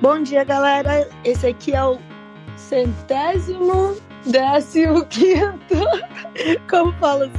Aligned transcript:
Bom 0.00 0.22
dia, 0.22 0.44
galera. 0.44 1.06
Esse 1.24 1.48
aqui 1.48 1.74
é 1.74 1.84
o 1.84 1.98
centésimo 2.56 3.94
décimo 4.24 5.04
quinto. 5.12 5.76
Como 6.70 6.90
fala? 6.94 7.30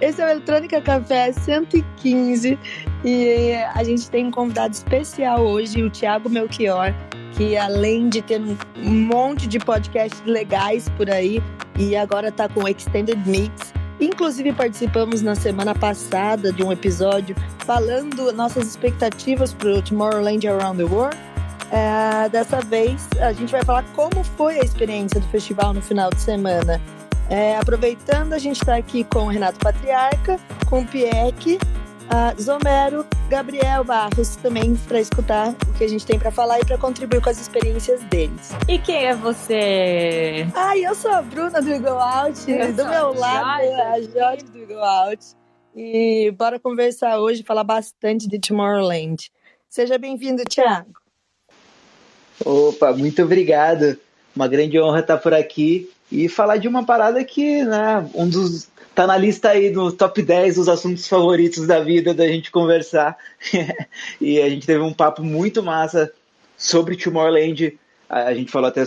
Esse 0.00 0.20
é 0.20 0.26
o 0.26 0.30
Eletrônica 0.30 0.80
Café 0.80 1.30
115 1.30 2.58
e 3.04 3.52
a 3.72 3.84
gente 3.84 4.10
tem 4.10 4.26
um 4.26 4.30
convidado 4.32 4.74
especial 4.74 5.42
hoje, 5.42 5.80
o 5.80 5.90
Thiago 5.90 6.28
Melchior, 6.28 6.92
que 7.36 7.56
além 7.56 8.08
de 8.08 8.20
ter 8.20 8.40
um 8.40 8.90
monte 8.90 9.46
de 9.46 9.60
podcasts 9.60 10.20
legais 10.26 10.88
por 10.96 11.08
aí 11.08 11.40
e 11.78 11.94
agora 11.94 12.30
está 12.30 12.48
com 12.48 12.64
o 12.64 12.68
Extended 12.68 13.22
Mix. 13.28 13.72
Inclusive 14.00 14.52
participamos 14.54 15.22
na 15.22 15.36
semana 15.36 15.72
passada 15.72 16.52
de 16.52 16.64
um 16.64 16.72
episódio 16.72 17.36
falando 17.58 18.32
nossas 18.32 18.66
expectativas 18.66 19.54
para 19.54 19.68
o 19.68 19.82
Tomorrowland 19.82 20.48
Around 20.48 20.78
the 20.78 20.92
World 20.92 21.31
é, 21.72 22.28
dessa 22.28 22.60
vez 22.60 23.08
a 23.20 23.32
gente 23.32 23.50
vai 23.50 23.64
falar 23.64 23.84
como 23.94 24.22
foi 24.22 24.60
a 24.60 24.62
experiência 24.62 25.18
do 25.18 25.26
festival 25.28 25.72
no 25.72 25.82
final 25.82 26.10
de 26.10 26.20
semana. 26.20 26.80
É, 27.30 27.56
aproveitando, 27.56 28.34
a 28.34 28.38
gente 28.38 28.60
está 28.60 28.76
aqui 28.76 29.04
com 29.04 29.20
o 29.20 29.28
Renato 29.28 29.58
Patriarca, 29.58 30.38
com 30.68 30.82
o 30.82 30.86
Pieck, 30.86 31.58
Zomero, 32.40 33.06
Gabriel 33.28 33.84
Barros 33.84 34.36
também 34.36 34.76
para 34.76 35.00
escutar 35.00 35.54
o 35.66 35.72
que 35.72 35.84
a 35.84 35.88
gente 35.88 36.04
tem 36.04 36.18
para 36.18 36.30
falar 36.30 36.60
e 36.60 36.64
para 36.64 36.76
contribuir 36.76 37.22
com 37.22 37.30
as 37.30 37.40
experiências 37.40 38.02
deles. 38.04 38.50
E 38.68 38.78
quem 38.78 39.06
é 39.06 39.14
você? 39.14 40.46
Ah, 40.54 40.76
eu 40.76 40.94
sou 40.94 41.10
a 41.10 41.22
Bruna 41.22 41.62
do 41.62 41.70
Eagle 41.70 41.98
Out, 41.98 42.50
eu 42.50 42.72
do 42.72 42.86
meu 42.86 43.14
lado 43.14 43.62
a 43.62 44.00
Jorge 44.02 44.44
do 44.44 44.58
Eagle 44.58 44.84
Out. 44.84 45.24
E 45.74 46.30
bora 46.36 46.60
conversar 46.60 47.18
hoje, 47.18 47.42
falar 47.42 47.64
bastante 47.64 48.28
de 48.28 48.38
Tomorrowland. 48.38 49.32
Seja 49.70 49.96
bem-vindo, 49.96 50.44
Thiago. 50.44 51.01
Opa, 52.44 52.92
muito 52.92 53.22
obrigado. 53.22 53.98
Uma 54.34 54.48
grande 54.48 54.80
honra 54.80 55.00
estar 55.00 55.18
por 55.18 55.34
aqui 55.34 55.90
e 56.10 56.28
falar 56.28 56.56
de 56.56 56.68
uma 56.68 56.84
parada 56.84 57.22
que, 57.24 57.62
né, 57.64 58.08
um 58.14 58.28
dos 58.28 58.70
tá 58.94 59.06
na 59.06 59.16
lista 59.16 59.50
aí 59.50 59.70
no 59.70 59.90
top 59.90 60.22
10 60.22 60.56
dos 60.56 60.68
assuntos 60.68 61.08
favoritos 61.08 61.66
da 61.66 61.80
vida 61.80 62.12
da 62.12 62.26
gente 62.26 62.50
conversar. 62.50 63.16
e 64.20 64.40
a 64.40 64.48
gente 64.48 64.66
teve 64.66 64.82
um 64.82 64.92
papo 64.92 65.22
muito 65.22 65.62
massa 65.62 66.12
sobre 66.56 66.96
Tomorrowland. 66.96 67.78
A 68.08 68.34
gente 68.34 68.50
falou 68.50 68.68
até 68.68 68.84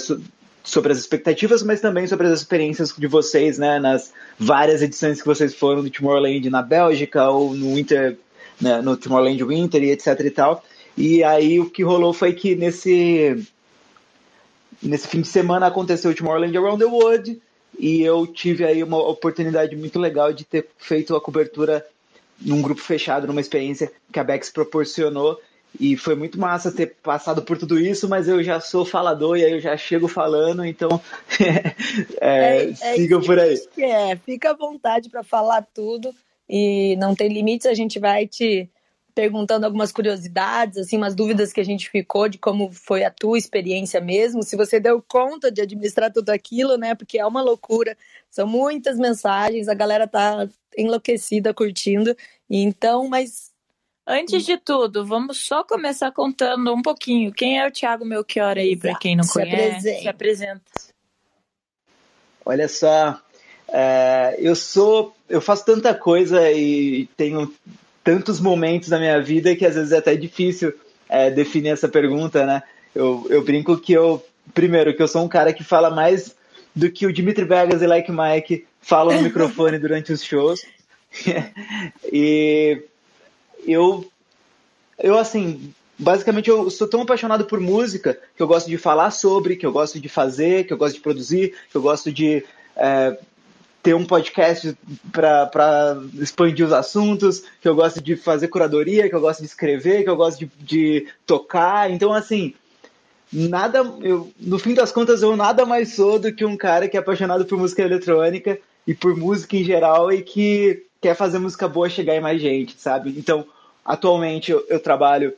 sobre 0.63 0.91
as 0.91 0.99
expectativas, 0.99 1.63
mas 1.63 1.81
também 1.81 2.07
sobre 2.07 2.27
as 2.27 2.39
experiências 2.39 2.93
de 2.95 3.07
vocês, 3.07 3.57
né, 3.57 3.79
nas 3.79 4.13
várias 4.37 4.81
edições 4.81 5.21
que 5.21 5.27
vocês 5.27 5.55
foram 5.55 5.83
do 5.83 5.89
Tomorrowland 5.89 6.49
na 6.49 6.61
Bélgica 6.61 7.29
ou 7.29 7.53
no 7.53 7.75
Winter, 7.75 8.17
né, 8.61 8.81
no 8.81 8.95
Tomorrowland 8.95 9.43
Winter 9.43 9.83
e 9.83 9.91
etc 9.91 10.19
e 10.19 10.29
tal. 10.29 10.63
E 10.97 11.23
aí 11.23 11.59
o 11.59 11.69
que 11.69 11.83
rolou 11.83 12.13
foi 12.13 12.33
que 12.33 12.55
nesse 12.55 13.45
nesse 14.81 15.07
fim 15.07 15.21
de 15.21 15.27
semana 15.27 15.67
aconteceu 15.67 16.11
o 16.11 16.15
Tomorrowland 16.15 16.57
Around 16.57 16.83
the 16.83 16.89
World 16.89 17.41
e 17.77 18.01
eu 18.01 18.25
tive 18.27 18.63
aí 18.63 18.83
uma 18.83 18.97
oportunidade 18.97 19.75
muito 19.75 19.99
legal 19.99 20.31
de 20.31 20.45
ter 20.45 20.67
feito 20.77 21.15
a 21.15 21.21
cobertura 21.21 21.85
num 22.39 22.61
grupo 22.61 22.81
fechado, 22.81 23.27
numa 23.27 23.41
experiência 23.41 23.91
que 24.11 24.19
a 24.19 24.23
Bex 24.23 24.49
proporcionou 24.49 25.39
e 25.79 25.97
foi 25.97 26.15
muito 26.15 26.39
massa 26.39 26.71
ter 26.71 26.95
passado 27.03 27.41
por 27.41 27.57
tudo 27.57 27.79
isso, 27.79 28.07
mas 28.07 28.27
eu 28.27 28.41
já 28.41 28.61
sou 28.61 28.85
falador 28.85 29.37
e 29.37 29.43
aí 29.43 29.51
eu 29.51 29.59
já 29.59 29.75
chego 29.75 30.07
falando, 30.07 30.63
então 30.63 31.01
é, 32.21 32.65
é, 32.65 32.69
é 32.69 32.73
sigam 32.95 33.21
por 33.21 33.39
aí. 33.39 33.59
É, 33.77 34.15
fica 34.15 34.51
à 34.51 34.53
vontade 34.53 35.09
para 35.09 35.23
falar 35.23 35.65
tudo 35.73 36.13
e 36.49 36.95
não 36.97 37.13
tem 37.15 37.27
limites, 37.27 37.65
a 37.65 37.73
gente 37.73 37.99
vai 37.99 38.27
te 38.27 38.69
perguntando 39.15 39.65
algumas 39.65 39.93
curiosidades, 39.93 40.77
assim, 40.77 40.97
umas 40.97 41.15
dúvidas 41.15 41.53
que 41.53 41.61
a 41.61 41.63
gente 41.63 41.89
ficou 41.89 42.27
de 42.27 42.37
como 42.37 42.69
foi 42.71 43.05
a 43.05 43.09
tua 43.09 43.37
experiência 43.37 44.01
mesmo, 44.01 44.43
se 44.43 44.57
você 44.57 44.77
deu 44.77 45.01
conta 45.01 45.49
de 45.49 45.61
administrar 45.61 46.11
tudo 46.11 46.29
aquilo, 46.29 46.75
né? 46.75 46.93
Porque 46.93 47.17
é 47.17 47.25
uma 47.25 47.41
loucura, 47.41 47.97
são 48.29 48.45
muitas 48.45 48.99
mensagens, 48.99 49.69
a 49.69 49.73
galera 49.73 50.05
tá 50.05 50.47
enlouquecida 50.77 51.53
curtindo. 51.53 52.15
Então, 52.49 53.07
mas 53.07 53.55
Antes 54.07 54.45
de 54.45 54.55
tudo, 54.55 55.03
vamos 55.03 55.39
só 55.39 55.63
começar 55.63 56.11
contando 56.11 56.71
um 56.71 56.81
pouquinho. 56.83 57.33
Quem 57.33 57.59
é 57.59 57.67
o 57.67 57.71
Thiago 57.71 58.05
Melchior 58.05 58.55
aí, 58.55 58.77
para 58.77 58.95
quem 58.99 59.15
não 59.15 59.23
se 59.23 59.33
conhece? 59.33 59.89
Apresenta. 59.89 60.01
Se 60.01 60.07
apresenta. 60.07 60.61
Olha 62.45 62.67
só, 62.67 63.19
é, 63.67 64.35
eu 64.37 64.55
sou, 64.55 65.15
eu 65.27 65.41
faço 65.41 65.65
tanta 65.65 65.91
coisa 65.95 66.51
e 66.51 67.07
tenho 67.17 67.51
tantos 68.05 68.39
momentos 68.39 68.87
da 68.87 68.99
minha 68.99 69.19
vida 69.19 69.55
que 69.55 69.65
às 69.65 69.73
vezes 69.73 69.91
é 69.91 69.97
até 69.97 70.15
difícil 70.15 70.71
é, 71.09 71.31
definir 71.31 71.69
essa 71.69 71.89
pergunta, 71.89 72.45
né? 72.45 72.61
Eu, 72.93 73.25
eu 73.31 73.43
brinco 73.43 73.75
que 73.77 73.93
eu, 73.93 74.23
primeiro, 74.53 74.95
que 74.95 75.01
eu 75.01 75.07
sou 75.07 75.23
um 75.23 75.27
cara 75.27 75.51
que 75.51 75.63
fala 75.63 75.89
mais 75.89 76.35
do 76.73 76.89
que 76.91 77.07
o 77.07 77.11
Dimitri 77.11 77.45
Vegas 77.45 77.81
e 77.81 77.87
Like 77.87 78.11
Mike 78.11 78.67
falam 78.79 79.17
no 79.17 79.23
microfone 79.25 79.79
durante 79.79 80.13
os 80.13 80.23
shows. 80.23 80.61
e 82.13 82.83
eu, 83.65 84.07
eu 84.99 85.17
assim, 85.17 85.73
basicamente 85.97 86.47
eu 86.47 86.69
sou 86.69 86.87
tão 86.87 87.01
apaixonado 87.01 87.45
por 87.45 87.59
música 87.59 88.19
que 88.37 88.43
eu 88.43 88.47
gosto 88.47 88.69
de 88.69 88.77
falar 88.77 89.09
sobre, 89.09 89.55
que 89.55 89.65
eu 89.65 89.71
gosto 89.71 89.99
de 89.99 90.07
fazer, 90.07 90.67
que 90.67 90.73
eu 90.73 90.77
gosto 90.77 90.95
de 90.95 91.01
produzir, 91.01 91.55
que 91.71 91.75
eu 91.75 91.81
gosto 91.81 92.11
de 92.11 92.45
é, 92.75 93.17
ter 93.85 93.93
um 93.93 94.03
podcast 94.03 94.75
para 95.11 95.95
expandir 96.15 96.65
os 96.65 96.73
assuntos, 96.73 97.43
que 97.61 97.69
eu 97.69 97.75
gosto 97.75 98.01
de 98.01 98.15
fazer 98.15 98.47
curadoria, 98.47 99.07
que 99.07 99.13
eu 99.13 99.21
gosto 99.21 99.41
de 99.41 99.45
escrever, 99.45 100.03
que 100.03 100.09
eu 100.09 100.15
gosto 100.15 100.39
de, 100.39 100.51
de 100.57 101.07
tocar. 101.23 101.91
Então, 101.91 102.11
assim, 102.11 102.55
nada. 103.31 103.85
Eu, 104.01 104.31
no 104.39 104.57
fim 104.57 104.73
das 104.73 104.91
contas, 104.91 105.21
eu 105.21 105.37
nada 105.37 105.67
mais 105.67 105.93
sou 105.93 106.17
do 106.17 106.33
que 106.33 106.43
um 106.43 106.57
cara 106.57 106.87
que 106.87 106.97
é 106.97 106.99
apaixonado 106.99 107.45
por 107.45 107.59
música 107.59 107.83
eletrônica 107.83 108.57
e 108.87 108.95
por 108.95 109.15
música 109.15 109.55
em 109.55 109.63
geral 109.63 110.11
e 110.11 110.23
que 110.23 110.83
quer 110.99 111.15
fazer 111.15 111.37
música 111.37 111.67
boa 111.67 111.87
chegar 111.87 112.15
em 112.15 112.21
mais 112.21 112.41
gente, 112.41 112.73
sabe? 112.81 113.13
Então, 113.15 113.45
atualmente 113.85 114.51
eu, 114.51 114.65
eu 114.67 114.79
trabalho 114.79 115.31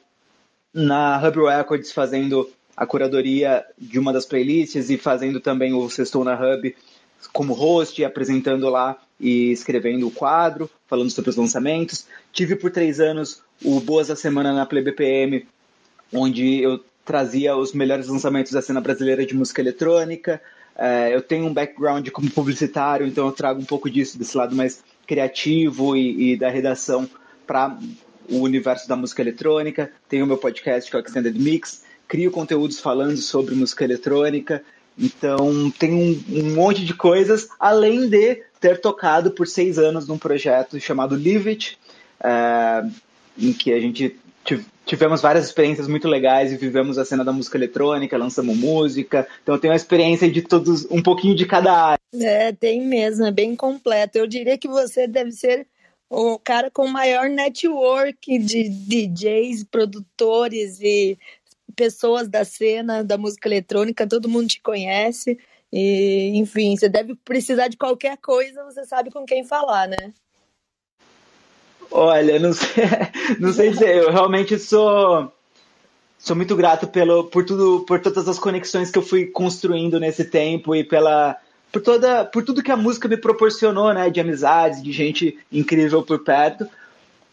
na 0.74 1.22
Hub 1.22 1.44
Records 1.44 1.91
fazendo 1.91 2.50
a 2.78 2.85
curadoria 2.85 3.66
de 3.78 4.00
uma 4.00 4.14
das 4.14 4.25
playlists 4.25 4.90
e 4.90 4.97
fazendo 4.97 5.41
também 5.41 5.74
o 5.74 5.90
Sextou 5.90 6.24
na 6.24 6.35
Hub 6.35 6.74
como 7.33 7.53
host, 7.53 8.03
apresentando 8.03 8.69
lá 8.69 8.97
e 9.19 9.51
escrevendo 9.51 10.07
o 10.07 10.11
quadro, 10.11 10.69
falando 10.88 11.09
sobre 11.09 11.29
os 11.29 11.35
lançamentos. 11.35 12.05
Tive 12.31 12.55
por 12.55 12.72
três 12.72 13.00
anos 13.00 13.41
o 13.63 13.79
Boas 13.79 14.07
da 14.07 14.16
Semana 14.16 14.53
na 14.53 14.66
Play 14.66 14.83
BPM, 14.83 15.47
onde 16.13 16.61
eu 16.61 16.79
trazia 17.03 17.55
os 17.55 17.73
melhores 17.73 18.07
lançamentos 18.07 18.51
da 18.51 18.61
cena 18.61 18.81
brasileira 18.81 19.25
de 19.25 19.33
música 19.33 19.61
eletrônica. 19.61 20.41
É, 20.78 21.16
eu 21.16 21.22
tenho 21.22 21.45
um 21.45 21.53
background 21.53 22.07
como 22.09 22.29
publicitário, 22.29 23.07
então 23.07 23.25
eu 23.25 23.31
trago 23.31 23.59
um 23.59 23.66
pouco 23.66 23.89
disso, 23.89 24.19
desse 24.19 24.38
lado 24.38 24.55
mais 24.55 24.84
criativo 25.07 25.95
e, 25.95 26.34
e 26.34 26.38
da 26.38 26.49
redação 26.49 27.09
para 27.47 27.78
o 28.29 28.39
universo 28.39 28.88
da 28.88 28.95
música 28.95 29.22
eletrônica. 29.22 29.91
Tenho 30.07 30.28
meu 30.28 30.38
podcast 30.38 30.91
que 30.91 30.95
é 30.95 30.99
o 30.99 31.03
Extended 31.03 31.39
Mix. 31.39 31.84
Crio 32.07 32.29
conteúdos 32.29 32.79
falando 32.79 33.17
sobre 33.17 33.55
música 33.55 33.84
eletrônica 33.84 34.63
então 34.97 35.72
tem 35.72 35.94
um, 35.94 36.24
um, 36.30 36.56
monte 36.56 36.84
de 36.84 36.94
coisas, 36.94 37.47
além 37.59 38.09
de 38.09 38.44
ter 38.59 38.81
tocado 38.81 39.31
por 39.31 39.47
seis 39.47 39.78
anos 39.78 40.08
num 40.08 40.18
projeto 40.18 40.80
chamado 40.80 41.16
Live 41.16 41.50
It, 41.50 41.80
é, 42.24 42.84
em 43.38 43.53
que 43.53 43.72
a 43.72 43.80
gente 43.80 44.18
tivemos 44.85 45.22
várias 45.22 45.46
experiências 45.46 45.88
muito 45.88 46.08
legais 46.08 46.52
e 46.52 46.58
vivemos 46.58 46.97
a 46.97 47.06
cena 47.06 47.24
da 47.24 47.34
música 47.34 47.58
eletrônica, 47.58 48.18
lançamos 48.18 48.58
música. 48.58 49.28
Então 49.44 49.53
eu 49.53 49.59
tenho 49.59 49.74
uma 49.74 49.78
experiência 49.78 50.31
de 50.31 50.41
todos, 50.41 50.85
um 50.90 51.03
pouquinho 51.03 51.35
de 51.35 51.46
cada 51.46 51.74
área. 51.74 52.00
É, 52.16 52.53
tem 52.53 52.81
mesmo, 52.81 53.25
é 53.25 53.31
bem 53.31 53.56
completo. 53.56 54.18
Eu 54.18 54.25
diria 54.25 54.58
que 54.58 54.68
você 54.68 55.06
deve 55.06 55.31
ser 55.31 55.68
o 56.09 56.40
cara 56.40 56.72
com 56.72 56.88
maior 56.88 57.29
network 57.29 58.40
de 58.40 58.69
DJs, 58.69 59.66
produtores 59.66 60.79
e 60.79 61.18
pessoas 61.77 62.27
da 62.27 62.43
cena 62.43 63.03
da 63.03 63.17
música 63.17 63.47
eletrônica, 63.47 64.07
todo 64.07 64.28
mundo 64.28 64.47
te 64.49 64.61
conhece. 64.61 65.37
E, 65.72 66.31
enfim, 66.35 66.75
você 66.75 66.90
deve 66.90 67.16
precisar 67.16 67.67
de 67.67 67.78
qualquer 67.78 68.17
coisa, 68.17 68.63
você 68.63 68.84
sabe 68.85 69.11
com 69.11 69.25
quem 69.25 69.46
falar, 69.46 69.87
né? 69.87 70.13
Olha, 71.91 72.40
não 72.40 72.52
sei, 72.52 72.84
não 73.40 73.53
sei 73.53 73.69
dizer, 73.69 73.96
eu 73.96 74.11
realmente 74.11 74.57
sou 74.57 75.31
sou 76.17 76.35
muito 76.35 76.55
grato 76.55 76.87
pelo 76.87 77.25
por 77.25 77.46
tudo, 77.46 77.85
por 77.85 78.02
todas 78.02 78.28
as 78.28 78.40
conexões 78.40 78.90
que 78.90 78.97
eu 78.97 79.03
fui 79.03 79.28
construindo 79.28 79.99
nesse 79.99 80.25
tempo 80.25 80.75
e 80.75 80.84
pela 80.84 81.37
por 81.72 81.81
toda 81.81 82.25
por 82.25 82.43
tudo 82.43 82.63
que 82.63 82.72
a 82.72 82.78
música 82.78 83.07
me 83.07 83.17
proporcionou, 83.17 83.93
né, 83.93 84.09
de 84.09 84.19
amizades, 84.19 84.81
de 84.81 84.91
gente 84.91 85.37
incrível 85.52 86.02
por 86.02 86.23
perto. 86.23 86.67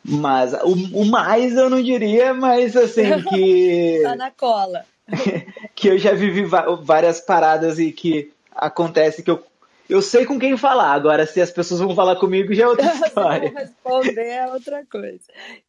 Mas 0.04 0.52
o, 0.52 1.00
o, 1.00 1.04
mais 1.06 1.56
eu 1.56 1.70
não 1.70 1.82
diria, 1.82 2.34
mas 2.34 2.76
assim, 2.76 3.22
que. 3.22 4.00
tá 4.04 4.14
na 4.14 4.30
cola. 4.30 4.84
que 5.74 5.88
eu 5.88 5.98
já 5.98 6.12
vivi 6.12 6.44
várias 6.82 7.20
paradas 7.20 7.78
e 7.78 7.90
que 7.90 8.30
acontece 8.54 9.22
que 9.22 9.30
eu, 9.30 9.42
eu 9.88 10.02
sei 10.02 10.26
com 10.26 10.38
quem 10.38 10.56
falar. 10.56 10.92
Agora, 10.92 11.26
se 11.26 11.40
as 11.40 11.50
pessoas 11.50 11.80
vão 11.80 11.94
falar 11.94 12.16
comigo, 12.16 12.52
já 12.52 12.64
é 12.64 12.68
outra 12.68 12.92
história. 13.06 13.48
Se 13.48 13.54
responder 13.54 14.28
é 14.28 14.46
outra 14.46 14.84
coisa. 14.90 15.24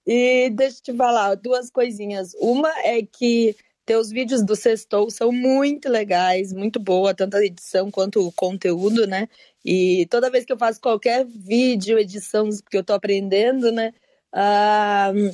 E 0.06 0.50
deixa 0.50 0.78
eu 0.80 0.84
te 0.84 0.98
falar 0.98 1.36
duas 1.36 1.70
coisinhas. 1.70 2.36
Uma 2.40 2.70
é 2.80 3.02
que 3.02 3.56
Teus 3.86 4.10
vídeos 4.10 4.44
do 4.44 4.56
Sextou 4.56 5.12
são 5.12 5.32
muito 5.32 5.88
legais, 5.88 6.52
muito 6.52 6.80
boa, 6.80 7.14
tanto 7.14 7.38
a 7.38 7.46
edição 7.46 7.92
quanto 7.92 8.20
o 8.20 8.32
conteúdo, 8.32 9.06
né? 9.06 9.30
E 9.64 10.08
toda 10.10 10.32
vez 10.32 10.44
que 10.44 10.52
eu 10.52 10.58
faço 10.58 10.82
qualquer 10.82 11.24
vídeo, 11.24 12.00
edição 12.00 12.50
que 12.70 12.76
eu 12.76 12.84
tô 12.84 12.94
aprendendo, 12.94 13.72
né? 13.72 13.94
Uh, 14.36 15.34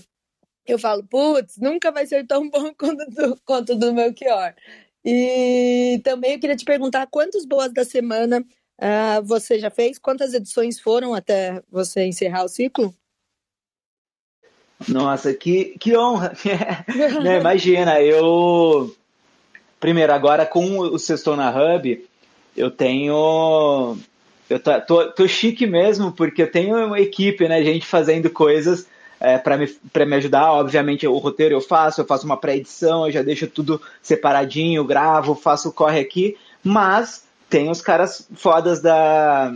eu 0.66 0.78
falo, 0.78 1.04
putz, 1.04 1.58
nunca 1.58 1.92
vai 1.92 2.06
ser 2.06 2.26
tão 2.28 2.50
bom 2.50 2.72
quanto 2.78 3.06
do, 3.10 3.42
quanto 3.44 3.76
do 3.76 3.94
Melchior. 3.94 4.54
E 5.04 6.00
também 6.04 6.34
eu 6.34 6.40
queria 6.40 6.56
te 6.56 6.64
perguntar 6.64 7.08
quantos 7.08 7.44
boas 7.44 7.74
da 7.74 7.84
semana 7.84 8.46
uh, 8.80 9.24
você 9.24 9.58
já 9.58 9.72
fez? 9.72 9.98
Quantas 9.98 10.34
edições 10.34 10.80
foram 10.80 11.14
até 11.14 11.62
você 11.72 12.06
encerrar 12.06 12.44
o 12.44 12.50
ciclo? 12.50 12.94
Nossa, 14.88 15.34
que, 15.34 15.78
que 15.80 15.96
honra! 15.98 16.34
Não, 17.24 17.34
imagina, 17.34 18.02
eu. 18.02 18.96
Primeiro, 19.80 20.14
agora 20.14 20.46
com 20.46 20.80
o 20.80 21.00
Sextou 21.00 21.36
na 21.36 21.50
Hub, 21.50 22.08
eu 22.56 22.70
tenho. 22.70 23.98
Eu 24.52 24.60
tô, 24.60 24.82
tô, 24.82 25.12
tô, 25.12 25.28
chique 25.28 25.66
mesmo, 25.66 26.12
porque 26.12 26.42
eu 26.42 26.52
tenho 26.52 26.76
uma 26.86 27.00
equipe, 27.00 27.48
né? 27.48 27.64
Gente 27.64 27.86
fazendo 27.86 28.30
coisas 28.30 28.86
é, 29.20 29.38
para 29.38 29.58
me, 29.58 29.66
me 30.06 30.16
ajudar. 30.16 30.52
Obviamente, 30.52 31.08
o 31.08 31.18
roteiro 31.18 31.56
eu 31.56 31.62
faço, 31.62 32.02
eu 32.02 32.06
faço 32.06 32.26
uma 32.26 32.38
pré-edição, 32.38 33.06
eu 33.06 33.12
já 33.12 33.22
deixo 33.22 33.48
tudo 33.48 33.82
separadinho, 34.02 34.84
gravo, 34.84 35.36
faço 35.36 35.70
o 35.70 35.74
corre 35.74 36.00
aqui. 36.00 36.38
Mas 36.64 37.24
tem 37.50 37.70
os 37.70 37.82
caras 37.82 38.28
fodas 38.36 38.82
da 38.82 39.54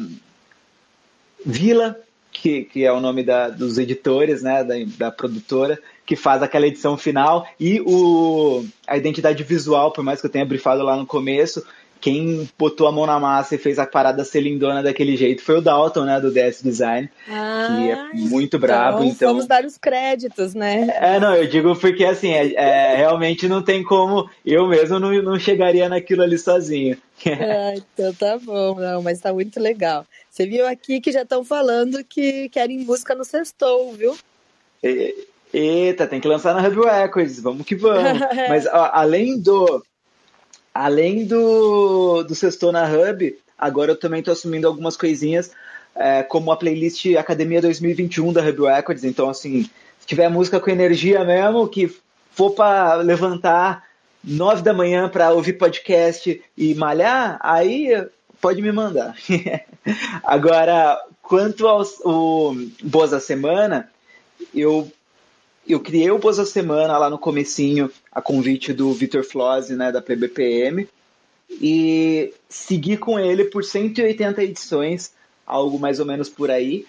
Vila, 1.46 2.00
que, 2.32 2.64
que 2.64 2.84
é 2.84 2.92
o 2.92 3.00
nome 3.00 3.24
da, 3.24 3.50
dos 3.50 3.78
editores, 3.78 4.42
né, 4.42 4.64
da, 4.64 4.76
da 4.98 5.12
produtora, 5.12 5.80
que 6.06 6.16
faz 6.16 6.42
aquela 6.42 6.68
edição 6.68 6.98
final, 6.98 7.48
e 7.60 7.82
o, 7.82 8.66
a 8.88 8.98
identidade 8.98 9.44
visual, 9.44 9.92
por 9.92 10.04
mais 10.04 10.22
que 10.22 10.28
eu 10.28 10.32
tenha 10.32 10.46
brifado 10.46 10.84
lá 10.84 10.96
no 10.96 11.06
começo, 11.06 11.66
quem 12.00 12.48
botou 12.58 12.88
a 12.88 12.92
mão 12.92 13.06
na 13.06 13.20
massa 13.20 13.56
e 13.56 13.58
fez 13.58 13.80
a 13.80 13.86
parada 13.86 14.24
ser 14.24 14.42
lindona 14.42 14.84
daquele 14.84 15.16
jeito 15.18 15.42
foi 15.42 15.58
o 15.58 15.62
Dalton, 15.62 16.06
né, 16.06 16.20
do 16.20 16.32
DS 16.32 16.62
Design, 16.62 17.10
ah, 17.30 17.68
que 17.68 17.92
é 17.92 18.28
muito 18.30 18.60
brabo. 18.60 19.00
Então, 19.00 19.10
então, 19.10 19.30
vamos 19.30 19.48
dar 19.48 19.66
os 19.66 19.78
créditos, 19.78 20.54
né? 20.54 20.88
É, 21.00 21.20
não, 21.20 21.36
eu 21.36 21.48
digo 21.48 21.76
porque 21.76 22.06
assim, 22.06 22.32
é, 22.32 22.54
é 22.54 22.96
realmente 22.96 23.48
não 23.48 23.62
tem 23.62 23.84
como, 23.84 24.30
eu 24.46 24.68
mesmo 24.68 25.00
não, 25.00 25.12
não 25.22 25.40
chegaria 25.40 25.90
naquilo 25.90 26.22
ali 26.22 26.38
sozinho. 26.38 26.98
ah, 27.26 27.74
então 27.76 28.14
tá 28.14 28.38
bom, 28.38 28.76
não, 28.76 29.02
mas 29.02 29.20
tá 29.20 29.34
muito 29.34 29.60
legal. 29.60 30.06
Você 30.30 30.46
viu 30.46 30.68
aqui 30.68 31.00
que 31.00 31.12
já 31.12 31.22
estão 31.22 31.44
falando 31.44 32.04
que 32.04 32.50
querem 32.50 32.80
música 32.80 33.16
no 33.16 33.24
Sextou, 33.24 33.94
viu? 33.94 34.16
Eita, 35.54 36.06
tem 36.06 36.20
que 36.20 36.28
lançar 36.28 36.54
na 36.54 36.68
Hub 36.68 36.86
Records, 36.86 37.40
vamos 37.40 37.66
que 37.66 37.76
vamos. 37.76 38.20
Mas 38.50 38.66
ó, 38.68 38.90
além 38.94 39.40
do 39.40 39.82
além 40.76 41.26
do, 41.26 42.22
do 42.24 42.36
Sextou 42.36 42.70
na 42.70 42.86
Hub, 42.86 43.34
agora 43.58 43.94
eu 43.94 43.96
também 43.96 44.20
estou 44.20 44.34
assumindo 44.34 44.68
algumas 44.68 44.98
coisinhas, 44.98 45.52
é, 45.96 46.22
como 46.22 46.52
a 46.52 46.58
playlist 46.58 47.06
Academia 47.16 47.62
2021 47.62 48.34
da 48.34 48.42
Hub 48.42 48.66
Records. 48.66 49.06
Então, 49.06 49.30
assim, 49.30 49.70
se 49.98 50.06
tiver 50.06 50.28
música 50.30 50.60
com 50.60 50.70
energia 50.70 51.24
mesmo, 51.24 51.66
que 51.70 51.90
for 52.34 52.52
para 52.52 52.96
levantar 52.96 53.86
nove 54.22 54.62
da 54.64 54.74
manhã 54.74 55.08
para 55.08 55.32
ouvir 55.32 55.54
podcast 55.54 56.44
e 56.58 56.76
malhar, 56.76 57.40
aí 57.42 58.06
pode 58.42 58.62
me 58.62 58.74
mandar. 58.74 59.16
Agora, 60.26 61.00
quanto 61.22 61.66
ao 61.68 61.86
Boas 62.84 63.12
da 63.12 63.22
Semana, 63.22 63.90
eu, 64.54 64.92
eu 65.74 65.80
criei 65.80 66.12
o 66.12 66.20
Boas 66.20 66.38
da 66.38 66.46
Semana 66.46 66.98
lá 66.98 67.10
no 67.10 67.18
comecinho, 67.18 67.92
a 68.12 68.22
convite 68.22 68.74
do 68.74 68.94
Vitor 68.94 69.24
Flose, 69.24 69.76
né, 69.76 69.92
da 69.92 70.02
PBPM, 70.02 70.88
e 71.50 72.34
segui 72.48 72.98
com 72.98 73.20
ele 73.20 73.46
por 73.46 73.64
180 73.64 74.44
edições, 74.44 75.14
algo 75.46 75.80
mais 75.80 76.00
ou 76.00 76.06
menos 76.06 76.30
por 76.30 76.52
aí. 76.52 76.86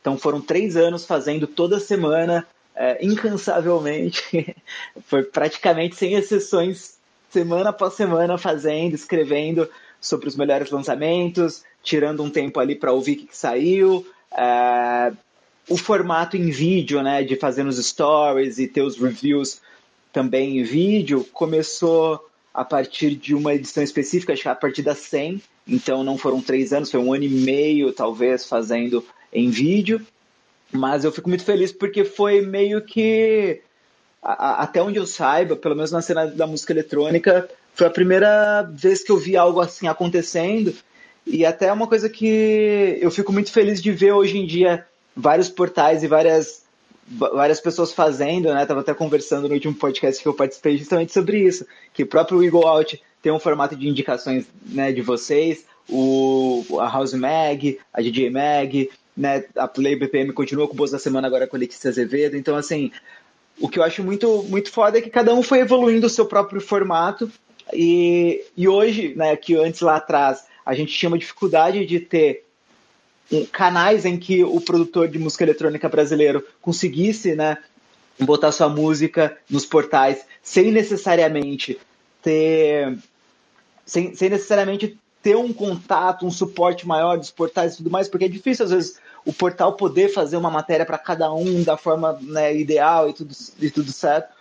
Então 0.00 0.18
foram 0.18 0.40
três 0.40 0.76
anos 0.76 1.06
fazendo 1.06 1.46
toda 1.46 1.80
semana, 1.80 2.46
é, 2.74 3.04
incansavelmente, 3.04 4.54
foi 5.06 5.22
praticamente 5.22 5.96
sem 5.96 6.14
exceções, 6.14 6.94
semana 7.30 7.70
após 7.70 7.94
semana 7.94 8.38
fazendo, 8.38 8.94
escrevendo, 8.94 9.68
sobre 10.00 10.28
os 10.28 10.36
melhores 10.36 10.70
lançamentos, 10.70 11.64
tirando 11.82 12.22
um 12.22 12.30
tempo 12.30 12.60
ali 12.60 12.74
para 12.74 12.92
ouvir 12.92 13.12
o 13.12 13.16
que, 13.16 13.26
que 13.26 13.36
saiu. 13.36 14.06
É, 14.30 15.12
o 15.68 15.76
formato 15.76 16.36
em 16.36 16.50
vídeo, 16.50 17.02
né, 17.02 17.22
de 17.22 17.36
fazer 17.36 17.62
nos 17.62 17.84
stories 17.84 18.58
e 18.58 18.66
ter 18.66 18.82
os 18.82 18.98
reviews 18.98 19.60
também 20.12 20.58
em 20.58 20.62
vídeo, 20.62 21.26
começou 21.32 22.28
a 22.52 22.64
partir 22.64 23.16
de 23.16 23.34
uma 23.34 23.54
edição 23.54 23.82
específica, 23.82 24.32
acho 24.32 24.42
que 24.42 24.48
a 24.48 24.54
partir 24.54 24.82
da 24.82 24.94
100, 24.94 25.42
então 25.66 26.04
não 26.04 26.16
foram 26.16 26.40
três 26.40 26.72
anos, 26.72 26.90
foi 26.90 27.00
um 27.00 27.12
ano 27.12 27.24
e 27.24 27.28
meio, 27.28 27.92
talvez, 27.92 28.46
fazendo 28.46 29.04
em 29.32 29.50
vídeo, 29.50 30.00
mas 30.70 31.04
eu 31.04 31.10
fico 31.10 31.28
muito 31.28 31.44
feliz 31.44 31.72
porque 31.72 32.04
foi 32.04 32.42
meio 32.42 32.80
que, 32.82 33.60
até 34.22 34.80
onde 34.80 34.98
eu 34.98 35.06
saiba, 35.06 35.56
pelo 35.56 35.74
menos 35.74 35.90
na 35.90 36.02
cena 36.02 36.26
da 36.26 36.46
música 36.46 36.72
eletrônica, 36.72 37.48
foi 37.74 37.86
a 37.86 37.90
primeira 37.90 38.62
vez 38.62 39.02
que 39.02 39.10
eu 39.10 39.16
vi 39.16 39.36
algo 39.36 39.60
assim 39.60 39.88
acontecendo. 39.88 40.72
E 41.26 41.44
até 41.44 41.72
uma 41.72 41.88
coisa 41.88 42.08
que 42.08 42.98
eu 43.00 43.10
fico 43.10 43.32
muito 43.32 43.50
feliz 43.50 43.82
de 43.82 43.90
ver 43.90 44.12
hoje 44.12 44.38
em 44.38 44.46
dia 44.46 44.86
vários 45.16 45.48
portais 45.48 46.02
e 46.02 46.08
várias 46.08 46.64
várias 47.06 47.60
pessoas 47.60 47.92
fazendo, 47.92 48.52
né? 48.52 48.64
Tava 48.64 48.80
até 48.80 48.94
conversando 48.94 49.46
no 49.46 49.54
último 49.54 49.74
podcast 49.74 50.22
que 50.22 50.28
eu 50.28 50.32
participei 50.32 50.78
justamente 50.78 51.12
sobre 51.12 51.38
isso, 51.38 51.66
que 51.92 52.02
o 52.02 52.06
próprio 52.06 52.42
Eagle 52.42 52.66
Out 52.66 53.02
tem 53.20 53.32
um 53.32 53.38
formato 53.38 53.76
de 53.76 53.88
indicações, 53.88 54.46
né, 54.66 54.92
de 54.92 55.00
vocês, 55.00 55.64
o 55.88 56.64
a 56.78 56.88
House 56.88 57.14
Mag, 57.14 57.78
a 57.92 58.00
DJ 58.00 58.30
Mag, 58.30 58.90
né, 59.16 59.44
a 59.56 59.66
Play 59.68 59.96
BPM 59.96 60.32
continua 60.32 60.66
com 60.66 60.74
o 60.74 60.76
Boas 60.76 60.90
da 60.90 60.98
Semana 60.98 61.26
agora 61.26 61.46
com 61.46 61.56
a 61.56 61.58
Letícia 61.58 61.88
Azevedo, 61.88 62.36
então 62.36 62.56
assim, 62.56 62.90
o 63.58 63.68
que 63.68 63.78
eu 63.78 63.82
acho 63.82 64.02
muito 64.02 64.42
muito 64.44 64.70
foda 64.70 64.98
é 64.98 65.00
que 65.00 65.10
cada 65.10 65.34
um 65.34 65.42
foi 65.42 65.60
evoluindo 65.60 66.06
o 66.06 66.10
seu 66.10 66.26
próprio 66.26 66.60
formato 66.60 67.30
e, 67.72 68.44
e 68.56 68.68
hoje, 68.68 69.14
né, 69.16 69.34
que 69.36 69.56
antes 69.56 69.80
lá 69.80 69.96
atrás 69.96 70.44
a 70.64 70.74
gente 70.74 70.92
tinha 70.92 71.08
uma 71.08 71.18
dificuldade 71.18 71.84
de 71.86 72.00
ter 72.00 72.43
canais 73.52 74.04
em 74.04 74.18
que 74.18 74.44
o 74.44 74.60
produtor 74.60 75.08
de 75.08 75.18
música 75.18 75.44
eletrônica 75.44 75.88
brasileiro 75.88 76.44
conseguisse, 76.60 77.34
né, 77.34 77.58
botar 78.20 78.52
sua 78.52 78.68
música 78.68 79.36
nos 79.48 79.66
portais 79.66 80.24
sem 80.42 80.70
necessariamente 80.70 81.78
ter 82.22 82.96
sem, 83.84 84.14
sem 84.14 84.30
necessariamente 84.30 84.98
ter 85.22 85.36
um 85.36 85.52
contato, 85.52 86.26
um 86.26 86.30
suporte 86.30 86.86
maior 86.86 87.18
dos 87.18 87.30
portais 87.30 87.74
e 87.74 87.76
tudo 87.78 87.90
mais, 87.90 88.08
porque 88.08 88.26
é 88.26 88.28
difícil 88.28 88.66
às 88.66 88.70
vezes 88.70 88.98
o 89.24 89.32
portal 89.32 89.72
poder 89.72 90.08
fazer 90.08 90.36
uma 90.36 90.50
matéria 90.50 90.84
para 90.84 90.98
cada 90.98 91.32
um 91.32 91.62
da 91.62 91.76
forma 91.76 92.18
né, 92.20 92.54
ideal 92.54 93.08
e 93.08 93.14
tudo, 93.14 93.34
e 93.58 93.70
tudo 93.70 93.90
certo. 93.90 94.32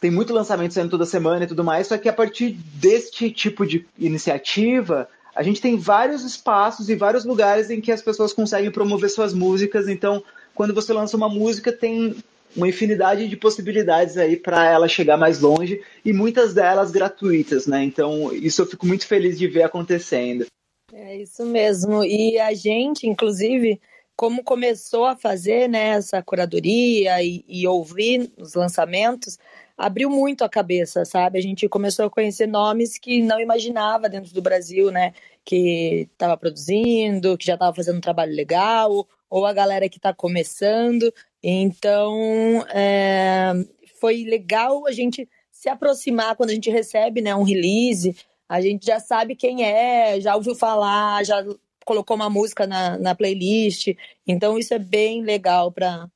Tem 0.00 0.10
muito 0.10 0.32
lançamento 0.32 0.74
saindo 0.74 0.90
toda 0.90 1.06
semana 1.06 1.44
e 1.44 1.46
tudo 1.46 1.64
mais, 1.64 1.86
só 1.86 1.98
que 1.98 2.08
a 2.08 2.12
partir 2.12 2.50
deste 2.52 3.30
tipo 3.30 3.66
de 3.66 3.86
iniciativa, 3.98 5.08
a 5.38 5.42
gente 5.44 5.60
tem 5.60 5.76
vários 5.76 6.24
espaços 6.24 6.90
e 6.90 6.96
vários 6.96 7.24
lugares 7.24 7.70
em 7.70 7.80
que 7.80 7.92
as 7.92 8.02
pessoas 8.02 8.32
conseguem 8.32 8.72
promover 8.72 9.08
suas 9.08 9.32
músicas. 9.32 9.86
Então, 9.86 10.20
quando 10.52 10.74
você 10.74 10.92
lança 10.92 11.16
uma 11.16 11.28
música, 11.28 11.70
tem 11.70 12.16
uma 12.56 12.66
infinidade 12.66 13.28
de 13.28 13.36
possibilidades 13.36 14.16
aí 14.16 14.36
para 14.36 14.68
ela 14.68 14.88
chegar 14.88 15.16
mais 15.16 15.38
longe 15.38 15.80
e 16.04 16.12
muitas 16.12 16.52
delas 16.52 16.90
gratuitas, 16.90 17.68
né? 17.68 17.84
Então, 17.84 18.34
isso 18.34 18.62
eu 18.62 18.66
fico 18.66 18.84
muito 18.84 19.06
feliz 19.06 19.38
de 19.38 19.46
ver 19.46 19.62
acontecendo. 19.62 20.44
É 20.92 21.18
isso 21.18 21.46
mesmo. 21.46 22.02
E 22.02 22.36
a 22.40 22.52
gente, 22.52 23.06
inclusive, 23.06 23.80
como 24.16 24.42
começou 24.42 25.06
a 25.06 25.14
fazer 25.14 25.68
né, 25.68 25.90
essa 25.90 26.20
curadoria 26.20 27.22
e, 27.22 27.44
e 27.46 27.64
ouvir 27.64 28.32
os 28.36 28.54
lançamentos, 28.54 29.38
abriu 29.78 30.10
muito 30.10 30.42
a 30.42 30.48
cabeça, 30.48 31.04
sabe? 31.04 31.38
A 31.38 31.42
gente 31.42 31.68
começou 31.68 32.06
a 32.06 32.10
conhecer 32.10 32.48
nomes 32.48 32.98
que 32.98 33.22
não 33.22 33.40
imaginava 33.40 34.08
dentro 34.08 34.34
do 34.34 34.42
Brasil, 34.42 34.90
né? 34.90 35.12
Que 35.44 36.08
estava 36.12 36.36
produzindo, 36.36 37.38
que 37.38 37.46
já 37.46 37.54
estava 37.54 37.74
fazendo 37.74 37.98
um 37.98 38.00
trabalho 38.00 38.34
legal, 38.34 39.06
ou 39.30 39.46
a 39.46 39.52
galera 39.52 39.88
que 39.88 39.98
está 39.98 40.12
começando. 40.12 41.14
Então, 41.40 42.66
é, 42.74 43.52
foi 44.00 44.24
legal 44.24 44.84
a 44.86 44.90
gente 44.90 45.28
se 45.50 45.68
aproximar 45.68 46.34
quando 46.34 46.50
a 46.50 46.54
gente 46.54 46.70
recebe 46.70 47.20
né, 47.20 47.34
um 47.34 47.44
release. 47.44 48.16
A 48.48 48.60
gente 48.60 48.84
já 48.84 48.98
sabe 48.98 49.36
quem 49.36 49.64
é, 49.64 50.20
já 50.20 50.34
ouviu 50.34 50.56
falar, 50.56 51.24
já 51.24 51.44
colocou 51.84 52.16
uma 52.16 52.28
música 52.28 52.66
na, 52.66 52.98
na 52.98 53.14
playlist. 53.14 53.94
Então, 54.26 54.58
isso 54.58 54.74
é 54.74 54.78
bem 54.78 55.22
legal 55.22 55.70
para 55.70 56.10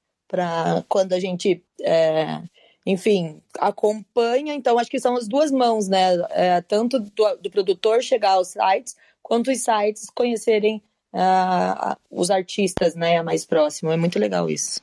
quando 0.88 1.12
a 1.12 1.21
gente 1.21 1.62
é, 1.81 2.42
enfim, 2.85 3.41
acompanha. 3.59 4.55
Então, 4.55 4.79
acho 4.79 4.91
que 4.91 5.01
são 5.01 5.17
as 5.17 5.29
duas 5.29 5.51
mãos, 5.51 5.89
né? 5.89 6.15
É, 6.31 6.61
tanto 6.61 6.99
do, 6.99 7.11
do, 7.41 7.51
produtor 7.51 8.03
chegar 8.03 8.33
aos 8.33 8.49
sites, 8.49 8.97
quanto 9.23 9.51
os 9.51 9.61
sites 9.61 10.09
conhecerem 10.15 10.83
uh, 11.12 11.97
os 12.11 12.31
artistas, 12.31 12.95
né? 12.95 13.23
Mais 13.23 13.45
próximo. 13.47 13.93
É 13.93 13.97
muito 13.97 14.19
legal 14.19 14.51
isso. 14.51 14.81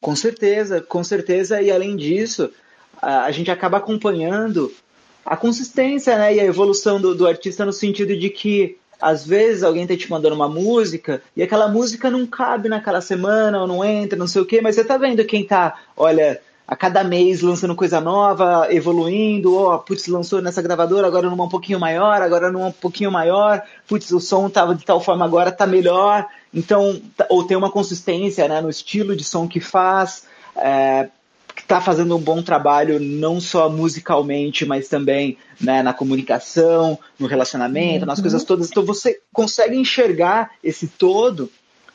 Com 0.00 0.16
certeza, 0.16 0.80
com 0.80 1.04
certeza. 1.04 1.62
E 1.62 1.70
além 1.70 1.96
disso, 1.96 2.50
a, 3.00 3.24
a 3.24 3.30
gente 3.30 3.50
acaba 3.50 3.78
acompanhando 3.78 4.72
a 5.24 5.36
consistência 5.36 6.18
né, 6.18 6.34
e 6.34 6.40
a 6.40 6.44
evolução 6.44 7.00
do, 7.00 7.14
do 7.14 7.26
artista 7.26 7.64
no 7.64 7.72
sentido 7.72 8.14
de 8.16 8.28
que 8.28 8.76
às 9.00 9.26
vezes 9.26 9.62
alguém 9.62 9.86
tá 9.86 9.96
te 9.96 10.10
mandando 10.10 10.34
uma 10.34 10.48
música 10.48 11.22
e 11.36 11.42
aquela 11.42 11.68
música 11.68 12.10
não 12.10 12.26
cabe 12.26 12.68
naquela 12.68 13.00
semana 13.00 13.60
ou 13.60 13.66
não 13.66 13.84
entra, 13.84 14.18
não 14.18 14.26
sei 14.26 14.42
o 14.42 14.46
quê, 14.46 14.60
mas 14.60 14.74
você 14.74 14.84
tá 14.84 14.96
vendo 14.96 15.24
quem 15.24 15.44
tá, 15.44 15.78
olha, 15.96 16.40
a 16.66 16.74
cada 16.74 17.04
mês 17.04 17.42
lançando 17.42 17.74
coisa 17.74 18.00
nova, 18.00 18.68
evoluindo, 18.70 19.54
ó, 19.54 19.74
oh, 19.74 19.78
putz, 19.80 20.06
lançou 20.06 20.40
nessa 20.40 20.62
gravadora, 20.62 21.06
agora 21.06 21.28
numa 21.28 21.44
um 21.44 21.48
pouquinho 21.48 21.78
maior, 21.78 22.22
agora 22.22 22.50
numa 22.50 22.68
um 22.68 22.72
pouquinho 22.72 23.12
maior, 23.12 23.62
putz, 23.86 24.10
o 24.12 24.20
som 24.20 24.48
tava 24.48 24.74
de 24.74 24.84
tal 24.84 24.98
forma, 24.98 25.24
agora 25.24 25.52
tá 25.52 25.66
melhor, 25.66 26.26
então, 26.52 27.00
ou 27.28 27.44
tem 27.44 27.56
uma 27.56 27.70
consistência, 27.70 28.48
né, 28.48 28.62
no 28.62 28.70
estilo 28.70 29.14
de 29.14 29.24
som 29.24 29.46
que 29.46 29.60
faz, 29.60 30.24
é, 30.56 31.08
que 31.54 31.64
tá 31.64 31.82
fazendo 31.82 32.16
um 32.16 32.20
bom 32.20 32.42
trabalho, 32.42 32.98
não 32.98 33.42
só 33.42 33.68
musicalmente, 33.68 34.64
mas 34.64 34.88
também 34.88 35.36
né, 35.60 35.82
na 35.82 35.92
comunicação, 35.92 36.98
no 37.18 37.26
relacionamento, 37.26 38.00
uhum. 38.00 38.06
nas 38.06 38.22
coisas 38.22 38.42
todas, 38.42 38.70
então 38.70 38.82
você 38.82 39.20
consegue 39.34 39.76
enxergar 39.76 40.52
esse 40.64 40.86
todo, 40.86 41.50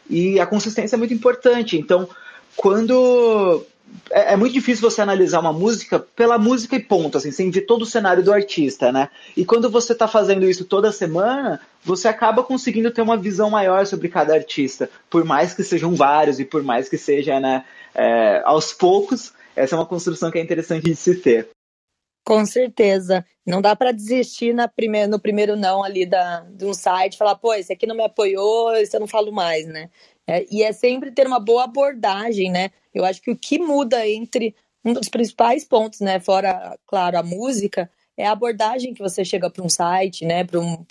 e 0.08 0.40
a 0.40 0.46
consistência 0.46 0.96
é 0.96 1.00
muito 1.00 1.14
importante, 1.14 1.76
então, 1.76 2.08
quando 2.56 3.66
é, 4.12 4.34
é, 4.34 4.36
muito 4.36 4.53
difícil 4.53 4.89
você 4.89 5.01
analisar 5.01 5.39
uma 5.39 5.53
música 5.53 6.00
pela 6.00 6.38
música 6.38 6.75
e 6.75 6.79
ponto, 6.79 7.17
assim, 7.17 7.31
sem 7.31 7.50
ver 7.51 7.62
todo 7.62 7.84
o 7.84 7.86
cenário 7.86 8.24
do 8.24 8.34
artista, 8.34 8.91
né? 8.91 9.10
E 9.36 9.46
quando 9.46 9.69
você 9.69 9.93
está 9.93 10.08
fazendo 10.08 10.50
isso 10.50 10.65
toda 10.65 10.91
semana, 10.91 11.62
você 11.84 12.08
acaba 12.08 12.43
conseguindo 12.43 12.91
ter 12.91 13.01
uma 13.01 13.17
visão 13.17 13.50
maior 13.50 13.86
sobre 13.86 14.10
cada 14.10 14.34
artista, 14.34 14.89
por 15.10 15.24
mais 15.24 15.53
que 15.53 15.63
sejam 15.63 15.96
vários 15.96 16.39
e 16.39 16.46
por 16.46 16.63
mais 16.63 16.89
que 16.89 16.98
seja, 16.98 17.39
né, 17.39 17.63
é, 17.93 18.41
aos 18.46 18.74
poucos, 18.74 19.34
essa 19.55 19.75
é 19.75 19.77
uma 19.77 19.86
construção 19.86 20.31
que 20.31 20.38
é 20.38 20.41
interessante 20.41 20.86
de 20.86 20.96
se 20.96 21.15
ter. 21.15 21.50
Com 22.25 22.46
certeza. 22.46 23.25
Não 23.46 23.62
dá 23.62 23.75
para 23.75 23.91
desistir 23.91 24.53
na 24.53 24.67
prime 24.67 25.08
no 25.08 25.19
primeiro 25.19 25.55
não 25.55 25.84
ali 25.84 26.05
da, 26.05 26.41
de 26.41 26.65
um 26.65 26.74
site, 26.74 27.17
falar, 27.17 27.36
pô, 27.36 27.53
esse 27.53 27.74
aqui 27.74 27.88
não 27.88 27.96
me 27.96 28.03
apoiou, 28.03 28.72
esse 28.75 28.96
eu 28.96 29.00
não 29.00 29.08
falo 29.08 29.31
mais, 29.31 29.65
né? 29.65 29.89
É, 30.29 30.45
e 30.51 30.62
é 30.62 30.71
sempre 30.71 31.09
ter 31.09 31.25
uma 31.25 31.39
boa 31.39 31.63
abordagem, 31.63 32.51
né? 32.51 32.69
Eu 32.93 33.03
acho 33.03 33.19
que 33.19 33.31
o 33.31 33.36
que 33.36 33.57
muda 33.57 34.07
entre 34.07 34.55
um 34.86 34.93
dos 34.93 35.09
principais 35.09 35.65
pontos, 35.65 36.01
né, 36.01 36.19
fora, 36.19 36.77
claro, 36.86 37.17
a 37.17 37.24
música, 37.24 37.89
é 38.15 38.27
a 38.27 38.31
abordagem 38.31 38.93
que 38.93 39.01
você 39.01 39.25
chega 39.25 39.50
para 39.50 39.63
um 39.63 39.69
site, 39.69 40.25
né, 40.25 40.43
para 40.43 40.59
um, 40.59 40.86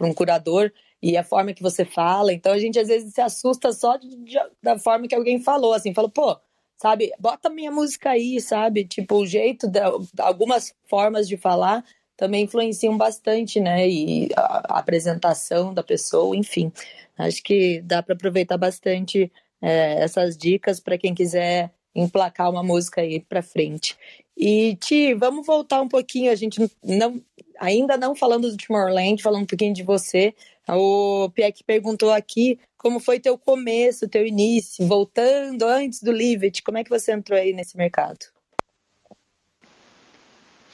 um 0.00 0.14
curador 0.14 0.72
e 1.02 1.18
a 1.18 1.22
forma 1.22 1.52
que 1.52 1.62
você 1.62 1.84
fala. 1.84 2.32
Então 2.32 2.50
a 2.50 2.58
gente 2.58 2.78
às 2.78 2.88
vezes 2.88 3.12
se 3.12 3.20
assusta 3.20 3.72
só 3.72 3.98
de, 3.98 4.08
de, 4.24 4.38
da 4.62 4.78
forma 4.78 5.06
que 5.06 5.14
alguém 5.14 5.38
falou, 5.38 5.74
assim, 5.74 5.92
falou, 5.92 6.10
pô, 6.10 6.38
sabe, 6.74 7.12
bota 7.20 7.50
minha 7.50 7.70
música 7.70 8.10
aí, 8.10 8.40
sabe? 8.40 8.86
Tipo, 8.86 9.16
o 9.16 9.26
jeito, 9.26 9.68
de, 9.68 9.80
algumas 10.18 10.74
formas 10.88 11.28
de 11.28 11.36
falar 11.36 11.84
também 12.18 12.44
influenciam 12.44 12.98
bastante, 12.98 13.60
né? 13.60 13.88
E 13.88 14.28
a, 14.36 14.80
apresentação 14.80 15.72
da 15.72 15.84
pessoa, 15.84 16.36
enfim. 16.36 16.70
Acho 17.16 17.42
que 17.42 17.80
dá 17.82 18.02
para 18.02 18.14
aproveitar 18.14 18.58
bastante 18.58 19.32
é, 19.62 20.02
essas 20.02 20.36
dicas 20.36 20.80
para 20.80 20.98
quem 20.98 21.14
quiser 21.14 21.72
emplacar 21.94 22.50
uma 22.50 22.62
música 22.62 23.00
aí 23.00 23.20
para 23.20 23.40
frente. 23.40 23.96
E 24.36 24.76
Ti, 24.76 25.14
vamos 25.14 25.46
voltar 25.46 25.80
um 25.80 25.88
pouquinho, 25.88 26.30
a 26.30 26.34
gente 26.34 26.60
não 26.84 27.22
ainda 27.58 27.96
não 27.96 28.14
falando 28.14 28.50
do 28.50 28.56
Tomorrowland, 28.56 29.22
falando 29.22 29.42
um 29.42 29.46
pouquinho 29.46 29.74
de 29.74 29.82
você. 29.82 30.34
O 30.68 31.30
Pieck 31.30 31.64
perguntou 31.64 32.12
aqui 32.12 32.58
como 32.76 33.00
foi 33.00 33.18
teu 33.20 33.38
começo, 33.38 34.08
teu 34.08 34.26
início, 34.26 34.86
voltando 34.86 35.64
antes 35.64 36.02
do 36.02 36.12
Livet, 36.12 36.62
como 36.62 36.78
é 36.78 36.84
que 36.84 36.90
você 36.90 37.12
entrou 37.12 37.38
aí 37.38 37.52
nesse 37.52 37.76
mercado? 37.76 38.26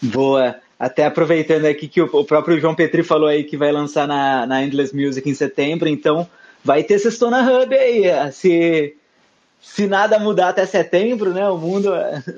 Boa. 0.02 0.60
Até 0.84 1.06
aproveitando 1.06 1.64
aqui 1.64 1.88
que 1.88 1.98
o 2.02 2.24
próprio 2.26 2.60
João 2.60 2.74
Petri 2.74 3.02
falou 3.02 3.26
aí 3.26 3.42
que 3.42 3.56
vai 3.56 3.72
lançar 3.72 4.06
na, 4.06 4.44
na 4.44 4.62
Endless 4.62 4.94
Music 4.94 5.26
em 5.26 5.32
setembro, 5.32 5.88
então 5.88 6.28
vai 6.62 6.84
ter 6.84 6.98
Sextou 6.98 7.30
na 7.30 7.40
Hub 7.40 7.74
aí. 7.74 8.02
Se, 8.30 8.94
se 9.62 9.86
nada 9.86 10.18
mudar 10.18 10.50
até 10.50 10.66
setembro, 10.66 11.32
né? 11.32 11.48
O 11.48 11.56
mundo. 11.56 11.90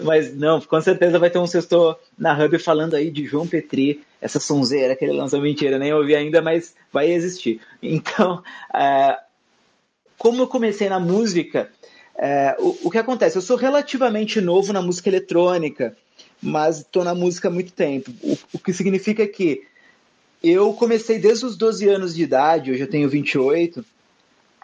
Mas 0.05 0.33
não, 0.33 0.61
com 0.61 0.81
certeza 0.81 1.19
vai 1.19 1.29
ter 1.29 1.41
um 1.41 1.47
Sextou 1.49 1.99
na 2.17 2.38
Hub 2.38 2.57
falando 2.61 2.95
aí 2.95 3.11
de 3.11 3.26
João 3.26 3.49
Petri, 3.49 4.05
essa 4.21 4.38
sonzeira 4.38 4.95
que 4.95 5.05
ele 5.05 5.19
lançou 5.19 5.41
mentira, 5.41 5.76
nem 5.76 5.93
ouvi 5.93 6.15
ainda, 6.15 6.41
mas 6.41 6.73
vai 6.93 7.11
existir. 7.11 7.61
Então, 7.83 8.45
é, 8.73 9.19
como 10.17 10.43
eu 10.43 10.47
comecei 10.47 10.88
na 10.88 11.00
música, 11.00 11.69
é, 12.17 12.55
o, 12.61 12.79
o 12.85 12.91
que 12.93 12.99
acontece? 12.99 13.37
Eu 13.37 13.43
sou 13.43 13.57
relativamente 13.57 14.41
novo 14.41 14.73
na 14.73 14.81
música 14.81 15.09
eletrônica 15.09 15.97
mas 16.47 16.79
estou 16.79 17.03
na 17.03 17.15
música 17.15 17.49
há 17.49 17.50
muito 17.50 17.73
tempo. 17.73 18.12
O, 18.23 18.38
o, 18.55 18.59
que 18.59 18.73
significa 18.73 19.26
que 19.26 19.67
eu 20.43 20.73
comecei 20.73 21.19
desde 21.19 21.45
os 21.45 21.57
12 21.57 21.88
anos 21.88 22.15
de 22.15 22.23
idade, 22.23 22.71
hoje 22.71 22.81
eu 22.81 22.91
tenho 22.91 23.09
28, 23.09 23.85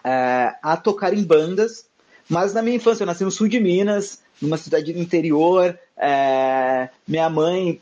é, 0.03 0.55
a 0.61 0.77
tocar 0.77 1.13
em 1.13 1.23
bandas, 1.23 1.85
mas 2.29 2.53
na 2.53 2.61
minha 2.61 2.77
infância 2.77 3.03
eu 3.03 3.07
nasci 3.07 3.23
no 3.23 3.31
sul 3.31 3.49
de 3.49 3.59
Minas, 3.59 4.21
numa 4.41 4.57
cidade 4.57 4.93
do 4.93 4.99
interior, 4.99 5.77
é, 5.97 6.89
minha 7.05 7.29
mãe, 7.29 7.81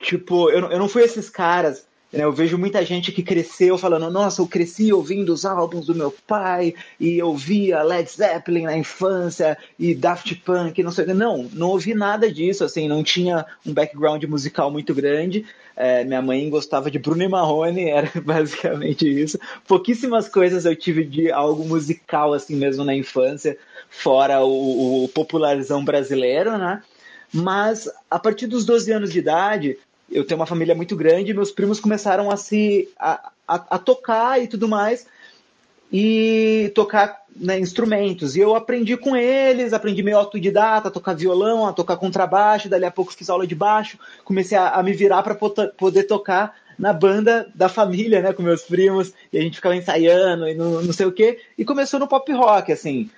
tipo, 0.00 0.50
eu, 0.50 0.70
eu 0.70 0.78
não 0.78 0.88
fui 0.88 1.02
esses 1.02 1.30
caras 1.30 1.87
eu 2.12 2.32
vejo 2.32 2.56
muita 2.56 2.84
gente 2.84 3.12
que 3.12 3.22
cresceu 3.22 3.76
falando, 3.76 4.10
nossa, 4.10 4.40
eu 4.40 4.46
cresci 4.46 4.92
ouvindo 4.92 5.32
os 5.32 5.44
álbuns 5.44 5.86
do 5.86 5.94
meu 5.94 6.14
pai, 6.26 6.74
e 6.98 7.18
eu 7.18 7.34
via 7.36 7.82
Led 7.82 8.10
Zeppelin 8.10 8.62
na 8.62 8.78
infância, 8.78 9.58
e 9.78 9.94
Daft 9.94 10.34
Punk, 10.36 10.82
não 10.82 10.90
sei. 10.90 11.04
Não, 11.06 11.48
não 11.52 11.68
ouvi 11.68 11.94
nada 11.94 12.32
disso, 12.32 12.64
assim, 12.64 12.88
não 12.88 13.02
tinha 13.02 13.44
um 13.66 13.74
background 13.74 14.24
musical 14.24 14.70
muito 14.70 14.94
grande. 14.94 15.44
É, 15.76 16.02
minha 16.02 16.22
mãe 16.22 16.48
gostava 16.48 16.90
de 16.90 16.98
Bruno 16.98 17.22
e 17.22 17.28
Marrone, 17.28 17.84
era 17.90 18.10
basicamente 18.22 19.06
isso. 19.06 19.38
Pouquíssimas 19.66 20.28
coisas 20.28 20.64
eu 20.64 20.74
tive 20.74 21.04
de 21.04 21.30
algo 21.30 21.64
musical, 21.64 22.32
assim 22.32 22.56
mesmo, 22.56 22.84
na 22.84 22.94
infância, 22.94 23.58
fora 23.90 24.42
o, 24.42 25.04
o 25.04 25.08
popularzão 25.08 25.84
brasileiro, 25.84 26.56
né? 26.56 26.82
Mas 27.32 27.88
a 28.10 28.18
partir 28.18 28.46
dos 28.46 28.64
12 28.64 28.90
anos 28.90 29.12
de 29.12 29.18
idade, 29.18 29.78
eu 30.10 30.24
tenho 30.24 30.40
uma 30.40 30.46
família 30.46 30.74
muito 30.74 30.96
grande, 30.96 31.34
meus 31.34 31.50
primos 31.50 31.80
começaram 31.80 32.30
a 32.30 32.36
se 32.36 32.88
a, 32.98 33.30
a, 33.46 33.54
a 33.76 33.78
tocar 33.78 34.42
e 34.42 34.46
tudo 34.46 34.68
mais 34.68 35.06
e 35.92 36.70
tocar 36.74 37.24
né, 37.34 37.58
instrumentos. 37.58 38.36
E 38.36 38.40
eu 38.40 38.54
aprendi 38.54 38.96
com 38.96 39.16
eles, 39.16 39.72
aprendi 39.72 40.02
meio 40.02 40.18
autodidata, 40.18 40.88
a 40.88 40.90
tocar 40.90 41.14
violão, 41.14 41.66
a 41.66 41.72
tocar 41.72 41.96
contrabaixo, 41.96 42.68
dali 42.68 42.84
a 42.84 42.90
pouco 42.90 43.12
fiz 43.12 43.30
aula 43.30 43.46
de 43.46 43.54
baixo, 43.54 43.98
comecei 44.24 44.56
a, 44.56 44.70
a 44.70 44.82
me 44.82 44.92
virar 44.92 45.22
para 45.22 45.34
poder 45.34 46.04
tocar 46.04 46.54
na 46.78 46.92
banda 46.92 47.50
da 47.54 47.68
família, 47.68 48.22
né, 48.22 48.32
com 48.32 48.42
meus 48.42 48.62
primos, 48.62 49.12
e 49.32 49.38
a 49.38 49.40
gente 49.40 49.56
ficava 49.56 49.74
ensaiando 49.74 50.48
e 50.48 50.54
não, 50.54 50.82
não 50.82 50.92
sei 50.92 51.06
o 51.06 51.12
quê, 51.12 51.40
e 51.56 51.64
começou 51.64 51.98
no 51.98 52.06
pop 52.06 52.30
rock, 52.32 52.70
assim, 52.70 53.10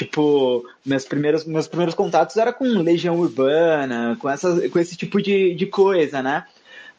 Tipo, 0.00 0.66
meus 0.82 1.04
primeiros, 1.04 1.44
meus 1.44 1.68
primeiros 1.68 1.94
contatos 1.94 2.34
era 2.38 2.54
com 2.54 2.64
Legião 2.64 3.20
Urbana, 3.20 4.16
com, 4.18 4.30
essa, 4.30 4.66
com 4.70 4.78
esse 4.78 4.96
tipo 4.96 5.20
de, 5.20 5.54
de 5.54 5.66
coisa, 5.66 6.22
né? 6.22 6.46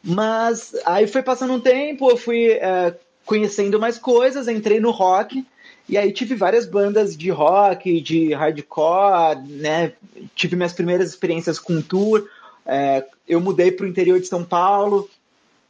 Mas 0.04 0.72
aí 0.86 1.08
foi 1.08 1.20
passando 1.20 1.52
um 1.52 1.58
tempo, 1.58 2.08
eu 2.08 2.16
fui 2.16 2.52
é, 2.52 2.94
conhecendo 3.26 3.80
mais 3.80 3.98
coisas, 3.98 4.46
entrei 4.46 4.78
no 4.78 4.92
rock, 4.92 5.44
e 5.88 5.98
aí 5.98 6.12
tive 6.12 6.36
várias 6.36 6.64
bandas 6.64 7.16
de 7.16 7.28
rock, 7.28 8.00
de 8.00 8.32
hardcore, 8.34 9.48
né? 9.48 9.94
Tive 10.36 10.54
minhas 10.54 10.72
primeiras 10.72 11.08
experiências 11.10 11.58
com 11.58 11.82
tour. 11.82 12.28
É, 12.64 13.04
eu 13.28 13.40
mudei 13.40 13.72
para 13.72 13.84
o 13.84 13.88
interior 13.88 14.20
de 14.20 14.28
São 14.28 14.44
Paulo, 14.44 15.10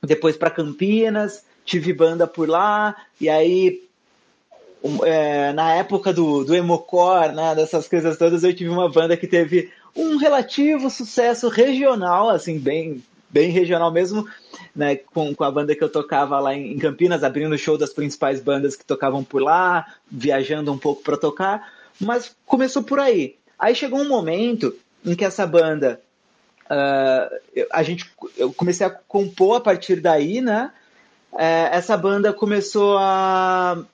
depois 0.02 0.36
para 0.36 0.50
Campinas, 0.50 1.46
tive 1.64 1.94
banda 1.94 2.26
por 2.26 2.46
lá, 2.46 2.94
e 3.18 3.30
aí 3.30 3.80
é, 5.04 5.52
na 5.52 5.74
época 5.74 6.12
do, 6.12 6.44
do 6.44 6.54
Emocore, 6.54 7.34
né, 7.34 7.54
dessas 7.54 7.86
coisas 7.86 8.16
todas, 8.16 8.42
eu 8.42 8.54
tive 8.54 8.70
uma 8.70 8.90
banda 8.90 9.16
que 9.16 9.26
teve 9.26 9.70
um 9.94 10.16
relativo 10.16 10.90
sucesso 10.90 11.48
regional, 11.48 12.28
assim, 12.30 12.58
bem, 12.58 13.02
bem 13.30 13.50
regional 13.50 13.92
mesmo, 13.92 14.26
né, 14.74 14.96
com, 14.96 15.34
com 15.34 15.44
a 15.44 15.50
banda 15.50 15.76
que 15.76 15.84
eu 15.84 15.88
tocava 15.88 16.40
lá 16.40 16.54
em, 16.54 16.78
Campinas, 16.78 17.22
abrindo 17.22 17.56
show 17.56 17.78
das 17.78 17.92
principais 17.92 18.40
bandas 18.40 18.74
que 18.74 18.84
tocavam 18.84 19.22
por 19.22 19.40
lá, 19.40 19.94
viajando 20.10 20.72
um 20.72 20.78
pouco 20.78 21.02
para 21.02 21.16
tocar, 21.16 21.72
mas 22.00 22.34
começou 22.44 22.82
por 22.82 22.98
aí. 22.98 23.36
Aí 23.58 23.74
chegou 23.74 24.00
um 24.00 24.08
momento 24.08 24.74
em 25.04 25.14
que 25.14 25.24
essa 25.24 25.46
banda, 25.46 26.00
uh, 26.64 27.66
a 27.70 27.82
gente, 27.82 28.10
eu 28.36 28.52
comecei 28.52 28.86
a 28.86 28.90
compor 28.90 29.58
a 29.58 29.60
partir 29.60 30.00
daí, 30.00 30.40
né, 30.40 30.72
é, 31.34 31.70
essa 31.72 31.96
banda 31.96 32.32
começou 32.32 32.98
a 32.98 33.84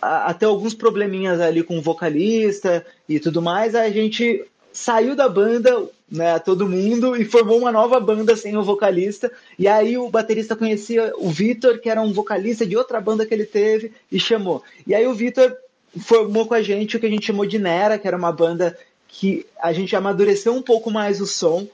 até 0.00 0.46
alguns 0.46 0.74
probleminhas 0.74 1.40
ali 1.40 1.62
com 1.62 1.78
o 1.78 1.82
vocalista 1.82 2.84
e 3.08 3.18
tudo 3.18 3.40
mais, 3.40 3.74
a 3.74 3.88
gente 3.88 4.44
saiu 4.72 5.16
da 5.16 5.28
banda, 5.28 5.88
né, 6.10 6.38
todo 6.38 6.68
mundo, 6.68 7.16
e 7.16 7.24
formou 7.24 7.58
uma 7.58 7.72
nova 7.72 7.98
banda 7.98 8.36
sem 8.36 8.56
o 8.56 8.62
vocalista. 8.62 9.32
E 9.58 9.66
aí 9.66 9.96
o 9.96 10.10
baterista 10.10 10.54
conhecia 10.54 11.14
o 11.16 11.30
Vitor, 11.30 11.78
que 11.78 11.88
era 11.88 12.02
um 12.02 12.12
vocalista 12.12 12.66
de 12.66 12.76
outra 12.76 13.00
banda 13.00 13.24
que 13.24 13.32
ele 13.32 13.46
teve, 13.46 13.92
e 14.12 14.20
chamou. 14.20 14.62
E 14.86 14.94
aí 14.94 15.06
o 15.06 15.14
Vitor 15.14 15.56
formou 15.98 16.46
com 16.46 16.52
a 16.52 16.60
gente 16.60 16.96
o 16.96 17.00
que 17.00 17.06
a 17.06 17.10
gente 17.10 17.26
chamou 17.26 17.46
de 17.46 17.58
Nera, 17.58 17.98
que 17.98 18.06
era 18.06 18.16
uma 18.16 18.30
banda 18.30 18.78
que 19.08 19.46
a 19.58 19.72
gente 19.72 19.96
amadureceu 19.96 20.52
um 20.52 20.60
pouco 20.60 20.90
mais 20.90 21.22
o 21.22 21.26
som, 21.26 21.66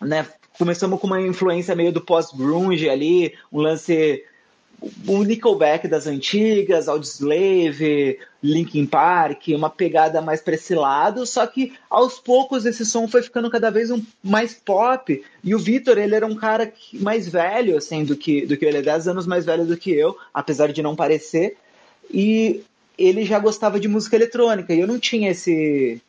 né? 0.00 0.26
Começamos 0.56 1.00
com 1.00 1.08
uma 1.08 1.20
influência 1.20 1.74
meio 1.74 1.92
do 1.92 2.00
post-grunge 2.00 2.88
ali, 2.88 3.34
um 3.52 3.60
lance 3.60 4.22
o 5.06 5.22
Nickelback 5.22 5.86
das 5.86 6.06
antigas, 6.06 6.88
Audioslave, 6.88 8.18
Linkin 8.42 8.86
Park, 8.86 9.48
uma 9.48 9.70
pegada 9.70 10.20
mais 10.20 10.40
para 10.40 10.54
esse 10.54 10.74
lado, 10.74 11.24
só 11.24 11.46
que 11.46 11.72
aos 11.88 12.18
poucos 12.18 12.66
esse 12.66 12.84
som 12.84 13.06
foi 13.06 13.22
ficando 13.22 13.50
cada 13.50 13.70
vez 13.70 13.90
um, 13.90 14.02
mais 14.22 14.54
pop, 14.54 15.22
e 15.44 15.54
o 15.54 15.58
Vitor, 15.58 15.98
ele 15.98 16.14
era 16.14 16.26
um 16.26 16.34
cara 16.34 16.72
mais 16.94 17.28
velho, 17.28 17.76
assim, 17.76 18.04
do 18.04 18.16
que, 18.16 18.44
do 18.46 18.56
que 18.56 18.64
ele, 18.64 18.78
é 18.78 18.82
10 18.82 19.08
anos 19.08 19.26
mais 19.26 19.44
velho 19.44 19.64
do 19.64 19.76
que 19.76 19.92
eu, 19.92 20.16
apesar 20.34 20.72
de 20.72 20.82
não 20.82 20.96
parecer, 20.96 21.56
e 22.10 22.62
ele 22.98 23.24
já 23.24 23.38
gostava 23.38 23.78
de 23.78 23.88
música 23.88 24.16
eletrônica, 24.16 24.74
e 24.74 24.80
eu 24.80 24.86
não 24.86 24.98
tinha 24.98 25.30
esse, 25.30 26.00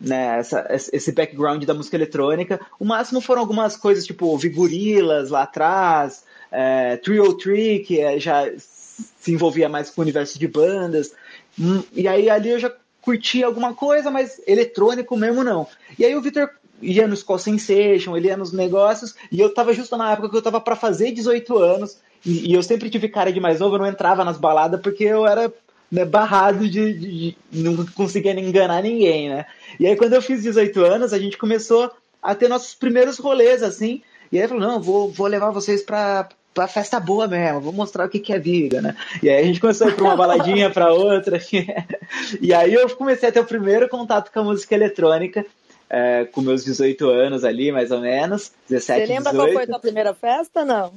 né, 0.00 0.38
essa, 0.38 0.66
esse 0.70 1.12
background 1.12 1.64
da 1.64 1.74
música 1.74 1.96
eletrônica. 1.96 2.60
O 2.78 2.84
máximo 2.84 3.20
foram 3.20 3.42
algumas 3.42 3.76
coisas, 3.76 4.06
tipo, 4.06 4.26
ouvir 4.26 4.50
gorilas 4.50 5.30
lá 5.30 5.42
atrás, 5.42 6.24
é, 6.50 6.96
Trio 6.96 7.34
Tree, 7.34 7.80
que 7.80 8.00
é, 8.00 8.18
já 8.18 8.46
se 8.58 9.32
envolvia 9.32 9.68
mais 9.68 9.90
com 9.90 10.00
o 10.00 10.04
universo 10.04 10.38
de 10.38 10.48
bandas. 10.48 11.12
Hum, 11.58 11.82
e 11.92 12.08
aí 12.08 12.28
ali 12.28 12.50
eu 12.50 12.58
já 12.58 12.72
curtia 13.00 13.46
alguma 13.46 13.74
coisa, 13.74 14.10
mas 14.10 14.40
eletrônico 14.46 15.16
mesmo 15.16 15.42
não. 15.42 15.66
E 15.98 16.04
aí 16.04 16.14
o 16.14 16.22
Victor 16.22 16.50
ia 16.82 17.06
nos 17.06 17.22
call 17.22 17.38
sensation, 17.38 18.16
ele 18.16 18.28
ia 18.28 18.36
nos 18.36 18.52
negócios, 18.52 19.14
e 19.30 19.38
eu 19.38 19.52
tava 19.52 19.72
justo 19.74 19.96
na 19.96 20.12
época 20.12 20.30
que 20.30 20.36
eu 20.36 20.42
tava 20.42 20.60
para 20.60 20.76
fazer 20.76 21.12
18 21.12 21.58
anos, 21.58 21.98
e, 22.24 22.50
e, 22.50 22.54
eu 22.54 22.62
sempre 22.62 22.90
tive 22.90 23.08
cara 23.08 23.32
de 23.32 23.40
mais 23.40 23.60
novo, 23.60 23.74
eu 23.74 23.78
não 23.78 23.86
entrava 23.86 24.24
nas 24.24 24.36
baladas 24.36 24.80
porque 24.80 25.04
eu 25.04 25.26
era 25.26 25.50
né, 25.90 26.04
barrado 26.04 26.68
de, 26.68 26.92
de, 26.92 27.36
de, 27.50 27.62
não 27.62 27.84
conseguia 27.86 28.38
enganar 28.38 28.82
ninguém, 28.82 29.30
né? 29.30 29.46
E 29.78 29.86
aí 29.86 29.96
quando 29.96 30.12
eu 30.12 30.22
fiz 30.22 30.42
18 30.42 30.84
anos, 30.84 31.12
a 31.12 31.18
gente 31.18 31.38
começou 31.38 31.90
a 32.22 32.34
ter 32.34 32.48
nossos 32.48 32.74
primeiros 32.74 33.18
rolês, 33.18 33.62
assim, 33.62 34.02
e 34.30 34.40
aí 34.40 34.46
falou, 34.46 34.62
não, 34.62 34.80
vou, 34.80 35.10
vou 35.10 35.26
levar 35.26 35.50
vocês 35.50 35.82
pra, 35.82 36.28
pra 36.54 36.66
festa 36.66 36.98
boa 36.98 37.28
mesmo, 37.28 37.60
vou 37.60 37.72
mostrar 37.72 38.06
o 38.06 38.08
que, 38.08 38.18
que 38.18 38.32
é 38.32 38.38
vida, 38.38 38.82
né? 38.82 38.96
E 39.22 39.28
aí 39.28 39.42
a 39.42 39.46
gente 39.46 39.60
começou 39.60 39.86
a 39.86 39.90
ir 39.90 39.94
pra 39.94 40.04
uma 40.04 40.16
baladinha 40.16 40.70
pra 40.70 40.92
outra. 40.92 41.40
e 42.40 42.52
aí 42.52 42.74
eu 42.74 42.88
comecei 42.96 43.28
a 43.28 43.32
ter 43.32 43.40
o 43.40 43.44
primeiro 43.44 43.88
contato 43.88 44.32
com 44.32 44.40
a 44.40 44.44
música 44.44 44.74
eletrônica, 44.74 45.46
é, 45.88 46.24
com 46.26 46.40
meus 46.40 46.64
18 46.64 47.08
anos 47.08 47.44
ali, 47.44 47.70
mais 47.70 47.90
ou 47.90 48.00
menos. 48.00 48.52
17, 48.68 49.00
Você 49.00 49.12
lembra 49.12 49.30
18. 49.32 49.36
qual 49.36 49.52
foi 49.52 49.62
a 49.62 49.66
tua 49.66 49.80
primeira 49.80 50.14
festa, 50.14 50.64
não? 50.64 50.92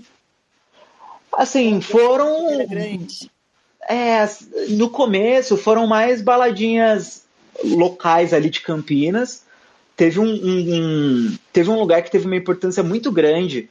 Assim, 1.34 1.82
foram. 1.82 2.48
É, 3.90 4.30
no 4.70 4.90
começo 4.90 5.58
foram 5.58 5.86
mais 5.86 6.22
baladinhas 6.22 7.24
locais 7.64 8.34
ali 8.34 8.50
de 8.50 8.62
Campinas. 8.62 9.44
Teve 9.96 10.20
um, 10.20 10.26
um, 10.26 10.76
um 10.76 11.38
teve 11.52 11.70
um 11.70 11.80
lugar 11.80 12.02
que 12.02 12.10
teve 12.10 12.26
uma 12.26 12.36
importância 12.36 12.82
muito 12.82 13.12
grande 13.12 13.70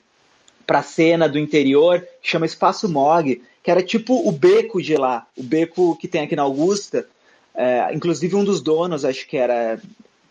para 0.67 0.81
a 0.81 0.83
cena 0.83 1.29
do 1.29 1.39
interior, 1.39 2.01
que 2.21 2.31
chama 2.31 2.47
Espaço 2.47 2.89
Mog, 2.89 3.43
que 3.63 3.71
era 3.71 3.83
tipo 3.83 4.29
o 4.29 4.33
beco 4.33 4.83
de 4.83 4.97
lá, 4.97 5.27
o 5.37 5.43
beco 5.43 5.97
que 5.97 6.09
tem 6.09 6.23
aqui 6.23 6.37
na 6.37 6.43
Augusta. 6.43 7.07
É, 7.55 7.93
inclusive 7.95 8.35
um 8.35 8.45
dos 8.45 8.61
donos, 8.61 9.05
acho 9.05 9.27
que 9.27 9.37
era 9.37 9.81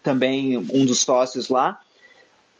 também 0.04 0.58
um 0.58 0.86
dos 0.86 1.00
sócios 1.00 1.50
lá. 1.50 1.80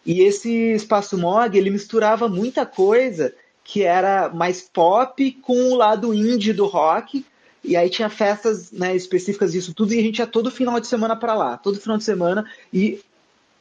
E 0.06 0.22
esse 0.22 0.50
Espaço 0.74 1.18
Mog, 1.18 1.56
ele 1.56 1.70
misturava 1.70 2.28
muita 2.28 2.66
coisa 2.66 3.34
que 3.64 3.84
era 3.84 4.30
mais 4.30 4.62
pop 4.62 5.32
com 5.42 5.72
o 5.72 5.76
lado 5.76 6.14
indie 6.14 6.54
do 6.54 6.66
rock. 6.66 7.26
E 7.64 7.76
aí 7.76 7.90
tinha 7.90 8.10
festas 8.10 8.72
né, 8.72 8.96
específicas 8.96 9.52
disso 9.52 9.74
tudo, 9.74 9.94
e 9.94 10.00
a 10.00 10.02
gente 10.02 10.18
ia 10.18 10.26
todo 10.26 10.50
final 10.50 10.80
de 10.80 10.88
semana 10.88 11.16
para 11.16 11.36
lá, 11.36 11.58
todo 11.58 11.80
final 11.80 11.98
de 11.98 12.04
semana. 12.04 12.46
E 12.74 13.00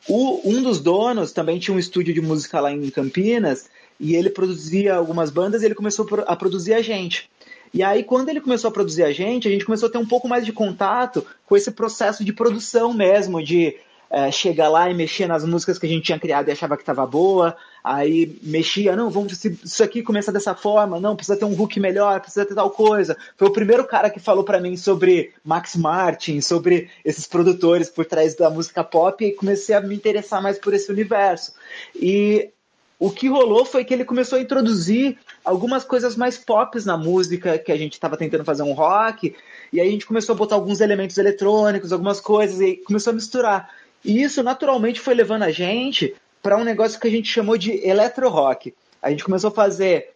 o, 0.09 0.41
um 0.49 0.63
dos 0.63 0.81
donos 0.81 1.33
também 1.33 1.59
tinha 1.59 1.75
um 1.75 1.79
estúdio 1.79 2.15
de 2.15 2.21
música 2.21 2.61
lá 2.61 2.73
em 2.73 2.89
Campinas, 2.91 3.69
e 4.01 4.17
ele 4.17 4.31
produzia 4.31 4.95
algumas 4.95 5.31
bandas 5.31 5.63
e 5.63 5.67
ele 5.67 5.75
começou 5.75 6.09
a 6.27 6.35
produzir 6.35 6.73
a 6.73 6.81
gente. 6.81 7.31
E 7.73 7.83
aí, 7.83 8.03
quando 8.03 8.29
ele 8.29 8.41
começou 8.41 8.69
a 8.69 8.73
produzir 8.73 9.05
a 9.05 9.13
gente, 9.13 9.47
a 9.47 9.51
gente 9.51 9.65
começou 9.65 9.89
a 9.89 9.93
ter 9.93 9.99
um 9.99 10.07
pouco 10.07 10.27
mais 10.27 10.45
de 10.45 10.53
contato 10.53 11.25
com 11.47 11.57
esse 11.57 11.71
processo 11.71 12.25
de 12.25 12.33
produção 12.33 12.93
mesmo, 12.93 13.43
de 13.43 13.77
é, 14.11 14.29
chegar 14.33 14.69
lá 14.69 14.91
e 14.91 14.95
mexer 14.95 15.29
nas 15.29 15.45
músicas 15.45 15.79
que 15.79 15.87
a 15.87 15.89
gente 15.89 16.03
tinha 16.03 16.19
criado 16.19 16.49
e 16.49 16.51
achava 16.51 16.77
que 16.77 16.83
estava 16.83 17.07
boa, 17.07 17.57
aí 17.85 18.37
mexia, 18.43 18.97
não, 18.97 19.09
vamos 19.09 19.45
isso 19.45 19.85
aqui 19.85 20.03
começa 20.03 20.33
dessa 20.33 20.53
forma, 20.53 20.99
não, 20.99 21.15
precisa 21.15 21.39
ter 21.39 21.45
um 21.45 21.59
hook 21.59 21.79
melhor, 21.79 22.21
precisa 22.21 22.45
ter 22.45 22.57
tal 22.57 22.71
coisa. 22.71 23.17
Foi 23.37 23.47
o 23.47 23.53
primeiro 23.53 23.87
cara 23.87 24.11
que 24.11 24.19
falou 24.19 24.43
para 24.43 24.61
mim 24.61 24.77
sobre 24.77 25.33
Max 25.45 25.77
Martin, 25.77 26.41
sobre 26.41 26.91
esses 27.05 27.29
produtores 27.29 27.89
por 27.89 28.05
trás 28.05 28.35
da 28.35 28.51
música 28.51 28.83
pop 28.83 29.25
e 29.25 29.33
comecei 29.33 29.77
a 29.77 29.81
me 29.81 29.95
interessar 29.95 30.43
mais 30.43 30.59
por 30.59 30.75
esse 30.75 30.91
universo. 30.91 31.55
E 31.95 32.51
o 33.01 33.11
que 33.11 33.29
rolou 33.29 33.65
foi 33.65 33.83
que 33.83 33.95
ele 33.95 34.05
começou 34.05 34.39
a 34.39 34.43
introduzir 34.43 35.17
algumas 35.43 35.85
coisas 35.85 36.15
mais 36.15 36.37
pop 36.37 36.79
na 36.85 36.99
música, 36.99 37.59
que 37.59 37.73
a 37.73 37.77
gente 37.77 37.95
estava 37.95 38.15
tentando 38.15 38.45
fazer 38.45 38.63
um 38.63 38.75
rock, 38.75 39.35
e 39.73 39.81
aí 39.81 39.89
a 39.89 39.91
gente 39.91 40.05
começou 40.05 40.35
a 40.35 40.39
botar 40.39 40.55
alguns 40.55 40.83
elementos 40.83 41.17
eletrônicos, 41.17 41.95
algumas 41.95 42.21
coisas, 42.21 42.61
e 42.61 42.77
começou 42.77 43.13
a 43.13 43.15
misturar. 43.15 43.71
E 44.05 44.23
isso 44.23 44.43
naturalmente 44.43 45.01
foi 45.01 45.15
levando 45.15 45.45
a 45.45 45.51
gente 45.51 46.15
para 46.43 46.59
um 46.59 46.65
negócio 46.65 47.01
que 47.01 47.09
a 47.09 47.11
gente 47.11 47.33
chamou 47.33 47.57
de 47.57 47.73
electro 47.87 48.29
rock. 48.29 48.75
A 49.01 49.09
gente 49.09 49.25
começou 49.25 49.49
a 49.49 49.55
fazer 49.55 50.11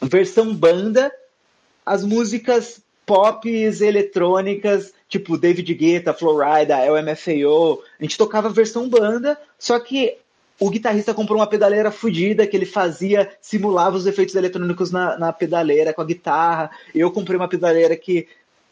versão 0.00 0.54
banda, 0.54 1.12
as 1.84 2.02
músicas 2.02 2.80
pop 3.04 3.46
eletrônicas, 3.46 4.94
tipo 5.06 5.36
David 5.36 5.72
Guetta, 5.74 6.14
Florida, 6.14 6.78
LMFAO. 6.78 7.82
A 8.00 8.02
gente 8.02 8.16
tocava 8.16 8.48
versão 8.48 8.88
banda, 8.88 9.38
só 9.58 9.78
que 9.78 10.16
o 10.58 10.70
guitarrista 10.70 11.12
comprou 11.12 11.38
uma 11.38 11.46
pedaleira 11.46 11.90
fodida 11.90 12.46
que 12.46 12.56
ele 12.56 12.66
fazia, 12.66 13.30
simulava 13.40 13.96
os 13.96 14.06
efeitos 14.06 14.34
eletrônicos 14.34 14.90
na, 14.90 15.18
na 15.18 15.32
pedaleira 15.32 15.92
com 15.92 16.00
a 16.00 16.06
guitarra. 16.06 16.70
Eu 16.94 17.10
comprei 17.10 17.36
uma 17.36 17.48
pedaleira 17.48 17.96
que 17.96 18.26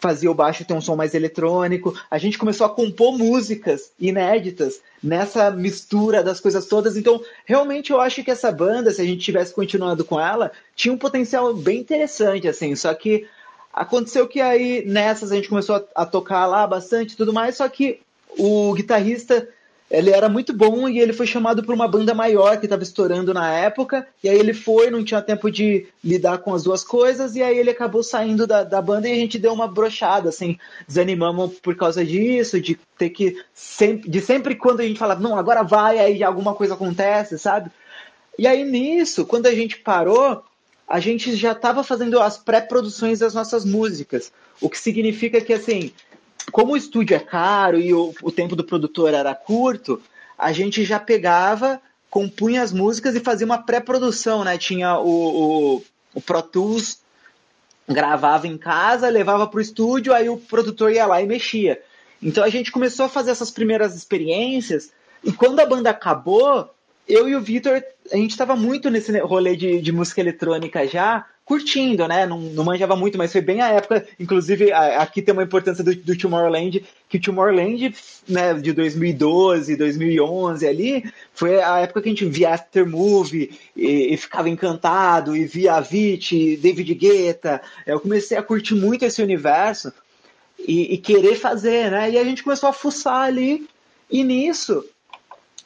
fazia 0.05 0.31
o 0.31 0.35
baixo 0.35 0.64
ter 0.64 0.75
um 0.75 0.81
som 0.81 0.97
mais 0.97 1.14
eletrônico. 1.14 1.94
A 2.11 2.18
gente 2.18 2.38
começou 2.38 2.66
a 2.66 2.70
compor 2.70 3.16
músicas 3.16 3.90
inéditas 3.99 4.81
nessa 5.03 5.51
mistura 5.51 6.23
das 6.23 6.40
coisas 6.40 6.66
todas. 6.66 6.97
Então, 6.97 7.23
realmente 7.44 7.90
eu 7.90 8.01
acho 8.01 8.23
que 8.23 8.31
essa 8.31 8.53
banda, 8.53 8.90
se 8.90 9.01
a 9.01 9.05
gente 9.05 9.25
tivesse 9.25 9.55
continuado 9.55 10.05
com 10.05 10.20
ela, 10.20 10.53
tinha 10.77 10.92
um 10.92 10.99
potencial 10.99 11.55
bem 11.55 11.81
interessante, 11.81 12.49
assim. 12.49 12.75
Só 12.77 12.92
que 12.94 13.27
aconteceu 13.73 14.29
que 14.29 14.40
aí 14.40 14.85
nessas 14.87 15.33
a 15.33 15.37
gente 15.37 15.49
começou 15.49 15.77
a, 15.77 16.03
a 16.03 16.07
tocar 16.07 16.47
lá 16.47 16.66
bastante 16.66 17.12
e 17.12 17.16
tudo 17.16 17.33
mais, 17.33 17.57
só 17.57 17.68
que 17.68 18.01
o 18.38 18.75
guitarrista 18.75 19.49
ele 19.90 20.11
era 20.11 20.29
muito 20.29 20.53
bom 20.53 20.88
e 20.88 20.99
ele 20.99 21.12
foi 21.12 21.27
chamado 21.27 21.62
por 21.62 21.75
uma 21.75 21.87
banda 21.87 22.14
maior 22.14 22.59
que 22.59 22.66
estava 22.66 22.83
estourando 22.83 23.35
na 23.35 23.53
época. 23.53 24.07
E 24.23 24.29
aí 24.29 24.38
ele 24.38 24.55
foi, 24.55 24.90
não 24.90 25.05
tinha 25.05 25.20
tempo 25.20 25.51
de 25.51 25.87
lidar 26.03 26.38
com 26.38 26.55
as 26.55 26.64
duas 26.64 26.83
coisas, 26.83 27.37
e 27.37 27.42
aí 27.42 27.59
ele 27.59 27.70
acabou 27.70 28.03
saindo 28.03 28.47
da, 28.47 28.64
da 28.64 28.81
banda 28.81 29.09
e 29.09 29.12
a 29.12 29.16
gente 29.16 29.38
deu 29.38 29.53
uma 29.53 29.68
brochada, 29.68 30.31
assim, 30.31 30.59
desanimamos 30.88 31.59
por 31.61 31.77
causa 31.77 32.05
disso, 32.05 32.61
de 32.61 32.79
ter 32.99 33.11
que 33.11 33.37
sempre, 33.53 34.09
de 34.09 34.20
sempre 34.20 34.55
quando 34.55 34.81
a 34.81 34.85
gente 34.85 34.99
fala, 34.99 35.14
não, 35.14 35.37
agora 35.37 35.62
vai, 35.62 35.99
aí 35.99 36.25
alguma 36.25 36.55
coisa 36.55 36.75
acontece, 36.75 37.38
sabe? 37.38 37.70
E 38.38 38.47
aí 38.47 38.64
nisso, 38.64 39.27
quando 39.27 39.47
a 39.47 39.55
gente 39.55 39.79
parou, 39.79 40.42
a 40.88 40.99
gente 40.99 41.37
já 41.37 41.53
estava 41.53 41.85
fazendo 41.85 42.20
as 42.20 42.37
pré-produções 42.37 43.18
das 43.18 43.35
nossas 43.35 43.64
músicas. 43.64 44.33
O 44.61 44.68
que 44.68 44.79
significa 44.79 45.40
que, 45.40 45.53
assim, 45.53 45.92
como 46.52 46.72
o 46.72 46.76
estúdio 46.76 47.16
é 47.16 47.20
caro 47.20 47.78
e 47.78 47.92
o, 47.92 48.14
o 48.22 48.30
tempo 48.30 48.54
do 48.54 48.64
produtor 48.64 49.14
era 49.14 49.35
curto, 49.35 50.00
a 50.38 50.52
gente 50.52 50.85
já 50.85 50.98
pegava, 50.98 51.80
compunha 52.11 52.62
as 52.62 52.72
músicas 52.72 53.14
e 53.14 53.20
fazia 53.20 53.46
uma 53.46 53.59
pré-produção, 53.59 54.44
né? 54.44 54.59
Tinha 54.59 54.98
o, 54.98 55.76
o, 55.76 55.83
o 56.14 56.20
Pro 56.20 56.42
Tools, 56.42 56.98
gravava 57.88 58.46
em 58.46 58.57
casa, 58.57 59.09
levava 59.09 59.46
para 59.46 59.59
o 59.59 59.61
estúdio, 59.61 60.12
aí 60.12 60.28
o 60.28 60.37
produtor 60.37 60.92
ia 60.92 61.07
lá 61.07 61.20
e 61.20 61.26
mexia. 61.26 61.80
Então 62.22 62.42
a 62.42 62.48
gente 62.48 62.72
começou 62.72 63.07
a 63.07 63.09
fazer 63.09 63.30
essas 63.30 63.50
primeiras 63.50 63.94
experiências, 63.94 64.90
e 65.22 65.33
quando 65.33 65.61
a 65.61 65.66
banda 65.66 65.90
acabou, 65.90 66.70
eu 67.09 67.28
e 67.28 67.35
o 67.35 67.40
Vitor, 67.40 67.83
a 68.11 68.16
gente 68.16 68.30
estava 68.30 68.57
muito 68.57 68.90
nesse 68.90 69.18
rolê 69.20 69.57
de, 69.57 69.80
de 69.80 69.92
música 69.92 70.20
eletrônica 70.20 70.87
já, 70.87 71.26
curtindo, 71.44 72.09
né? 72.09 72.24
Não, 72.26 72.40
não 72.40 72.64
manjava 72.64 72.96
muito, 72.96 73.18
mas 73.18 73.30
foi 73.30 73.40
bem 73.40 73.61
a 73.61 73.68
época, 73.68 74.07
inclusive 74.18 74.72
aqui 74.72 75.20
tem 75.20 75.33
uma 75.33 75.42
importância 75.42 75.85
do, 75.85 75.94
do 75.94 76.16
Tomorrowland, 76.16 76.83
que 77.09 77.18
o 77.18 77.20
Tomorrowland, 77.20 77.94
né, 78.28 78.54
de 78.54 78.72
2012, 78.72 79.76
2011 79.76 80.66
ali, 80.66 81.04
foi 81.35 81.62
a 81.62 81.80
época 81.80 82.00
que 82.00 82.09
a 82.09 82.12
gente 82.12 82.24
via 82.24 82.54
After 82.54 82.88
Movie 82.88 83.59
e, 83.76 84.14
e 84.14 84.16
ficava 84.16 84.48
encantado, 84.48 85.37
e 85.37 85.44
via 85.44 85.74
Avicii, 85.74 86.57
David 86.57 86.94
Guetta, 86.94 87.61
eu 87.87 88.00
comecei 88.00 88.38
a 88.38 88.42
curtir 88.42 88.74
muito 88.74 89.04
esse 89.04 89.22
universo 89.22 89.92
e, 90.59 90.94
e 90.94 90.98
querer 90.98 91.35
fazer, 91.37 91.90
né? 91.90 92.11
E 92.11 92.18
a 92.18 92.24
gente 92.24 92.42
começou 92.42 92.70
a 92.70 92.72
fuçar 92.72 93.22
ali, 93.22 93.68
e 94.11 94.24
nisso 94.24 94.85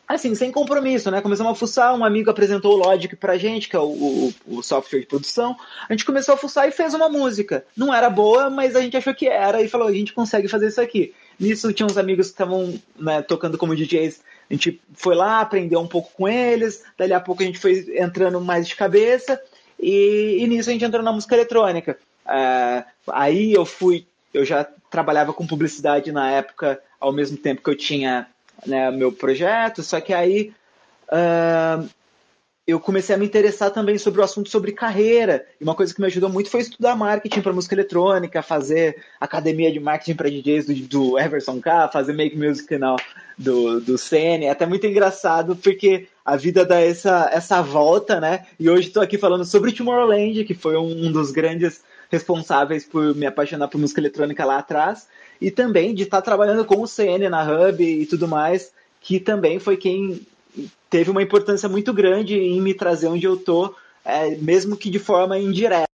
assim, 0.08 0.34
sem 0.34 0.50
compromisso, 0.50 1.10
né? 1.10 1.20
Começamos 1.20 1.52
a 1.52 1.54
fuçar, 1.54 1.94
um 1.94 2.04
amigo 2.04 2.30
apresentou 2.30 2.72
o 2.72 2.76
Logic 2.76 3.14
pra 3.14 3.36
gente, 3.36 3.68
que 3.68 3.76
é 3.76 3.78
o, 3.78 3.84
o, 3.84 4.34
o, 4.46 4.62
software 4.62 5.00
de 5.00 5.06
produção. 5.06 5.54
A 5.86 5.92
gente 5.92 6.06
começou 6.06 6.34
a 6.34 6.38
fuçar 6.38 6.66
e 6.66 6.72
fez 6.72 6.94
uma 6.94 7.10
música. 7.10 7.64
Não 7.76 7.92
era 7.92 8.08
boa, 8.08 8.48
mas 8.48 8.74
a 8.74 8.80
gente 8.80 8.96
achou 8.96 9.14
que 9.14 9.28
era 9.28 9.60
e 9.60 9.68
falou, 9.68 9.86
a 9.86 9.92
gente 9.92 10.14
consegue 10.14 10.48
fazer 10.48 10.68
isso 10.68 10.80
aqui. 10.80 11.14
Nisso 11.38 11.72
tinha 11.74 11.86
uns 11.86 11.98
amigos 11.98 12.28
que 12.28 12.32
estavam 12.32 12.80
né, 12.98 13.20
tocando 13.20 13.58
como 13.58 13.76
DJs. 13.76 14.22
A 14.50 14.54
gente 14.54 14.80
foi 14.94 15.14
lá, 15.14 15.40
aprendeu 15.40 15.78
um 15.78 15.86
pouco 15.86 16.10
com 16.14 16.26
eles. 16.26 16.82
Dali 16.96 17.12
a 17.12 17.20
pouco 17.20 17.42
a 17.42 17.46
gente 17.46 17.58
foi 17.58 17.86
entrando 17.98 18.40
mais 18.40 18.66
de 18.66 18.74
cabeça. 18.74 19.38
E, 19.78 20.38
e 20.40 20.46
nisso 20.46 20.70
a 20.70 20.72
gente 20.72 20.84
entrou 20.84 21.02
na 21.02 21.12
música 21.12 21.34
eletrônica. 21.34 21.98
Uh, 22.24 22.84
aí 23.12 23.52
eu 23.52 23.66
fui, 23.66 24.06
eu 24.32 24.44
já 24.44 24.66
trabalhava 24.90 25.34
com 25.34 25.46
publicidade 25.46 26.10
na 26.10 26.30
época, 26.30 26.80
ao 26.98 27.12
mesmo 27.12 27.36
tempo 27.36 27.62
que 27.62 27.70
eu 27.70 27.76
tinha 27.76 28.26
né, 28.66 28.90
meu 28.90 29.12
projeto. 29.12 29.82
Só 29.82 30.00
que 30.00 30.12
aí 30.12 30.52
uh, 31.12 31.88
eu 32.68 32.78
comecei 32.78 33.14
a 33.14 33.18
me 33.18 33.24
interessar 33.24 33.70
também 33.70 33.96
sobre 33.96 34.20
o 34.20 34.24
assunto 34.24 34.50
sobre 34.50 34.72
carreira. 34.72 35.46
E 35.58 35.64
uma 35.64 35.74
coisa 35.74 35.94
que 35.94 36.00
me 36.02 36.06
ajudou 36.06 36.28
muito 36.28 36.50
foi 36.50 36.60
estudar 36.60 36.94
marketing 36.94 37.40
para 37.40 37.52
música 37.52 37.74
eletrônica, 37.74 38.42
fazer 38.42 39.02
academia 39.18 39.72
de 39.72 39.80
marketing 39.80 40.14
para 40.14 40.28
DJs 40.28 40.66
do, 40.66 40.74
do, 40.74 41.18
Everson 41.18 41.62
K, 41.62 41.88
fazer 41.88 42.12
make 42.12 42.36
music 42.36 42.68
canal 42.68 42.96
do, 43.38 43.80
do 43.80 43.96
CN. 43.96 44.44
É 44.44 44.50
até 44.50 44.66
muito 44.66 44.86
engraçado 44.86 45.56
porque 45.56 46.08
a 46.22 46.36
vida 46.36 46.62
dá 46.62 46.78
essa, 46.78 47.30
essa 47.32 47.62
volta, 47.62 48.20
né? 48.20 48.44
E 48.60 48.68
hoje 48.68 48.88
estou 48.88 49.02
aqui 49.02 49.16
falando 49.16 49.46
sobre 49.46 49.72
Tomorrowland, 49.72 50.44
que 50.44 50.52
foi 50.52 50.76
um, 50.76 51.06
um 51.06 51.10
dos 51.10 51.30
grandes 51.30 51.80
responsáveis 52.10 52.84
por 52.84 53.14
me 53.14 53.24
apaixonar 53.24 53.68
por 53.68 53.80
música 53.80 54.00
eletrônica 54.00 54.44
lá 54.44 54.58
atrás. 54.58 55.08
E 55.40 55.50
também 55.50 55.94
de 55.94 56.02
estar 56.02 56.22
trabalhando 56.22 56.64
com 56.64 56.80
o 56.80 56.86
CN 56.86 57.28
na 57.28 57.42
Hub 57.42 57.82
e 57.82 58.06
tudo 58.06 58.26
mais, 58.26 58.72
que 59.00 59.20
também 59.20 59.58
foi 59.58 59.76
quem 59.76 60.26
teve 60.90 61.10
uma 61.10 61.22
importância 61.22 61.68
muito 61.68 61.92
grande 61.92 62.34
em 62.34 62.60
me 62.60 62.74
trazer 62.74 63.08
onde 63.08 63.26
eu 63.26 63.36
tô, 63.36 63.74
é, 64.04 64.36
mesmo 64.36 64.76
que 64.76 64.90
de 64.90 64.98
forma 64.98 65.38
indireta. 65.38 65.86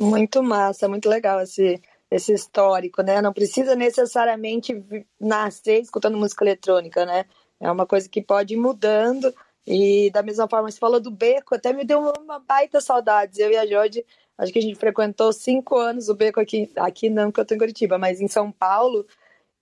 Muito 0.00 0.42
massa, 0.42 0.88
muito 0.88 1.08
legal 1.08 1.40
esse, 1.40 1.80
esse 2.10 2.32
histórico, 2.32 3.02
né? 3.02 3.20
Não 3.20 3.32
precisa 3.32 3.74
necessariamente 3.74 4.82
nascer 5.18 5.80
escutando 5.80 6.16
música 6.16 6.44
eletrônica, 6.44 7.04
né? 7.04 7.24
É 7.60 7.70
uma 7.70 7.86
coisa 7.86 8.08
que 8.08 8.22
pode 8.22 8.54
ir 8.54 8.56
mudando. 8.56 9.32
E 9.66 10.10
da 10.10 10.22
mesma 10.22 10.48
forma, 10.48 10.70
você 10.70 10.78
falou 10.78 11.00
do 11.00 11.10
beco, 11.10 11.54
até 11.54 11.72
me 11.72 11.84
deu 11.84 12.00
uma 12.00 12.38
baita 12.38 12.80
saudade. 12.80 13.40
Eu 13.40 13.50
e 13.50 13.56
a 13.56 13.66
Jorge, 13.66 14.04
acho 14.40 14.52
que 14.52 14.58
a 14.58 14.62
gente 14.62 14.78
frequentou 14.78 15.32
cinco 15.32 15.76
anos 15.76 16.08
o 16.08 16.14
beco 16.14 16.40
aqui, 16.40 16.70
aqui 16.76 17.10
não, 17.10 17.30
que 17.30 17.38
eu 17.38 17.44
tô 17.44 17.54
em 17.54 17.58
Curitiba, 17.58 17.98
mas 17.98 18.20
em 18.20 18.28
São 18.28 18.50
Paulo 18.50 19.06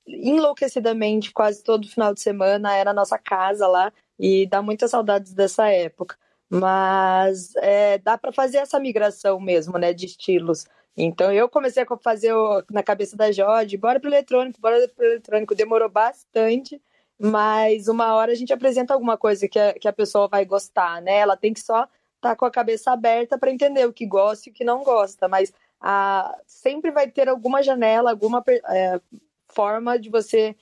enlouquecidamente 0.06 1.32
quase 1.32 1.62
todo 1.62 1.88
final 1.88 2.14
de 2.14 2.20
semana, 2.20 2.74
era 2.74 2.90
a 2.90 2.94
nossa 2.94 3.18
casa 3.18 3.66
lá 3.66 3.92
e 4.18 4.46
dá 4.46 4.62
muitas 4.62 4.90
saudades 4.90 5.34
dessa 5.34 5.68
época. 5.68 6.16
Mas 6.48 7.54
é, 7.56 7.98
dá 7.98 8.16
para 8.16 8.32
fazer 8.32 8.58
essa 8.58 8.80
migração 8.80 9.38
mesmo, 9.38 9.76
né, 9.78 9.92
de 9.92 10.06
estilos. 10.06 10.66
Então 10.96 11.32
eu 11.32 11.48
comecei 11.48 11.82
a 11.82 11.96
fazer 11.98 12.32
o, 12.32 12.62
na 12.70 12.82
cabeça 12.82 13.16
da 13.16 13.30
Jorge, 13.30 13.76
bora 13.76 14.00
pro 14.00 14.08
eletrônico, 14.08 14.60
bora 14.60 14.88
pro 14.88 15.04
eletrônico. 15.04 15.54
Demorou 15.54 15.88
bastante, 15.90 16.80
mas 17.18 17.88
uma 17.88 18.14
hora 18.14 18.32
a 18.32 18.34
gente 18.34 18.52
apresenta 18.52 18.94
alguma 18.94 19.18
coisa 19.18 19.46
que 19.48 19.58
a, 19.58 19.74
que 19.74 19.88
a 19.88 19.92
pessoa 19.92 20.28
vai 20.28 20.44
gostar, 20.44 21.02
né? 21.02 21.18
Ela 21.18 21.36
tem 21.36 21.52
que 21.52 21.60
só 21.60 21.86
tá 22.20 22.34
com 22.36 22.44
a 22.44 22.50
cabeça 22.50 22.92
aberta 22.92 23.38
para 23.38 23.50
entender 23.50 23.86
o 23.86 23.92
que 23.92 24.06
gosta 24.06 24.48
e 24.48 24.52
o 24.52 24.54
que 24.54 24.64
não 24.64 24.82
gosta, 24.82 25.28
mas 25.28 25.52
a, 25.80 26.36
sempre 26.46 26.90
vai 26.90 27.08
ter 27.08 27.28
alguma 27.28 27.62
janela, 27.62 28.10
alguma 28.10 28.42
é, 28.46 29.00
forma 29.48 29.98
de 29.98 30.08
você 30.08 30.56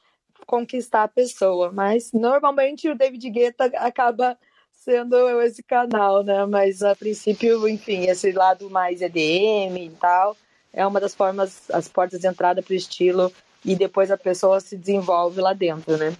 conquistar 0.47 1.05
a 1.05 1.09
pessoa. 1.09 1.73
Mas 1.73 2.13
normalmente 2.13 2.89
o 2.89 2.97
David 2.97 3.29
Guetta 3.31 3.65
acaba 3.77 4.39
sendo 4.73 5.17
esse 5.43 5.63
canal, 5.63 6.23
né? 6.23 6.45
Mas 6.47 6.83
a 6.83 6.95
princípio, 6.95 7.67
enfim, 7.69 8.05
esse 8.05 8.31
lado 8.33 8.71
mais 8.71 9.01
EDM 9.03 9.77
e 9.77 9.97
tal 9.99 10.37
é 10.77 10.87
uma 10.87 11.01
das 11.01 11.15
formas, 11.15 11.71
as 11.71 11.89
portas 11.89 12.21
de 12.21 12.29
entrada 12.29 12.63
para 12.63 12.73
o 12.73 12.77
estilo 12.77 13.33
e 13.65 13.75
depois 13.75 14.11
a 14.11 14.19
pessoa 14.19 14.61
se 14.61 14.77
desenvolve 14.77 15.41
lá 15.41 15.55
dentro, 15.55 15.97
né? 15.97 16.15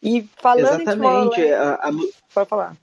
E 0.00 0.22
falando 0.36 0.82
Exatamente. 0.82 1.40
em 1.40 1.52
a, 1.52 1.74
a... 1.74 1.90
Pode 2.32 2.48
falar. 2.48 2.76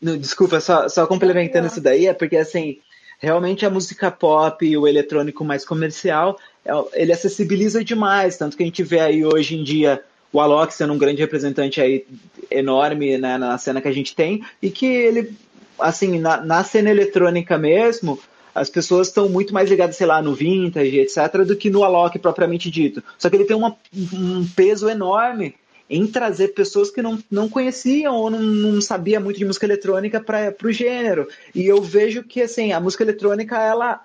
Não, 0.00 0.16
desculpa, 0.16 0.60
só, 0.60 0.88
só 0.88 1.06
complementando 1.06 1.66
isso 1.66 1.80
daí, 1.80 2.06
é 2.06 2.14
porque 2.14 2.36
assim, 2.36 2.78
realmente 3.18 3.66
a 3.66 3.70
música 3.70 4.10
pop 4.10 4.64
e 4.64 4.76
o 4.76 4.88
eletrônico 4.88 5.44
mais 5.44 5.64
comercial, 5.64 6.38
é, 6.64 6.72
ele 6.94 7.12
acessibiliza 7.12 7.84
demais, 7.84 8.36
tanto 8.36 8.56
que 8.56 8.62
a 8.62 8.66
gente 8.66 8.82
vê 8.82 9.00
aí 9.00 9.24
hoje 9.24 9.56
em 9.56 9.62
dia 9.62 10.02
o 10.32 10.40
Alok 10.40 10.72
sendo 10.72 10.92
um 10.92 10.98
grande 10.98 11.20
representante 11.20 11.80
aí 11.80 12.06
enorme 12.50 13.18
né, 13.18 13.36
na 13.36 13.58
cena 13.58 13.80
que 13.80 13.88
a 13.88 13.92
gente 13.92 14.14
tem, 14.14 14.42
e 14.62 14.70
que 14.70 14.86
ele, 14.86 15.34
assim, 15.78 16.18
na, 16.18 16.40
na 16.40 16.64
cena 16.64 16.88
eletrônica 16.88 17.58
mesmo, 17.58 18.18
as 18.54 18.70
pessoas 18.70 19.08
estão 19.08 19.28
muito 19.28 19.52
mais 19.52 19.68
ligadas, 19.68 19.96
sei 19.96 20.06
lá, 20.06 20.22
no 20.22 20.34
vintage, 20.34 20.98
etc., 20.98 21.44
do 21.46 21.56
que 21.56 21.68
no 21.68 21.84
Alok 21.84 22.18
propriamente 22.18 22.70
dito. 22.70 23.02
Só 23.18 23.28
que 23.28 23.36
ele 23.36 23.44
tem 23.44 23.56
uma, 23.56 23.76
um 24.12 24.46
peso 24.54 24.88
enorme 24.88 25.54
em 25.90 26.06
trazer 26.06 26.48
pessoas 26.48 26.88
que 26.88 27.02
não, 27.02 27.18
não 27.28 27.48
conheciam 27.48 28.14
ou 28.14 28.30
não, 28.30 28.40
não 28.40 28.80
sabia 28.80 29.18
muito 29.18 29.38
de 29.38 29.44
música 29.44 29.66
eletrônica 29.66 30.20
para 30.20 30.54
o 30.62 30.70
gênero. 30.70 31.28
E 31.52 31.66
eu 31.66 31.82
vejo 31.82 32.22
que 32.22 32.40
assim, 32.40 32.72
a 32.72 32.78
música 32.78 33.02
eletrônica 33.02 33.60
ela 33.60 34.00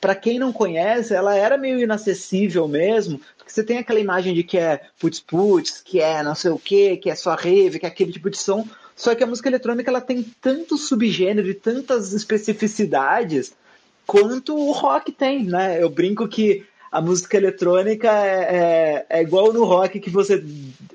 para 0.00 0.14
quem 0.14 0.38
não 0.38 0.52
conhece, 0.52 1.14
ela 1.14 1.34
era 1.34 1.58
meio 1.58 1.78
inacessível 1.78 2.66
mesmo, 2.66 3.20
porque 3.36 3.52
você 3.52 3.62
tem 3.62 3.78
aquela 3.78 4.00
imagem 4.00 4.34
de 4.34 4.42
que 4.42 4.56
é 4.56 4.82
putz 4.98 5.20
putz, 5.20 5.80
que 5.82 6.00
é 6.00 6.22
não 6.22 6.34
sei 6.34 6.50
o 6.50 6.58
que, 6.58 6.96
que 6.98 7.10
é 7.10 7.14
só 7.14 7.34
rave, 7.34 7.78
que 7.78 7.86
é 7.86 7.88
aquele 7.88 8.12
tipo 8.12 8.30
de 8.30 8.38
som. 8.38 8.66
Só 8.96 9.14
que 9.14 9.24
a 9.24 9.26
música 9.26 9.48
eletrônica 9.48 9.90
ela 9.90 10.00
tem 10.00 10.22
tanto 10.40 10.78
subgênero 10.78 11.48
e 11.48 11.54
tantas 11.54 12.12
especificidades 12.12 13.52
quanto 14.06 14.56
o 14.56 14.70
rock 14.72 15.10
tem, 15.10 15.44
né? 15.44 15.82
Eu 15.82 15.90
brinco 15.90 16.28
que 16.28 16.64
a 16.94 17.00
música 17.00 17.36
eletrônica 17.36 18.08
é, 18.08 18.38
é, 18.38 19.06
é, 19.18 19.20
igual 19.20 19.52
no 19.52 19.64
rock 19.64 19.98
que 19.98 20.08
você 20.08 20.44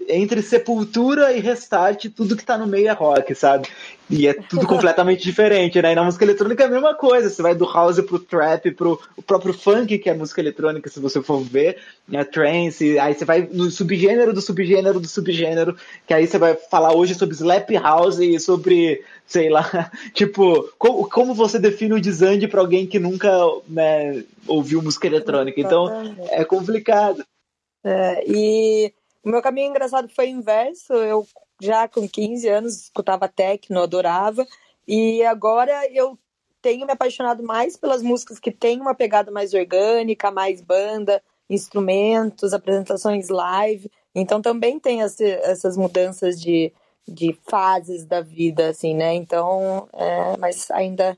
entre 0.08 0.42
sepultura 0.42 1.34
e 1.34 1.42
restart 1.42 2.06
tudo 2.16 2.38
que 2.38 2.46
tá 2.46 2.58
no 2.58 2.66
meio 2.66 2.88
é 2.88 2.94
rock, 2.94 3.36
sabe? 3.36 3.68
E 4.10 4.28
é 4.28 4.34
tudo 4.34 4.65
completamente 4.65 5.22
diferente, 5.22 5.80
né? 5.80 5.91
E 5.91 5.95
na 5.95 6.04
música 6.04 6.26
eletrônica 6.26 6.63
é 6.63 6.65
a 6.65 6.69
mesma 6.69 6.95
coisa. 6.95 7.30
Você 7.30 7.43
vai 7.43 7.54
do 7.54 7.72
house 7.72 8.02
pro 8.02 8.17
trap, 8.17 8.72
pro 8.72 9.00
o 9.15 9.22
próprio 9.22 9.54
funk, 9.54 10.00
que 10.00 10.10
é 10.10 10.13
música 10.15 10.41
eletrônica, 10.41 10.89
se 10.89 11.00
você 11.00 11.22
for 11.22 11.39
ver, 11.41 11.78
né? 12.08 12.24
Trance, 12.24 12.98
aí 12.98 13.13
você 13.13 13.24
vai 13.24 13.48
no 13.52 13.69
subgênero 13.69 14.34
do 14.34 14.41
subgênero 14.41 15.00
do 15.00 15.08
subgênero, 15.08 15.78
que 16.08 16.13
aí 16.13 16.26
você 16.26 16.39
vai 16.39 16.56
falar 16.56 16.95
hoje 16.95 17.13
sobre 17.13 17.36
slap 17.36 17.69
house 17.76 18.17
e 18.17 18.39
sobre, 18.39 19.04
sei 19.28 19.50
lá, 19.50 19.91
tipo, 20.13 20.72
como, 20.80 21.08
como 21.08 21.36
você 21.36 21.60
define 21.60 21.93
o 21.93 22.02
desande 22.02 22.48
para 22.48 22.62
alguém 22.62 22.88
que 22.88 22.98
nunca 22.98 23.30
né, 23.67 24.24
ouviu 24.48 24.82
música 24.82 25.06
eletrônica. 25.06 25.62
Então, 25.62 26.15
é 26.32 26.43
complicado. 26.43 27.24
É, 27.84 28.24
e 28.28 28.91
o 29.24 29.30
meu 29.30 29.41
caminho 29.41 29.69
engraçado 29.69 30.10
foi 30.10 30.30
inverso. 30.30 30.93
Eu 30.93 31.28
já 31.62 31.88
com 31.88 32.08
15 32.08 32.48
anos 32.48 32.84
escutava 32.84 33.28
techno, 33.28 33.82
adorava. 33.82 34.45
E 34.88 35.24
agora 35.24 35.88
eu 35.91 36.17
tenho 36.62 36.86
me 36.86 36.91
apaixonado 36.91 37.43
mais 37.43 37.78
pelas 37.78 38.02
músicas 38.02 38.39
que 38.39 38.52
têm 38.52 38.82
uma 38.82 38.95
pegada 38.95 39.32
mais 39.32 39.54
orgânica, 39.54 40.32
mais 40.32 40.62
banda, 40.62 41.22
instrumentos, 41.50 42.54
apresentações 42.54 43.30
live. 43.30 43.89
Então 44.13 44.41
também 44.41 44.80
tem 44.80 45.02
esse, 45.02 45.26
essas 45.26 45.78
mudanças 45.78 46.39
de, 46.39 46.74
de 47.08 47.38
fases 47.48 48.06
da 48.06 48.22
vida, 48.22 48.69
assim, 48.69 48.95
né? 48.95 49.13
Então, 49.13 49.88
é, 49.93 50.38
mas 50.38 50.69
ainda 50.72 51.17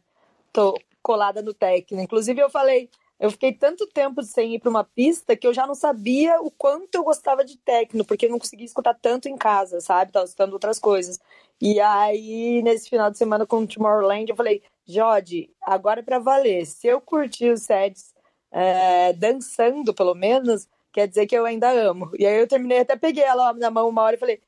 tô 0.53 0.77
colada 1.01 1.41
no 1.41 1.53
techno. 1.53 2.01
Inclusive 2.01 2.41
eu 2.41 2.49
falei, 2.49 2.89
eu 3.21 3.29
fiquei 3.29 3.53
tanto 3.53 3.85
tempo 3.85 4.23
sem 4.23 4.55
ir 4.55 4.59
para 4.59 4.69
uma 4.71 4.83
pista 4.83 5.35
que 5.37 5.45
eu 5.45 5.53
já 5.53 5.67
não 5.67 5.75
sabia 5.75 6.41
o 6.41 6.49
quanto 6.49 6.95
eu 6.95 7.03
gostava 7.03 7.45
de 7.45 7.55
techno, 7.55 8.03
porque 8.03 8.25
eu 8.25 8.31
não 8.31 8.39
conseguia 8.39 8.65
escutar 8.65 8.95
tanto 8.95 9.29
em 9.29 9.37
casa, 9.37 9.79
sabe? 9.79 10.11
Tava 10.11 10.25
escutando 10.25 10.53
outras 10.53 10.79
coisas. 10.79 11.19
E 11.61 11.79
aí, 11.79 12.63
nesse 12.63 12.89
final 12.89 13.11
de 13.11 13.19
semana 13.19 13.45
com 13.45 13.57
o 13.57 13.67
Tomorrowland, 13.67 14.27
eu 14.27 14.35
falei, 14.35 14.63
Jode, 14.87 15.51
agora 15.61 15.99
é 15.99 16.03
para 16.03 16.17
valer. 16.17 16.65
Se 16.65 16.87
eu 16.87 16.99
curtir 16.99 17.51
os 17.51 17.61
sets 17.61 18.11
é, 18.51 19.13
dançando, 19.13 19.93
pelo 19.93 20.15
menos, 20.15 20.67
quer 20.91 21.07
dizer 21.07 21.27
que 21.27 21.37
eu 21.37 21.45
ainda 21.45 21.69
amo. 21.69 22.09
E 22.17 22.25
aí 22.25 22.39
eu 22.39 22.47
terminei, 22.47 22.79
até 22.79 22.95
peguei 22.95 23.23
ela 23.23 23.53
na 23.53 23.69
mão 23.69 23.87
uma 23.87 24.01
hora 24.01 24.15
e 24.15 24.19
falei, 24.19 24.41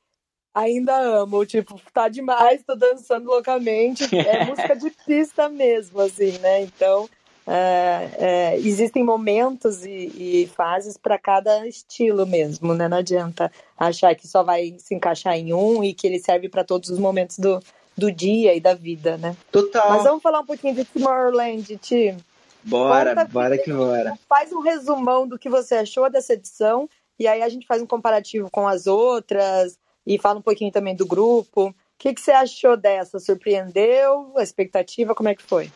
ainda 0.52 0.98
amo, 0.98 1.46
tipo, 1.46 1.80
tá 1.92 2.08
demais, 2.08 2.64
tô 2.64 2.74
dançando 2.74 3.26
loucamente. 3.26 4.04
É 4.18 4.44
música 4.50 4.74
de 4.74 4.90
pista 5.06 5.48
mesmo, 5.48 6.00
assim, 6.00 6.36
né? 6.38 6.62
Então, 6.62 7.08
é, 7.46 8.10
é, 8.18 8.58
existem 8.58 9.04
momentos 9.04 9.84
e, 9.84 9.90
e 9.90 10.50
fases 10.54 10.96
para 10.96 11.18
cada 11.18 11.66
estilo 11.66 12.26
mesmo, 12.26 12.74
né? 12.74 12.88
Não 12.88 12.98
adianta 12.98 13.52
achar 13.78 14.14
que 14.14 14.26
só 14.26 14.42
vai 14.42 14.76
se 14.78 14.94
encaixar 14.94 15.36
em 15.36 15.52
um 15.52 15.84
e 15.84 15.92
que 15.92 16.06
ele 16.06 16.18
serve 16.18 16.48
para 16.48 16.64
todos 16.64 16.88
os 16.88 16.98
momentos 16.98 17.38
do, 17.38 17.60
do 17.96 18.10
dia 18.10 18.54
e 18.54 18.60
da 18.60 18.74
vida, 18.74 19.18
né? 19.18 19.36
Total. 19.52 19.90
Mas 19.90 20.04
vamos 20.04 20.22
falar 20.22 20.40
um 20.40 20.46
pouquinho 20.46 20.74
de 20.74 20.84
Tomorrowland, 20.84 21.76
Ti. 21.76 22.16
Bora, 22.62 23.14
Conta 23.14 23.24
bora 23.26 23.58
que 23.58 23.70
bora. 23.70 24.18
Faz 24.26 24.50
um 24.50 24.60
resumão 24.60 25.28
do 25.28 25.38
que 25.38 25.50
você 25.50 25.74
achou 25.74 26.08
dessa 26.08 26.32
edição 26.32 26.88
e 27.18 27.26
aí 27.26 27.42
a 27.42 27.48
gente 27.48 27.66
faz 27.66 27.82
um 27.82 27.86
comparativo 27.86 28.50
com 28.50 28.66
as 28.66 28.86
outras 28.86 29.78
e 30.06 30.18
fala 30.18 30.38
um 30.38 30.42
pouquinho 30.42 30.72
também 30.72 30.96
do 30.96 31.06
grupo. 31.06 31.68
O 31.68 31.74
que, 31.98 32.14
que 32.14 32.20
você 32.20 32.32
achou 32.32 32.74
dessa? 32.74 33.20
Surpreendeu? 33.20 34.32
A 34.36 34.42
expectativa, 34.42 35.14
como 35.14 35.28
é 35.28 35.34
que 35.34 35.42
foi? 35.42 35.70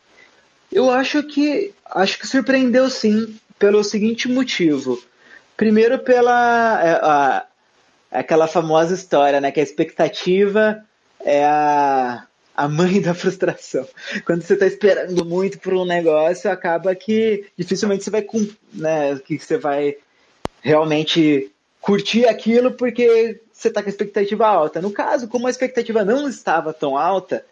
Eu 0.70 0.90
acho 0.90 1.22
que 1.22 1.72
acho 1.84 2.18
que 2.18 2.26
surpreendeu 2.26 2.88
sim, 2.90 3.38
pelo 3.58 3.82
seguinte 3.82 4.28
motivo. 4.28 5.02
Primeiro 5.56 5.98
pela 5.98 6.82
é, 6.82 6.90
a, 7.02 7.46
aquela 8.10 8.46
famosa 8.46 8.94
história, 8.94 9.40
né, 9.40 9.50
que 9.50 9.60
a 9.60 9.62
expectativa 9.62 10.84
é 11.20 11.44
a, 11.44 12.26
a 12.56 12.68
mãe 12.68 13.00
da 13.00 13.14
frustração. 13.14 13.86
Quando 14.24 14.42
você 14.42 14.54
está 14.54 14.66
esperando 14.66 15.24
muito 15.24 15.58
por 15.58 15.74
um 15.74 15.84
negócio, 15.84 16.50
acaba 16.50 16.94
que 16.94 17.46
dificilmente 17.56 18.04
você 18.04 18.10
vai, 18.10 18.26
né, 18.72 19.18
que 19.24 19.38
você 19.38 19.56
vai 19.56 19.96
realmente 20.60 21.50
curtir 21.80 22.26
aquilo 22.26 22.72
porque 22.72 23.40
você 23.52 23.68
está 23.68 23.82
com 23.82 23.88
a 23.88 23.90
expectativa 23.90 24.46
alta. 24.46 24.80
No 24.80 24.90
caso, 24.90 25.26
como 25.28 25.46
a 25.46 25.50
expectativa 25.50 26.04
não 26.04 26.28
estava 26.28 26.72
tão 26.72 26.96
alta, 26.96 27.44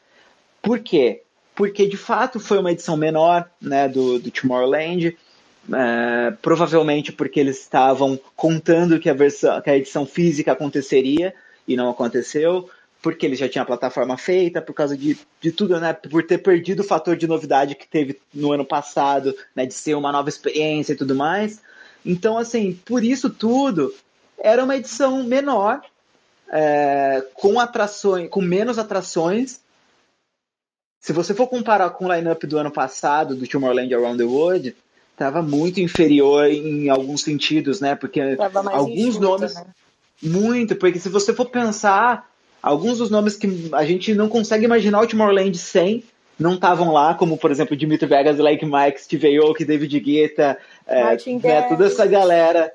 por 0.63 0.79
quê? 0.81 1.23
Porque 1.57 1.87
de 1.87 1.97
fato 1.97 2.39
foi 2.39 2.59
uma 2.59 2.71
edição 2.71 2.97
menor 2.97 3.51
né, 3.61 3.89
do, 3.89 4.21
do 4.21 4.31
Tomorrowland. 4.31 5.17
É, 5.75 6.31
provavelmente 6.41 7.11
porque 7.11 7.41
eles 7.41 7.61
estavam 7.61 8.21
contando 8.37 9.01
que 9.01 9.11
a, 9.11 9.15
versão, 9.15 9.61
que 9.61 9.69
a 9.69 9.77
edição 9.77 10.07
física 10.07 10.53
aconteceria 10.53 11.35
e 11.67 11.75
não 11.75 11.91
aconteceu, 11.91 12.71
porque 13.03 13.27
eles 13.27 13.39
já 13.39 13.49
tinham 13.49 13.65
a 13.65 13.67
plataforma 13.67 14.17
feita, 14.17 14.63
por 14.63 14.73
causa 14.75 14.97
de, 14.97 15.19
de 15.41 15.51
tudo, 15.51 15.81
né? 15.81 15.93
Por 15.93 16.25
ter 16.25 16.39
perdido 16.39 16.81
o 16.81 16.85
fator 16.85 17.17
de 17.17 17.27
novidade 17.27 17.75
que 17.75 17.89
teve 17.89 18.21
no 18.33 18.53
ano 18.53 18.65
passado, 18.65 19.35
né? 19.55 19.67
De 19.67 19.75
ser 19.75 19.95
uma 19.95 20.13
nova 20.13 20.29
experiência 20.29 20.93
e 20.93 20.97
tudo 20.97 21.15
mais. 21.15 21.61
Então, 22.05 22.39
assim, 22.39 22.79
por 22.85 23.03
isso 23.03 23.29
tudo, 23.29 23.93
era 24.39 24.63
uma 24.63 24.77
edição 24.77 25.25
menor, 25.25 25.81
é, 26.49 27.25
com 27.35 27.59
atrações, 27.59 28.29
com 28.31 28.41
menos 28.41 28.79
atrações. 28.79 29.61
Se 31.07 31.13
você 31.13 31.33
for 31.33 31.47
comparar 31.47 31.91
com 31.91 32.07
o 32.07 32.13
lineup 32.13 32.43
do 32.47 32.59
ano 32.59 32.69
passado, 32.69 33.37
do 33.37 33.47
Tomorrowland 33.47 33.95
Around 33.95 34.19
the 34.19 34.25
World, 34.25 34.75
estava 35.13 35.41
muito 35.41 35.81
inferior 35.81 36.51
em 36.51 36.89
alguns 36.89 37.23
sentidos, 37.23 37.81
né? 37.81 37.95
Porque 37.95 38.21
alguns 38.73 39.17
nomes. 39.17 39.55
Né? 39.55 39.67
Muito, 40.21 40.75
porque 40.75 40.99
se 40.99 41.09
você 41.09 41.33
for 41.33 41.49
pensar, 41.49 42.29
alguns 42.61 42.99
dos 42.99 43.09
nomes 43.09 43.37
que 43.37 43.71
a 43.73 43.85
gente 43.85 44.15
não 44.15 44.29
consegue 44.29 44.65
imaginar 44.65 45.01
o 45.01 45.07
Tomorrowland 45.07 45.57
sem 45.57 46.03
não 46.37 46.55
estavam 46.55 46.93
lá, 46.93 47.15
como 47.15 47.39
por 47.39 47.53
exemplo 47.53 47.77
Dimitri 47.77 48.09
Vegas, 48.09 48.39
Like 48.39 48.67
Mike, 48.67 49.01
Steve 49.01 49.39
Aoki, 49.39 49.65
David 49.65 50.01
Guetta, 50.01 50.59
é, 50.89 51.05
né, 51.05 51.63
toda 51.69 51.87
essa 51.87 52.05
galera, 52.05 52.73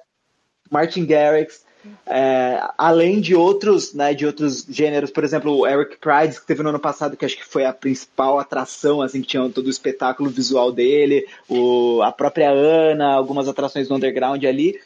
Martin 0.69 1.05
Garrix, 1.05 1.65
é, 2.05 2.61
além 2.77 3.19
de 3.19 3.35
outros, 3.35 3.93
né, 3.93 4.13
de 4.13 4.25
outros 4.25 4.65
gêneros, 4.69 5.09
por 5.09 5.23
exemplo, 5.23 5.57
o 5.57 5.67
Eric 5.67 5.97
Pride, 5.97 6.39
que 6.39 6.45
teve 6.45 6.61
no 6.63 6.69
ano 6.69 6.79
passado, 6.79 7.17
que 7.17 7.25
acho 7.25 7.37
que 7.37 7.45
foi 7.45 7.65
a 7.65 7.73
principal 7.73 8.39
atração, 8.39 9.01
assim, 9.01 9.21
que 9.21 9.27
tinha 9.27 9.49
todo 9.49 9.67
o 9.67 9.69
espetáculo 9.69 10.29
visual 10.29 10.71
dele, 10.71 11.25
o, 11.49 12.01
a 12.01 12.11
própria 12.11 12.49
Ana, 12.49 13.13
algumas 13.13 13.47
atrações 13.47 13.89
no 13.89 13.95
underground 13.95 14.43
ali, 14.43 14.79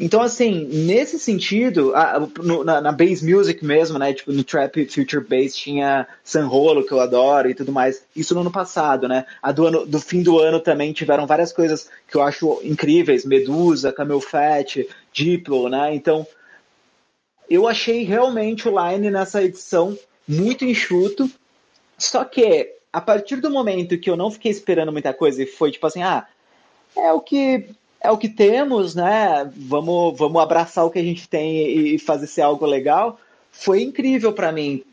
então, 0.00 0.22
assim, 0.22 0.64
nesse 0.66 1.18
sentido, 1.18 1.92
a, 1.94 2.20
no, 2.40 2.62
na, 2.62 2.80
na 2.80 2.92
bass 2.92 3.20
music 3.20 3.64
mesmo, 3.64 3.98
né? 3.98 4.12
Tipo, 4.12 4.32
no 4.32 4.44
trap 4.44 4.86
future 4.86 5.24
bass 5.24 5.56
tinha 5.56 6.06
San 6.22 6.46
Rolo, 6.46 6.86
que 6.86 6.92
eu 6.92 7.00
adoro, 7.00 7.50
e 7.50 7.54
tudo 7.54 7.72
mais. 7.72 8.04
Isso 8.14 8.32
no 8.32 8.42
ano 8.42 8.50
passado, 8.50 9.08
né? 9.08 9.26
A 9.42 9.50
do, 9.50 9.66
ano, 9.66 9.84
do 9.84 9.98
fim 9.98 10.22
do 10.22 10.38
ano 10.38 10.60
também 10.60 10.92
tiveram 10.92 11.26
várias 11.26 11.52
coisas 11.52 11.90
que 12.06 12.16
eu 12.16 12.22
acho 12.22 12.60
incríveis. 12.62 13.24
Medusa, 13.24 13.92
Camel 13.92 14.20
Fat, 14.20 14.86
Diplo, 15.12 15.68
né? 15.68 15.92
Então, 15.92 16.24
eu 17.50 17.66
achei 17.66 18.04
realmente 18.04 18.68
o 18.68 18.72
Line 18.78 19.10
nessa 19.10 19.42
edição 19.42 19.98
muito 20.28 20.64
enxuto. 20.64 21.28
Só 21.96 22.24
que, 22.24 22.72
a 22.92 23.00
partir 23.00 23.40
do 23.40 23.50
momento 23.50 23.98
que 23.98 24.08
eu 24.08 24.16
não 24.16 24.30
fiquei 24.30 24.52
esperando 24.52 24.92
muita 24.92 25.12
coisa 25.12 25.42
e 25.42 25.46
foi 25.46 25.72
tipo 25.72 25.88
assim, 25.88 26.04
ah, 26.04 26.24
é 26.96 27.12
o 27.12 27.20
que 27.20 27.68
é 28.00 28.10
o 28.10 28.18
que 28.18 28.28
temos, 28.28 28.94
né? 28.94 29.50
Vamos, 29.56 30.16
vamos 30.18 30.40
abraçar 30.40 30.84
o 30.84 30.90
que 30.90 30.98
a 30.98 31.02
gente 31.02 31.28
tem 31.28 31.94
e 31.94 31.98
fazer 31.98 32.26
ser 32.26 32.42
algo 32.42 32.64
legal. 32.64 33.18
Foi 33.50 33.82
incrível 33.82 34.32
para 34.32 34.52
mim. 34.52 34.84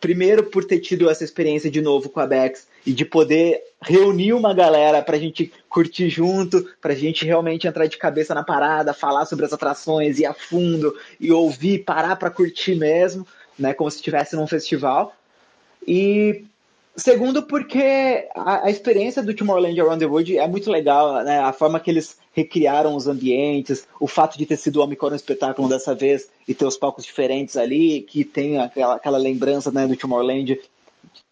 Primeiro, 0.00 0.44
por 0.44 0.64
ter 0.64 0.80
tido 0.80 1.10
essa 1.10 1.24
experiência 1.24 1.70
de 1.70 1.80
novo 1.80 2.08
com 2.08 2.20
a 2.20 2.26
Bex 2.26 2.66
e 2.86 2.92
de 2.92 3.04
poder 3.04 3.62
reunir 3.82 4.32
uma 4.32 4.54
galera 4.54 5.02
para 5.02 5.16
a 5.16 5.18
gente 5.18 5.52
curtir 5.68 6.08
junto, 6.08 6.66
para 6.80 6.92
a 6.92 6.96
gente 6.96 7.24
realmente 7.24 7.66
entrar 7.66 7.86
de 7.86 7.98
cabeça 7.98 8.34
na 8.34 8.42
parada, 8.42 8.94
falar 8.94 9.26
sobre 9.26 9.44
as 9.44 9.52
atrações, 9.52 10.18
ir 10.18 10.26
a 10.26 10.32
fundo 10.32 10.94
e 11.18 11.30
ouvir, 11.30 11.84
parar 11.84 12.16
para 12.16 12.30
curtir 12.30 12.74
mesmo, 12.74 13.26
né? 13.58 13.74
Como 13.74 13.90
se 13.90 13.98
estivesse 13.98 14.36
num 14.36 14.46
festival. 14.46 15.14
E 15.86 16.44
Segundo, 16.96 17.44
porque 17.44 18.28
a, 18.34 18.66
a, 18.66 18.70
experiência 18.70 19.22
do 19.22 19.32
Tomorrowland 19.32 19.80
Around 19.80 20.00
the 20.00 20.06
World 20.06 20.36
é 20.36 20.46
muito 20.46 20.70
legal, 20.70 21.22
né? 21.24 21.38
A 21.38 21.52
forma 21.52 21.80
que 21.80 21.90
eles 21.90 22.18
recriaram 22.32 22.94
os 22.94 23.06
ambientes, 23.06 23.86
o 23.98 24.06
fato 24.06 24.38
de 24.38 24.46
ter 24.46 24.56
sido 24.56 24.76
o 24.76 24.82
Omicron 24.82 25.14
espetáculo 25.14 25.68
dessa 25.68 25.94
vez 25.94 26.28
e 26.46 26.54
ter 26.54 26.64
os 26.64 26.76
palcos 26.76 27.04
diferentes 27.04 27.56
ali, 27.56 28.02
que 28.02 28.24
tem 28.24 28.58
aquela, 28.58 28.94
aquela 28.94 29.18
lembrança 29.18 29.70
né, 29.70 29.86
do 29.86 29.96
Tomorrowland 29.96 30.60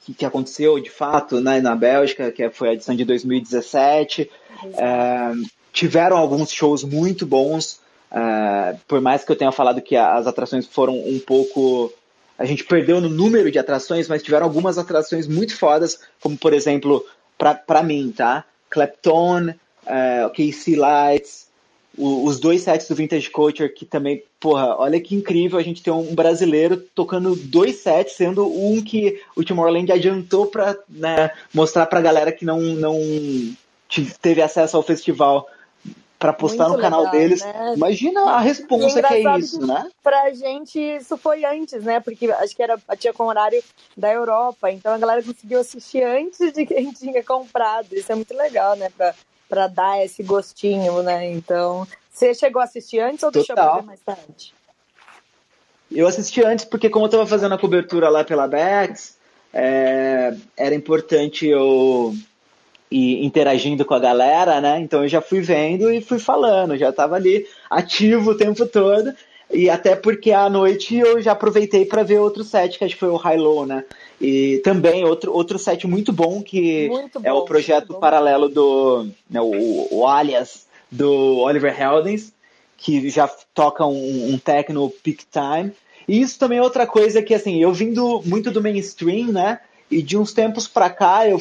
que, 0.00 0.14
que, 0.14 0.24
aconteceu 0.24 0.80
de 0.80 0.90
fato 0.90 1.40
né, 1.40 1.60
na 1.60 1.76
Bélgica, 1.76 2.32
que 2.32 2.48
foi 2.50 2.70
a 2.70 2.72
edição 2.72 2.96
de 2.96 3.04
2017. 3.04 4.30
É, 4.74 5.32
tiveram 5.72 6.16
alguns 6.16 6.50
shows 6.50 6.82
muito 6.82 7.24
bons, 7.24 7.80
é, 8.10 8.76
por 8.88 9.00
mais 9.00 9.24
que 9.24 9.30
eu 9.30 9.36
tenha 9.36 9.52
falado 9.52 9.80
que 9.80 9.94
as 9.94 10.26
atrações 10.26 10.66
foram 10.66 10.98
um 10.98 11.20
pouco 11.20 11.92
a 12.38 12.44
gente 12.44 12.62
perdeu 12.62 13.00
no 13.00 13.08
número 13.08 13.50
de 13.50 13.58
atrações, 13.58 14.06
mas 14.06 14.22
tiveram 14.22 14.46
algumas 14.46 14.78
atrações 14.78 15.26
muito 15.26 15.56
fodas, 15.56 15.98
como 16.20 16.38
por 16.38 16.52
exemplo, 16.52 17.04
para 17.36 17.82
mim, 17.82 18.14
tá? 18.16 18.44
Clapton, 18.70 19.54
uh, 19.88 20.30
KC 20.30 20.76
Lights, 20.76 21.48
o, 21.96 22.24
os 22.24 22.38
dois 22.38 22.62
sets 22.62 22.86
do 22.88 22.94
Vintage 22.94 23.30
Culture, 23.30 23.68
que 23.68 23.84
também, 23.84 24.22
porra, 24.38 24.76
olha 24.78 25.00
que 25.00 25.14
incrível 25.14 25.58
a 25.58 25.62
gente 25.62 25.82
ter 25.82 25.90
um 25.90 26.14
brasileiro 26.14 26.76
tocando 26.94 27.34
dois 27.34 27.76
sets, 27.76 28.14
sendo 28.14 28.46
um 28.46 28.82
que 28.82 29.20
o 29.34 29.44
Tomorrowland 29.44 29.90
adiantou 29.90 30.46
para 30.46 30.78
né, 30.88 31.30
mostrar 31.52 31.86
pra 31.86 32.00
galera 32.00 32.30
que 32.30 32.44
não, 32.44 32.60
não 32.60 32.96
teve 34.20 34.40
acesso 34.40 34.76
ao 34.76 34.82
festival 34.82 35.48
para 36.18 36.32
postar 36.32 36.64
Muito 36.64 36.76
no 36.76 36.82
canal 36.82 37.00
legal, 37.00 37.12
deles. 37.12 37.42
Né? 37.42 37.74
Imagina 37.76 38.22
a 38.22 38.40
resposta 38.40 39.00
que 39.02 39.14
é 39.14 39.38
isso, 39.38 39.60
que 39.60 39.66
né? 39.66 39.88
Pra 40.02 40.34
gente 40.34 40.78
isso 40.78 41.16
foi 41.16 41.44
antes, 41.44 41.84
né? 41.84 42.00
Porque 42.00 42.30
acho 42.30 42.56
que 42.56 42.62
era 42.62 42.78
tinha 42.98 43.12
com 43.12 43.24
horário 43.26 43.62
da 43.96 44.12
Europa, 44.12 44.70
então 44.70 44.92
a 44.92 44.98
galera 44.98 45.22
conseguiu 45.22 45.60
assistir 45.60 46.02
antes 46.02 46.52
de 46.52 46.66
quem 46.66 46.90
tinha 46.92 47.22
comprado. 47.22 47.92
Isso 47.92 48.10
é 48.10 48.14
muito 48.16 48.34
legal, 48.34 48.74
né? 48.74 48.90
Pra, 48.96 49.14
pra 49.48 49.66
dar 49.66 50.04
esse 50.04 50.22
gostinho, 50.22 51.02
né? 51.02 51.30
Então, 51.30 51.86
você 52.10 52.34
chegou 52.34 52.60
a 52.60 52.64
assistir 52.64 53.00
antes 53.00 53.22
ou 53.22 53.30
deixou 53.30 53.54
pra 53.54 53.76
ver 53.76 53.82
mais 53.82 54.00
tarde? 54.00 54.52
Eu 55.90 56.06
assisti 56.06 56.44
antes 56.44 56.64
porque 56.64 56.90
como 56.90 57.06
eu 57.06 57.10
tava 57.10 57.26
fazendo 57.26 57.54
a 57.54 57.58
cobertura 57.58 58.08
lá 58.08 58.22
pela 58.22 58.46
Bex, 58.46 59.16
é, 59.52 60.34
era 60.56 60.74
importante 60.74 61.46
eu 61.46 62.14
e 62.90 63.24
interagindo 63.24 63.84
com 63.84 63.94
a 63.94 63.98
galera, 63.98 64.60
né? 64.60 64.80
Então 64.80 65.02
eu 65.02 65.08
já 65.08 65.20
fui 65.20 65.40
vendo 65.40 65.90
e 65.90 66.00
fui 66.00 66.18
falando, 66.18 66.76
já 66.76 66.88
estava 66.88 67.16
ali 67.16 67.46
ativo 67.70 68.30
o 68.30 68.36
tempo 68.36 68.66
todo. 68.66 69.14
E 69.50 69.70
até 69.70 69.96
porque 69.96 70.30
à 70.30 70.48
noite 70.48 70.96
eu 70.96 71.22
já 71.22 71.32
aproveitei 71.32 71.86
para 71.86 72.02
ver 72.02 72.18
outro 72.18 72.44
set, 72.44 72.78
que 72.78 72.84
acho 72.84 72.94
que 72.94 73.00
foi 73.00 73.08
o 73.08 73.16
High 73.16 73.38
Low, 73.38 73.64
né? 73.64 73.84
E 74.20 74.60
também 74.62 75.04
outro, 75.04 75.32
outro 75.32 75.58
set 75.58 75.86
muito 75.86 76.12
bom, 76.12 76.42
que 76.42 76.88
muito 76.88 77.20
é 77.24 77.32
o 77.32 77.44
projeto 77.44 77.94
paralelo 77.94 78.48
do. 78.48 79.06
Né, 79.30 79.40
o, 79.40 79.88
o 79.90 80.06
Alias, 80.06 80.66
do 80.90 81.38
Oliver 81.38 81.80
Heldens, 81.80 82.32
que 82.76 83.08
já 83.08 83.28
toca 83.54 83.86
um, 83.86 84.34
um 84.34 84.38
techno 84.38 84.90
peak 85.02 85.24
time. 85.30 85.72
E 86.06 86.20
isso 86.20 86.38
também 86.38 86.58
é 86.58 86.62
outra 86.62 86.86
coisa 86.86 87.22
que, 87.22 87.34
assim, 87.34 87.60
eu 87.62 87.72
vindo 87.72 88.22
muito 88.24 88.50
do 88.50 88.62
mainstream, 88.62 89.28
né? 89.28 89.60
E 89.90 90.02
de 90.02 90.16
uns 90.16 90.32
tempos 90.32 90.68
para 90.68 90.90
cá, 90.90 91.28
eu, 91.28 91.40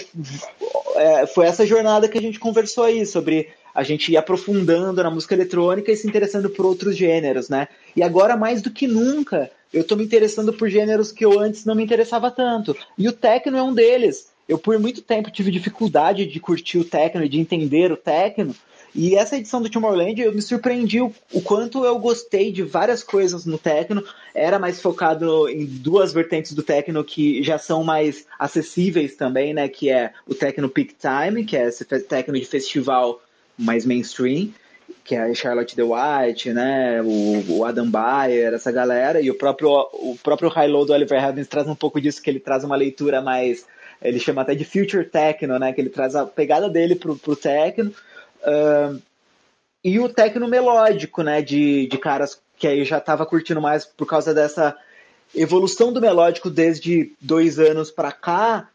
é, 0.96 1.26
foi 1.28 1.46
essa 1.46 1.66
jornada 1.66 2.08
que 2.08 2.18
a 2.18 2.22
gente 2.22 2.40
conversou 2.40 2.84
aí, 2.84 3.06
sobre 3.06 3.50
a 3.78 3.84
gente 3.84 4.12
ir 4.12 4.18
aprofundando 4.18 5.04
na 5.04 5.12
música 5.12 5.36
eletrônica 5.36 5.92
e 5.92 5.96
se 5.96 6.08
interessando 6.08 6.50
por 6.50 6.66
outros 6.66 6.98
gêneros, 6.98 7.48
né? 7.48 7.68
E 7.96 8.02
agora, 8.02 8.36
mais 8.36 8.60
do 8.60 8.72
que 8.72 8.88
nunca, 8.88 9.52
eu 9.72 9.84
tô 9.84 9.96
me 9.96 10.04
interessando 10.04 10.52
por 10.52 10.68
gêneros 10.68 11.12
que 11.12 11.24
eu 11.24 11.40
antes 11.40 11.64
não 11.64 11.76
me 11.76 11.84
interessava 11.84 12.32
tanto. 12.32 12.76
E 12.98 13.08
o 13.08 13.14
techno 13.14 13.56
é 13.56 13.62
um 13.62 13.76
deles. 13.76 14.32
Eu, 14.50 14.58
por 14.58 14.80
muito 14.80 15.04
tempo, 15.04 15.30
tive 15.30 15.52
dificuldade 15.52 16.26
de 16.26 16.40
curtir 16.40 16.80
o 16.80 16.84
techno 16.84 17.24
e 17.24 17.30
de 17.30 17.40
entender 17.40 17.92
o 17.92 17.98
techno, 17.98 18.56
e 18.96 19.14
essa 19.14 19.38
edição 19.38 19.62
do 19.62 19.70
Tomorrowland 19.70 20.20
eu 20.20 20.34
me 20.34 20.42
surpreendi 20.42 21.00
o, 21.00 21.14
o, 21.32 21.40
quanto 21.40 21.86
eu 21.86 22.00
gostei 22.00 22.52
de 22.52 22.64
várias 22.64 23.04
coisas 23.04 23.46
no 23.46 23.60
techno. 23.60 24.04
Era 24.34 24.58
mais 24.58 24.82
focado 24.82 25.48
em 25.48 25.66
duas 25.66 26.14
vertentes 26.14 26.54
do 26.54 26.64
techno 26.64 27.04
que 27.04 27.44
já 27.44 27.60
são 27.60 27.84
mais 27.84 28.26
acessíveis 28.40 29.16
também, 29.16 29.54
né? 29.54 29.68
Que 29.68 29.92
é 29.92 30.14
o 30.26 30.34
techno 30.34 30.68
peak 30.68 30.96
time, 30.96 31.46
que 31.46 31.56
é 31.56 31.68
esse 31.68 31.86
techno 31.86 32.40
de 32.40 32.46
festival 32.46 33.22
mais 33.58 33.86
mainstream, 33.86 34.50
que 35.04 35.16
é 35.16 35.22
a 35.22 35.34
Charlotte 35.34 35.76
The 35.76 35.84
White, 35.84 36.54
né? 36.54 37.02
O, 37.02 37.58
o 37.58 37.66
Adam 37.66 37.90
Bayer, 37.90 38.54
essa 38.54 38.72
galera, 38.72 39.22
e 39.22 39.32
o 39.32 39.36
próprio 39.36 39.70
o 39.70 40.18
próprio 40.22 40.50
High 40.50 40.68
Low 40.68 40.86
do 40.86 40.94
Oliver 40.94 41.24
Heldens 41.24 41.48
traz 41.48 41.68
um 41.68 41.76
pouco 41.76 42.00
disso, 42.00 42.22
que 42.22 42.30
ele 42.30 42.40
traz 42.40 42.64
uma 42.64 42.76
leitura 42.76 43.22
mais 43.22 43.66
ele 44.02 44.20
chama 44.20 44.42
até 44.42 44.54
de 44.54 44.64
future 44.64 45.04
techno, 45.06 45.58
né? 45.58 45.74
Que 45.74 45.82
ele 45.82 45.90
traz 45.90 46.16
a 46.16 46.26
pegada 46.26 46.70
dele 46.70 46.96
pro, 46.96 47.16
pro 47.16 47.36
techno. 47.36 47.92
Uh, 48.42 49.02
e 49.84 50.00
o 50.00 50.10
techno 50.10 50.48
melódico, 50.48 51.24
né, 51.24 51.42
de, 51.42 51.88
de 51.88 51.98
caras 51.98 52.40
que 52.58 52.68
aí 52.68 52.84
já 52.84 52.98
estava 52.98 53.26
curtindo 53.26 53.62
mais 53.62 53.86
por 53.86 54.06
causa 54.06 54.34
dessa 54.34 54.76
evolução 55.36 55.94
do 55.94 56.02
melódico 56.02 56.50
desde 56.50 57.14
dois 57.22 57.60
anos 57.60 57.92
para 57.92 58.12
cá, 58.12 58.70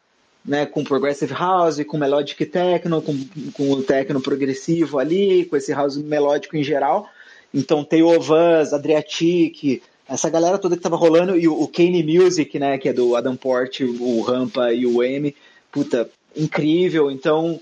né, 0.45 0.65
com 0.65 0.83
progressive 0.83 1.33
house, 1.33 1.83
com 1.85 1.97
melodic 1.97 2.45
techno, 2.45 3.01
com, 3.01 3.17
com 3.53 3.71
o 3.71 3.83
techno 3.83 4.21
progressivo 4.21 4.99
ali, 4.99 5.45
com 5.45 5.55
esse 5.55 5.71
house 5.71 5.97
melódico 5.97 6.57
em 6.57 6.63
geral. 6.63 7.07
Então 7.53 7.83
tem 7.83 8.03
o 8.03 8.19
Vans, 8.19 8.73
Adriatic, 8.73 9.81
essa 10.07 10.29
galera 10.29 10.57
toda 10.57 10.75
que 10.75 10.83
tava 10.83 10.97
rolando, 10.97 11.37
e 11.37 11.47
o, 11.47 11.61
o 11.61 11.67
Kane 11.67 12.03
Music, 12.03 12.59
né, 12.59 12.77
que 12.77 12.89
é 12.89 12.93
do 12.93 13.15
Adam 13.15 13.35
Port, 13.35 13.81
o 13.81 14.21
Rampa 14.21 14.73
e 14.73 14.85
o 14.85 15.01
M, 15.01 15.33
puta, 15.71 16.09
incrível. 16.35 17.09
Então 17.09 17.59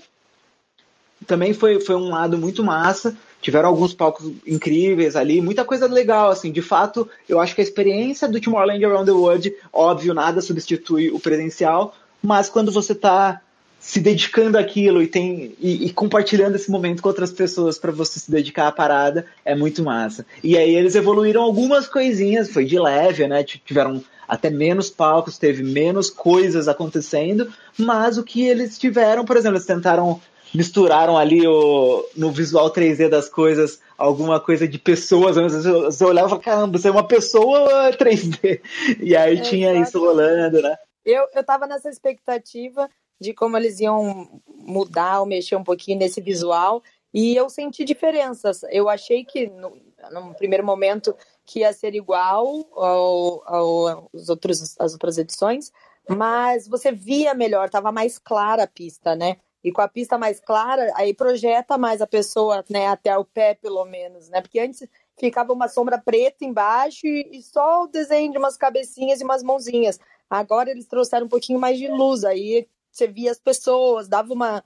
também 1.26 1.52
foi, 1.52 1.80
foi 1.80 1.94
um 1.94 2.08
lado 2.08 2.36
muito 2.36 2.64
massa. 2.64 3.16
Tiveram 3.40 3.68
alguns 3.68 3.92
palcos 3.92 4.30
incríveis 4.46 5.16
ali, 5.16 5.40
muita 5.40 5.64
coisa 5.64 5.86
legal, 5.86 6.30
assim. 6.30 6.52
De 6.52 6.62
fato, 6.62 7.08
eu 7.28 7.40
acho 7.40 7.54
que 7.54 7.60
a 7.60 7.64
experiência 7.64 8.28
do 8.28 8.40
Tomorrowland 8.40 8.84
Around 8.84 9.06
the 9.06 9.12
World, 9.12 9.54
óbvio, 9.72 10.14
nada 10.14 10.40
substitui 10.40 11.10
o 11.10 11.18
presencial, 11.18 11.92
mas 12.22 12.48
quando 12.48 12.70
você 12.70 12.92
está 12.92 13.40
se 13.82 13.98
dedicando 13.98 14.56
àquilo 14.56 15.02
e 15.02 15.08
tem 15.08 15.56
e, 15.58 15.86
e, 15.86 15.92
compartilhando 15.92 16.54
esse 16.54 16.70
momento 16.70 17.02
com 17.02 17.08
outras 17.08 17.32
pessoas 17.32 17.80
para 17.80 17.90
você 17.90 18.20
se 18.20 18.30
dedicar 18.30 18.68
à 18.68 18.72
parada 18.72 19.26
é 19.44 19.56
muito 19.56 19.82
massa. 19.82 20.24
E 20.42 20.56
aí 20.56 20.72
eles 20.72 20.94
evoluíram 20.94 21.42
algumas 21.42 21.88
coisinhas, 21.88 22.48
foi 22.48 22.64
de 22.64 22.78
leve, 22.78 23.26
né? 23.26 23.42
Tiveram 23.42 24.00
até 24.28 24.50
menos 24.50 24.88
palcos, 24.88 25.36
teve 25.36 25.64
menos 25.64 26.08
coisas 26.10 26.68
acontecendo, 26.68 27.52
mas 27.76 28.16
o 28.16 28.22
que 28.22 28.46
eles 28.46 28.78
tiveram, 28.78 29.24
por 29.24 29.36
exemplo, 29.36 29.56
eles 29.56 29.66
tentaram 29.66 30.20
misturaram 30.54 31.16
ali 31.16 31.46
o, 31.46 32.06
no 32.16 32.30
visual 32.30 32.70
3D 32.70 33.08
das 33.08 33.28
coisas 33.28 33.80
alguma 33.98 34.38
coisa 34.38 34.68
de 34.68 34.78
pessoas. 34.78 35.36
Você 35.36 36.04
olhava 36.04 36.26
e 36.26 36.30
falava, 36.30 36.38
caramba, 36.38 36.78
você 36.78 36.88
é 36.88 36.90
uma 36.90 37.06
pessoa 37.06 37.90
3D. 37.98 38.60
E 39.00 39.16
aí 39.16 39.38
é, 39.38 39.40
tinha 39.40 39.74
isso 39.74 39.98
rolando, 39.98 40.60
né? 40.62 40.76
Eu, 41.04 41.26
eu 41.34 41.44
tava 41.44 41.66
nessa 41.66 41.88
expectativa 41.88 42.88
de 43.20 43.32
como 43.32 43.56
eles 43.56 43.80
iam 43.80 44.42
mudar 44.46 45.20
ou 45.20 45.26
mexer 45.26 45.56
um 45.56 45.64
pouquinho 45.64 45.98
nesse 45.98 46.20
visual. 46.20 46.82
E 47.14 47.36
eu 47.36 47.48
senti 47.50 47.84
diferenças. 47.84 48.62
Eu 48.70 48.88
achei 48.88 49.24
que, 49.24 49.46
no, 49.46 50.34
primeiro 50.36 50.64
momento, 50.64 51.14
que 51.44 51.60
ia 51.60 51.72
ser 51.72 51.94
igual 51.94 52.46
ao, 52.72 53.42
ao, 53.46 54.08
aos 54.12 54.28
outros, 54.28 54.76
às 54.78 54.92
outras 54.92 55.18
edições, 55.18 55.70
mas 56.08 56.66
você 56.66 56.90
via 56.90 57.34
melhor, 57.34 57.66
estava 57.66 57.92
mais 57.92 58.18
clara 58.18 58.64
a 58.64 58.66
pista, 58.66 59.14
né? 59.14 59.36
E 59.62 59.70
com 59.70 59.80
a 59.80 59.88
pista 59.88 60.18
mais 60.18 60.40
clara, 60.40 60.90
aí 60.96 61.14
projeta 61.14 61.78
mais 61.78 62.00
a 62.02 62.06
pessoa, 62.06 62.64
né, 62.68 62.88
até 62.88 63.16
o 63.16 63.24
pé, 63.24 63.54
pelo 63.54 63.84
menos, 63.84 64.28
né? 64.28 64.40
Porque 64.40 64.58
antes 64.58 64.88
ficava 65.22 65.52
uma 65.52 65.68
sombra 65.68 65.98
preta 65.98 66.44
embaixo 66.44 67.06
e 67.06 67.40
só 67.42 67.84
o 67.84 67.86
desenho 67.86 68.32
de 68.32 68.38
umas 68.38 68.56
cabecinhas 68.56 69.20
e 69.20 69.24
umas 69.24 69.40
mãozinhas. 69.40 70.00
Agora 70.28 70.68
eles 70.68 70.86
trouxeram 70.86 71.26
um 71.26 71.28
pouquinho 71.28 71.60
mais 71.60 71.78
de 71.78 71.86
luz, 71.86 72.24
aí 72.24 72.66
você 72.90 73.06
via 73.06 73.30
as 73.30 73.38
pessoas, 73.38 74.08
dava 74.08 74.32
uma. 74.32 74.64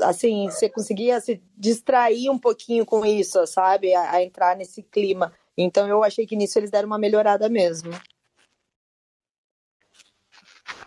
Assim, 0.00 0.48
você 0.48 0.68
conseguia 0.68 1.20
se 1.20 1.42
distrair 1.56 2.30
um 2.30 2.38
pouquinho 2.38 2.86
com 2.86 3.04
isso, 3.04 3.44
sabe? 3.48 3.92
A, 3.92 4.12
a 4.12 4.22
entrar 4.22 4.56
nesse 4.56 4.84
clima. 4.84 5.32
Então 5.56 5.88
eu 5.88 6.04
achei 6.04 6.24
que 6.24 6.36
nisso 6.36 6.60
eles 6.60 6.70
deram 6.70 6.86
uma 6.86 6.98
melhorada 6.98 7.48
mesmo. 7.48 7.90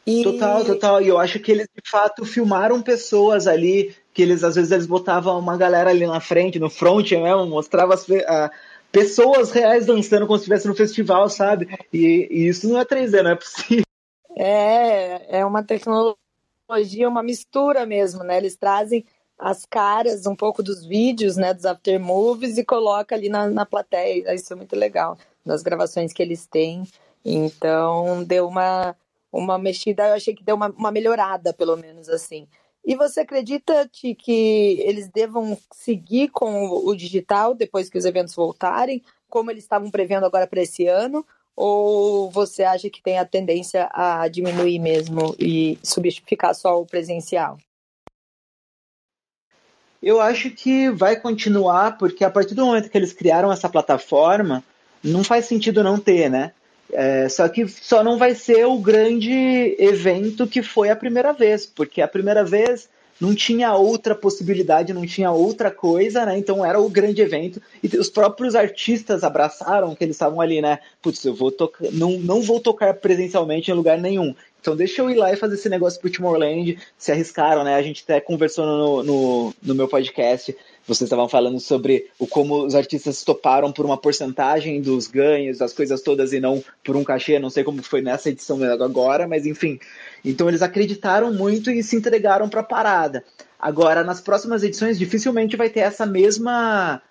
E... 0.07 0.23
Total, 0.23 0.63
total. 0.63 1.01
E 1.01 1.09
eu 1.09 1.19
acho 1.19 1.37
que 1.39 1.51
eles 1.51 1.67
de 1.67 1.89
fato 1.89 2.25
filmaram 2.25 2.81
pessoas 2.81 3.45
ali, 3.45 3.93
que 4.13 4.21
eles 4.21 4.41
às 4.41 4.55
vezes 4.55 4.71
eles 4.71 4.85
botavam 4.85 5.37
uma 5.37 5.57
galera 5.57 5.89
ali 5.89 6.07
na 6.07 6.21
frente, 6.21 6.59
no 6.59 6.69
front 6.69 7.11
mesmo, 7.11 7.45
mostrava 7.45 7.93
as, 7.93 8.05
a, 8.09 8.51
pessoas 8.91 9.51
reais 9.51 9.85
dançando 9.85 10.27
como 10.27 10.37
se 10.37 10.43
estivesse 10.43 10.67
no 10.67 10.75
festival, 10.75 11.29
sabe? 11.29 11.67
E, 11.91 12.27
e, 12.29 12.47
isso 12.47 12.67
não 12.67 12.79
é 12.79 12.85
3D, 12.85 13.21
não 13.21 13.31
é 13.31 13.35
possível. 13.35 13.85
É, 14.35 15.39
é 15.39 15.45
uma 15.45 15.63
tecnologia, 15.63 16.17
uma 17.07 17.23
mistura 17.23 17.85
mesmo, 17.85 18.23
né? 18.23 18.37
Eles 18.37 18.55
trazem 18.55 19.05
as 19.37 19.65
caras 19.65 20.27
um 20.27 20.35
pouco 20.35 20.61
dos 20.61 20.85
vídeos, 20.85 21.35
né, 21.35 21.51
dos 21.51 21.65
aftermovies 21.65 22.59
e 22.59 22.63
coloca 22.63 23.15
ali 23.15 23.27
na, 23.27 23.47
na 23.47 23.65
plateia. 23.65 24.33
Isso 24.35 24.53
é 24.53 24.55
muito 24.55 24.75
legal, 24.75 25.17
nas 25.43 25.63
gravações 25.63 26.13
que 26.13 26.21
eles 26.21 26.45
têm. 26.45 26.83
Então, 27.25 28.23
deu 28.23 28.47
uma, 28.47 28.95
uma 29.31 29.57
mexida, 29.57 30.09
eu 30.09 30.13
achei 30.13 30.35
que 30.35 30.43
deu 30.43 30.55
uma, 30.55 30.69
uma 30.69 30.91
melhorada, 30.91 31.53
pelo 31.53 31.75
menos 31.75 32.07
assim. 32.07 32.47
E 32.83 32.95
você 32.95 33.19
acredita 33.19 33.87
que 33.91 34.81
eles 34.81 35.07
devam 35.07 35.57
seguir 35.71 36.29
com 36.29 36.67
o 36.69 36.95
digital 36.95 37.53
depois 37.53 37.89
que 37.89 37.97
os 37.97 38.05
eventos 38.05 38.33
voltarem, 38.33 39.03
como 39.29 39.51
eles 39.51 39.63
estavam 39.63 39.91
prevendo 39.91 40.25
agora 40.25 40.47
para 40.47 40.61
esse 40.61 40.87
ano? 40.87 41.25
Ou 41.55 42.29
você 42.31 42.63
acha 42.63 42.89
que 42.89 43.01
tem 43.01 43.19
a 43.19 43.25
tendência 43.25 43.89
a 43.93 44.27
diminuir 44.27 44.79
mesmo 44.79 45.35
e 45.37 45.77
substituir 45.83 46.37
só 46.55 46.81
o 46.81 46.85
presencial? 46.85 47.57
Eu 50.01 50.19
acho 50.19 50.49
que 50.49 50.89
vai 50.89 51.19
continuar, 51.19 51.97
porque 51.99 52.23
a 52.23 52.31
partir 52.31 52.55
do 52.55 52.65
momento 52.65 52.89
que 52.89 52.97
eles 52.97 53.13
criaram 53.13 53.51
essa 53.51 53.69
plataforma, 53.69 54.63
não 55.03 55.23
faz 55.23 55.45
sentido 55.45 55.83
não 55.83 55.99
ter, 55.99 56.29
né? 56.29 56.53
É, 56.93 57.29
só 57.29 57.47
que 57.47 57.67
só 57.67 58.03
não 58.03 58.17
vai 58.17 58.35
ser 58.35 58.65
o 58.65 58.77
grande 58.77 59.75
evento 59.79 60.47
que 60.47 60.61
foi 60.61 60.89
a 60.89 60.95
primeira 60.95 61.31
vez, 61.31 61.65
porque 61.65 62.01
a 62.01 62.07
primeira 62.07 62.43
vez 62.43 62.89
não 63.21 63.35
tinha 63.35 63.75
outra 63.75 64.15
possibilidade, 64.15 64.95
não 64.95 65.05
tinha 65.05 65.29
outra 65.31 65.69
coisa, 65.69 66.25
né? 66.25 66.39
Então 66.39 66.65
era 66.65 66.79
o 66.79 66.89
grande 66.89 67.21
evento. 67.21 67.61
E 67.83 67.95
os 67.95 68.09
próprios 68.09 68.55
artistas 68.55 69.23
abraçaram 69.23 69.93
que 69.93 70.03
eles 70.03 70.15
estavam 70.15 70.41
ali, 70.41 70.59
né? 70.59 70.79
Putz, 71.03 71.23
eu 71.23 71.35
vou 71.35 71.51
tocar, 71.51 71.85
não, 71.91 72.13
não 72.13 72.41
vou 72.41 72.59
tocar 72.59 72.95
presencialmente 72.95 73.69
em 73.69 73.75
lugar 73.75 73.99
nenhum. 73.99 74.33
Então 74.61 74.75
deixa 74.75 75.01
eu 75.01 75.09
ir 75.09 75.15
lá 75.15 75.33
e 75.33 75.35
fazer 75.35 75.55
esse 75.55 75.67
negócio 75.67 75.99
pro 75.99 76.09
Timorland. 76.09 76.77
Se 76.95 77.11
arriscaram, 77.11 77.63
né? 77.63 77.75
A 77.75 77.81
gente 77.81 78.03
até 78.03 78.21
conversou 78.21 78.65
no, 78.65 79.03
no, 79.03 79.55
no 79.61 79.75
meu 79.75 79.87
podcast. 79.87 80.55
Vocês 80.87 81.07
estavam 81.07 81.27
falando 81.27 81.59
sobre 81.59 82.07
o 82.19 82.27
como 82.27 82.63
os 82.63 82.75
artistas 82.75 83.23
toparam 83.23 83.71
por 83.71 83.85
uma 83.85 83.97
porcentagem 83.97 84.79
dos 84.79 85.07
ganhos, 85.07 85.57
das 85.57 85.73
coisas 85.73 86.01
todas, 86.01 86.31
e 86.31 86.39
não 86.39 86.63
por 86.83 86.95
um 86.95 87.03
cachê. 87.03 87.39
Não 87.39 87.49
sei 87.49 87.63
como 87.63 87.81
foi 87.81 88.01
nessa 88.01 88.29
edição 88.29 88.61
agora, 88.63 89.27
mas 89.27 89.47
enfim. 89.47 89.79
Então 90.23 90.47
eles 90.47 90.61
acreditaram 90.61 91.33
muito 91.33 91.71
e 91.71 91.81
se 91.81 91.95
entregaram 91.95 92.47
para 92.47 92.61
a 92.61 92.63
parada. 92.63 93.23
Agora, 93.59 94.03
nas 94.03 94.21
próximas 94.21 94.63
edições, 94.63 94.97
dificilmente 94.97 95.57
vai 95.57 95.69
ter 95.69 95.81
essa 95.81 96.05
mesma. 96.05 97.01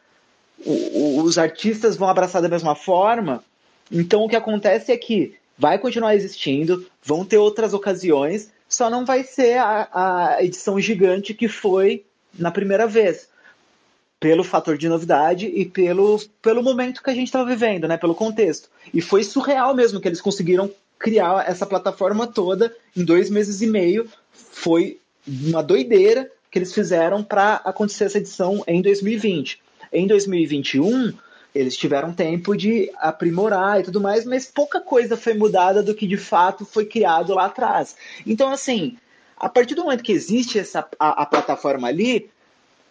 os 0.64 1.36
artistas 1.36 1.96
vão 1.96 2.08
abraçar 2.08 2.40
da 2.42 2.48
mesma 2.48 2.76
forma. 2.76 3.42
Então 3.90 4.22
o 4.22 4.28
que 4.28 4.36
acontece 4.36 4.92
é 4.92 4.96
que 4.96 5.39
vai 5.61 5.79
continuar 5.79 6.16
existindo, 6.16 6.87
vão 7.05 7.23
ter 7.23 7.37
outras 7.37 7.75
ocasiões, 7.75 8.51
só 8.66 8.88
não 8.88 9.05
vai 9.05 9.23
ser 9.23 9.59
a, 9.59 9.88
a 9.92 10.42
edição 10.42 10.81
gigante 10.81 11.35
que 11.35 11.49
foi 11.49 12.03
na 12.37 12.51
primeira 12.51 12.87
vez. 12.87 13.29
Pelo 14.18 14.42
fator 14.42 14.79
de 14.79 14.88
novidade 14.88 15.46
e 15.46 15.66
pelo, 15.66 16.18
pelo 16.40 16.62
momento 16.62 17.03
que 17.03 17.11
a 17.11 17.14
gente 17.14 17.27
estava 17.27 17.49
vivendo, 17.49 17.87
né? 17.87 17.99
Pelo 17.99 18.14
contexto. 18.14 18.70
E 18.92 19.03
foi 19.03 19.23
surreal 19.23 19.75
mesmo 19.75 20.01
que 20.01 20.09
eles 20.09 20.20
conseguiram 20.20 20.70
criar 20.99 21.46
essa 21.46 21.66
plataforma 21.66 22.27
toda 22.27 22.75
em 22.96 23.05
dois 23.05 23.29
meses 23.31 23.61
e 23.61 23.66
meio. 23.66 24.09
Foi 24.33 24.99
uma 25.27 25.62
doideira 25.62 26.31
que 26.51 26.59
eles 26.59 26.73
fizeram 26.73 27.23
para 27.23 27.57
acontecer 27.64 28.05
essa 28.05 28.18
edição 28.18 28.64
em 28.66 28.81
2020. 28.81 29.61
Em 29.92 30.07
2021, 30.07 31.12
eles 31.54 31.76
tiveram 31.76 32.12
tempo 32.12 32.56
de 32.56 32.90
aprimorar 32.96 33.80
e 33.80 33.82
tudo 33.82 34.00
mais, 34.00 34.24
mas 34.24 34.46
pouca 34.46 34.80
coisa 34.80 35.16
foi 35.16 35.34
mudada 35.34 35.82
do 35.82 35.94
que 35.94 36.06
de 36.06 36.16
fato 36.16 36.64
foi 36.64 36.84
criado 36.84 37.34
lá 37.34 37.46
atrás. 37.46 37.96
Então, 38.26 38.52
assim, 38.52 38.96
a 39.36 39.48
partir 39.48 39.74
do 39.74 39.84
momento 39.84 40.04
que 40.04 40.12
existe 40.12 40.58
essa, 40.58 40.86
a, 40.98 41.22
a 41.22 41.26
plataforma 41.26 41.88
ali, 41.88 42.30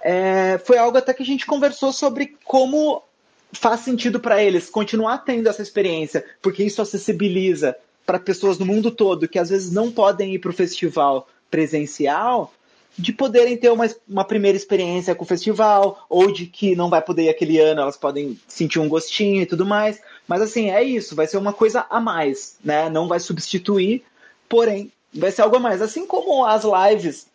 é, 0.02 0.60
foi 0.66 0.78
algo 0.78 0.98
até 0.98 1.14
que 1.14 1.24
a 1.24 1.26
gente 1.26 1.46
conversou 1.46 1.94
sobre 1.94 2.38
como 2.44 3.04
faz 3.52 3.82
sentido 3.82 4.20
para 4.20 4.44
eles 4.44 4.70
continuar 4.70 5.20
tendo 5.20 5.48
essa 5.48 5.62
experiência, 5.62 6.24
porque 6.42 6.64
isso 6.64 6.82
acessibiliza 6.82 7.76
para 8.06 8.20
pessoas 8.20 8.58
no 8.58 8.66
mundo 8.66 8.92
todo 8.92 9.28
que 9.28 9.40
às 9.40 9.50
vezes 9.50 9.72
não 9.72 9.92
podem 9.92 10.34
ir 10.34 10.40
para 10.40 10.52
o 10.52 10.54
festival 10.54 11.28
presencial, 11.50 12.54
de 13.00 13.14
poderem 13.14 13.56
ter 13.56 13.70
uma, 13.70 13.88
uma 14.08 14.26
primeira 14.26 14.58
experiência 14.58 15.16
com 15.16 15.24
o 15.24 15.28
festival, 15.28 16.06
ou 16.10 16.32
de 16.32 16.46
que 16.46 16.76
não 16.76 16.90
vai 16.90 17.02
poder 17.02 17.24
ir 17.24 17.30
aquele 17.30 17.58
ano, 17.58 17.82
elas 17.82 17.96
podem 17.96 18.38
sentir 18.46 18.80
um 18.80 18.90
gostinho 18.90 19.42
e 19.42 19.46
tudo 19.46 19.66
mais. 19.66 20.02
Mas 20.28 20.42
assim, 20.42 20.70
é 20.70 20.84
isso, 20.84 21.16
vai 21.16 21.26
ser 21.26 21.38
uma 21.38 21.54
coisa 21.54 21.86
a 21.90 22.00
mais, 22.02 22.58
né? 22.64 22.90
Não 22.90 23.08
vai 23.08 23.20
substituir, 23.20 24.04
porém, 24.50 24.92
vai 25.14 25.32
ser 25.32 25.44
algo 25.44 25.56
a 25.56 25.60
mais. 25.60 25.82
Assim 25.82 26.06
como 26.06 26.46
as 26.46 26.64
lives, 26.66 27.28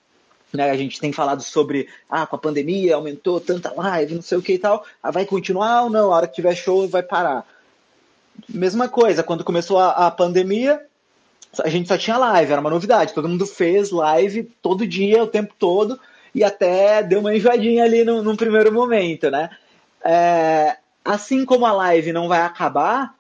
né? 0.53 0.71
A 0.71 0.77
gente 0.77 1.01
tem 1.01 1.13
falado 1.13 1.43
sobre, 1.43 1.89
ah, 2.11 2.27
com 2.27 2.37
a 2.37 2.39
pandemia 2.39 2.97
aumentou 2.97 3.41
tanta 3.41 3.73
live, 3.73 4.17
não 4.17 4.23
sei 4.23 4.37
o 4.37 4.43
que 4.43 4.53
e 4.53 4.59
tal, 4.59 4.85
ah, 5.03 5.11
vai 5.11 5.25
continuar 5.25 5.85
ou 5.85 5.91
não? 5.91 6.13
A 6.13 6.17
hora 6.17 6.29
que 6.29 6.35
tiver 6.35 6.55
show 6.55 6.87
vai 6.87 7.03
parar. 7.03 7.47
Mesma 8.47 8.87
coisa, 8.87 9.23
quando 9.23 9.43
começou 9.43 9.79
a, 9.79 10.07
a 10.07 10.11
pandemia, 10.11 10.85
a 11.63 11.69
gente 11.69 11.89
só 11.89 11.99
tinha 11.99 12.17
live, 12.17 12.53
era 12.53 12.61
uma 12.61 12.71
novidade. 12.71 13.15
Todo 13.15 13.29
mundo 13.29 13.47
fez 13.47 13.91
live 13.91 14.45
todo 14.63 14.87
dia, 14.87 15.23
o 15.23 15.29
tempo 15.29 15.55
todo, 15.59 15.99
e 16.35 16.43
até 16.43 17.03
deu 17.03 17.21
uma 17.21 17.35
enjoadinha 17.35 17.85
ali 17.85 18.05
no, 18.05 18.23
num 18.23 18.37
primeiro 18.37 18.73
momento, 18.73 19.31
né? 19.31 19.51
é, 20.05 20.77
assim 21.05 21.45
como 21.45 21.65
a 21.65 21.73
live 21.73 22.13
não 22.13 22.29
vai 22.29 22.43
acabar, 22.43 23.15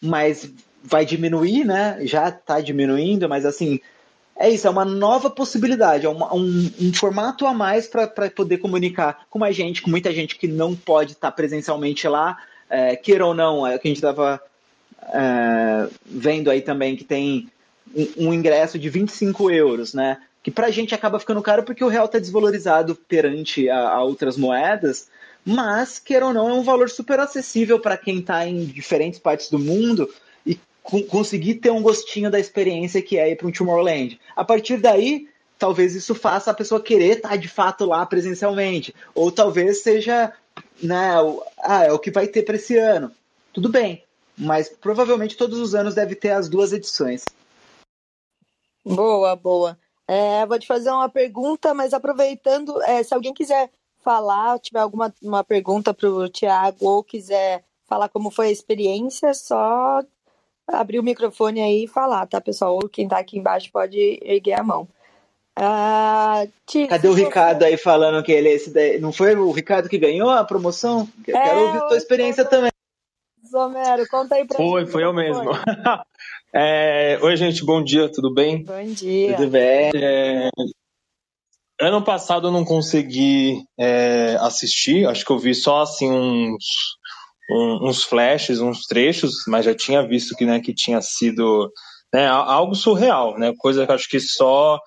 mas 0.00 0.50
vai 0.82 1.04
diminuir, 1.04 1.64
né? 1.64 1.98
Já 2.02 2.30
está 2.30 2.60
diminuindo, 2.60 3.28
mas 3.28 3.44
assim, 3.44 3.78
é 4.36 4.48
isso, 4.48 4.66
é 4.66 4.70
uma 4.70 4.84
nova 4.84 5.28
possibilidade, 5.28 6.06
é 6.06 6.08
uma, 6.08 6.34
um, 6.34 6.70
um, 6.80 6.94
formato 6.94 7.46
a 7.46 7.52
mais 7.52 7.86
para 7.86 8.08
poder 8.30 8.58
comunicar 8.58 9.26
com 9.28 9.38
mais 9.38 9.54
gente, 9.54 9.82
com 9.82 9.90
muita 9.90 10.12
gente 10.12 10.36
que 10.36 10.48
não 10.48 10.74
pode 10.74 11.12
estar 11.12 11.30
tá 11.30 11.36
presencialmente 11.36 12.08
lá, 12.08 12.38
é, 12.68 12.96
queira 12.96 13.26
ou 13.26 13.34
não, 13.34 13.66
é 13.66 13.76
o 13.76 13.78
que 13.78 13.86
a 13.86 13.90
gente 13.90 13.98
estava 13.98 14.40
é, 15.02 15.88
vendo 16.04 16.50
aí 16.50 16.62
também, 16.62 16.96
que 16.96 17.04
tem 17.04 17.50
um, 17.94 18.28
um, 18.28 18.34
ingresso 18.34 18.78
de 18.78 18.88
25 18.88 19.50
euros, 19.50 19.94
né? 19.94 20.18
Que 20.42 20.50
para 20.50 20.66
a 20.66 20.70
gente 20.70 20.94
acaba 20.94 21.18
ficando 21.18 21.42
caro 21.42 21.62
porque 21.62 21.82
o 21.82 21.88
real 21.88 22.04
está 22.04 22.18
desvalorizado 22.18 22.94
perante 22.94 23.68
a, 23.68 23.88
a, 23.88 24.04
outras 24.04 24.36
moedas, 24.36 25.08
mas, 25.44 25.98
queira 25.98 26.26
ou 26.26 26.32
não, 26.32 26.48
é 26.48 26.52
um 26.52 26.62
valor 26.62 26.88
super 26.88 27.18
acessível 27.20 27.78
para 27.78 27.96
quem 27.96 28.20
está 28.20 28.46
em 28.46 28.64
diferentes 28.64 29.18
partes 29.18 29.50
do 29.50 29.58
mundo 29.58 30.08
conseguir 31.08 31.54
ter 31.54 31.70
um 31.70 31.82
gostinho 31.82 32.30
da 32.30 32.38
experiência 32.38 33.00
que 33.00 33.18
é 33.18 33.30
ir 33.30 33.36
para 33.36 33.46
um 33.46 33.52
Tomorrowland. 33.52 34.20
A 34.36 34.44
partir 34.44 34.76
daí, 34.76 35.28
talvez 35.58 35.94
isso 35.94 36.14
faça 36.14 36.50
a 36.50 36.54
pessoa 36.54 36.82
querer 36.82 37.16
estar 37.16 37.30
tá 37.30 37.36
de 37.36 37.48
fato 37.48 37.86
lá 37.86 38.04
presencialmente. 38.04 38.94
Ou 39.14 39.32
talvez 39.32 39.82
seja, 39.82 40.32
né, 40.82 41.18
o, 41.20 41.42
ah, 41.62 41.84
é 41.84 41.92
o 41.92 41.98
que 41.98 42.10
vai 42.10 42.26
ter 42.26 42.42
para 42.42 42.56
esse 42.56 42.76
ano. 42.76 43.10
Tudo 43.52 43.68
bem, 43.68 44.04
mas 44.36 44.68
provavelmente 44.68 45.36
todos 45.36 45.58
os 45.58 45.74
anos 45.74 45.94
deve 45.94 46.14
ter 46.14 46.30
as 46.30 46.48
duas 46.48 46.72
edições. 46.72 47.24
Boa, 48.84 49.34
boa. 49.34 49.78
É, 50.06 50.44
vou 50.44 50.58
te 50.58 50.66
fazer 50.66 50.90
uma 50.90 51.08
pergunta, 51.08 51.72
mas 51.72 51.94
aproveitando, 51.94 52.80
é, 52.82 53.02
se 53.02 53.14
alguém 53.14 53.32
quiser 53.32 53.70
falar, 54.02 54.58
tiver 54.58 54.80
alguma 54.80 55.12
uma 55.22 55.42
pergunta 55.42 55.94
para 55.94 56.08
o 56.08 56.28
Tiago 56.28 56.86
ou 56.86 57.02
quiser 57.02 57.64
falar 57.86 58.08
como 58.10 58.30
foi 58.30 58.48
a 58.48 58.52
experiência, 58.52 59.32
só 59.32 60.02
abrir 60.66 60.98
o 60.98 61.02
microfone 61.02 61.62
aí 61.62 61.84
e 61.84 61.88
falar, 61.88 62.26
tá, 62.26 62.40
pessoal? 62.40 62.74
Ou 62.74 62.88
quem 62.88 63.08
tá 63.08 63.18
aqui 63.18 63.38
embaixo 63.38 63.70
pode 63.72 64.20
erguer 64.22 64.60
a 64.60 64.62
mão. 64.62 64.86
Ah, 65.56 66.46
Cadê 66.88 67.06
o 67.06 67.14
Ricardo 67.14 67.62
aí 67.62 67.76
falando 67.76 68.22
que 68.24 68.32
ele 68.32 68.48
é 68.48 68.54
esse 68.54 68.70
daí? 68.72 68.98
Não 68.98 69.12
foi 69.12 69.36
o 69.36 69.52
Ricardo 69.52 69.88
que 69.88 69.98
ganhou 69.98 70.28
a 70.28 70.44
promoção? 70.44 71.08
É, 71.28 71.32
quero 71.32 71.60
ouvir 71.60 71.78
a 71.78 71.86
tua 71.86 71.96
experiência 71.96 72.44
também. 72.44 72.72
Zomero, 73.48 74.04
conta 74.08 74.34
aí 74.34 74.44
pra 74.44 74.56
Foi, 74.56 74.80
gente, 74.80 74.90
foi 74.90 75.04
eu 75.04 75.12
mesmo. 75.12 75.50
é, 76.54 77.18
Oi, 77.20 77.36
gente, 77.36 77.64
bom 77.64 77.82
dia, 77.82 78.10
tudo 78.10 78.32
bem? 78.32 78.64
Bom 78.64 78.92
dia. 78.92 79.36
Tudo 79.36 79.50
bem. 79.50 79.90
É, 79.94 80.50
ano 81.80 82.02
passado 82.02 82.48
eu 82.48 82.52
não 82.52 82.64
consegui 82.64 83.62
é, 83.78 84.36
assistir, 84.40 85.06
acho 85.06 85.24
que 85.24 85.32
eu 85.32 85.38
vi 85.38 85.54
só 85.54 85.82
assim 85.82 86.10
uns 86.10 86.64
um, 87.50 87.88
uns 87.88 88.02
flashes, 88.02 88.60
uns 88.60 88.86
trechos, 88.86 89.32
mas 89.48 89.64
já 89.64 89.74
tinha 89.74 90.06
visto 90.06 90.34
que, 90.36 90.44
né, 90.44 90.60
que 90.60 90.74
tinha 90.74 91.00
sido 91.00 91.70
né, 92.12 92.26
algo 92.26 92.74
surreal, 92.74 93.38
né, 93.38 93.52
coisa 93.58 93.86
que 93.86 93.92
acho 93.92 94.08
que 94.08 94.20
só, 94.20 94.78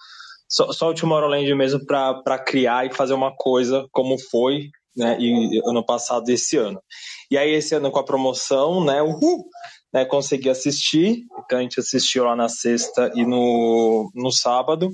só, 0.49 0.71
só 0.71 0.89
o 0.89 0.93
Tomorrowland 0.93 1.53
mesmo 1.55 1.85
para 1.85 2.39
criar 2.39 2.85
e 2.85 2.93
fazer 2.93 3.13
uma 3.13 3.35
coisa 3.35 3.85
como 3.91 4.17
foi 4.31 4.69
né, 4.97 5.17
e, 5.19 5.61
ano 5.65 5.85
passado 5.85 6.27
esse 6.29 6.57
ano. 6.57 6.81
E 7.29 7.37
aí 7.37 7.51
esse 7.51 7.75
ano 7.75 7.91
com 7.91 7.99
a 7.99 8.05
promoção, 8.05 8.83
né, 8.83 9.01
uhul, 9.01 9.45
né, 9.93 10.03
consegui 10.05 10.49
assistir, 10.49 11.23
então 11.45 11.59
a 11.59 11.61
gente 11.61 11.79
assistiu 11.79 12.25
lá 12.25 12.35
na 12.35 12.49
sexta 12.49 13.11
e 13.15 13.25
no, 13.25 14.11
no 14.15 14.31
sábado, 14.31 14.89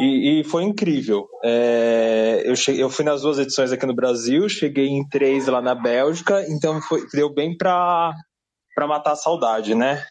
e, 0.00 0.40
e 0.40 0.44
foi 0.44 0.64
incrível. 0.64 1.28
É, 1.44 2.42
eu, 2.44 2.54
cheguei, 2.54 2.82
eu 2.82 2.90
fui 2.90 3.04
nas 3.04 3.22
duas 3.22 3.38
edições 3.38 3.72
aqui 3.72 3.86
no 3.86 3.94
Brasil, 3.94 4.48
cheguei 4.48 4.86
em 4.86 5.06
três 5.08 5.46
lá 5.46 5.60
na 5.60 5.74
Bélgica, 5.74 6.44
então 6.48 6.80
foi, 6.82 7.06
deu 7.12 7.32
bem 7.32 7.56
para 7.56 8.14
matar 8.76 9.12
a 9.12 9.16
saudade, 9.16 9.74
né? 9.74 10.04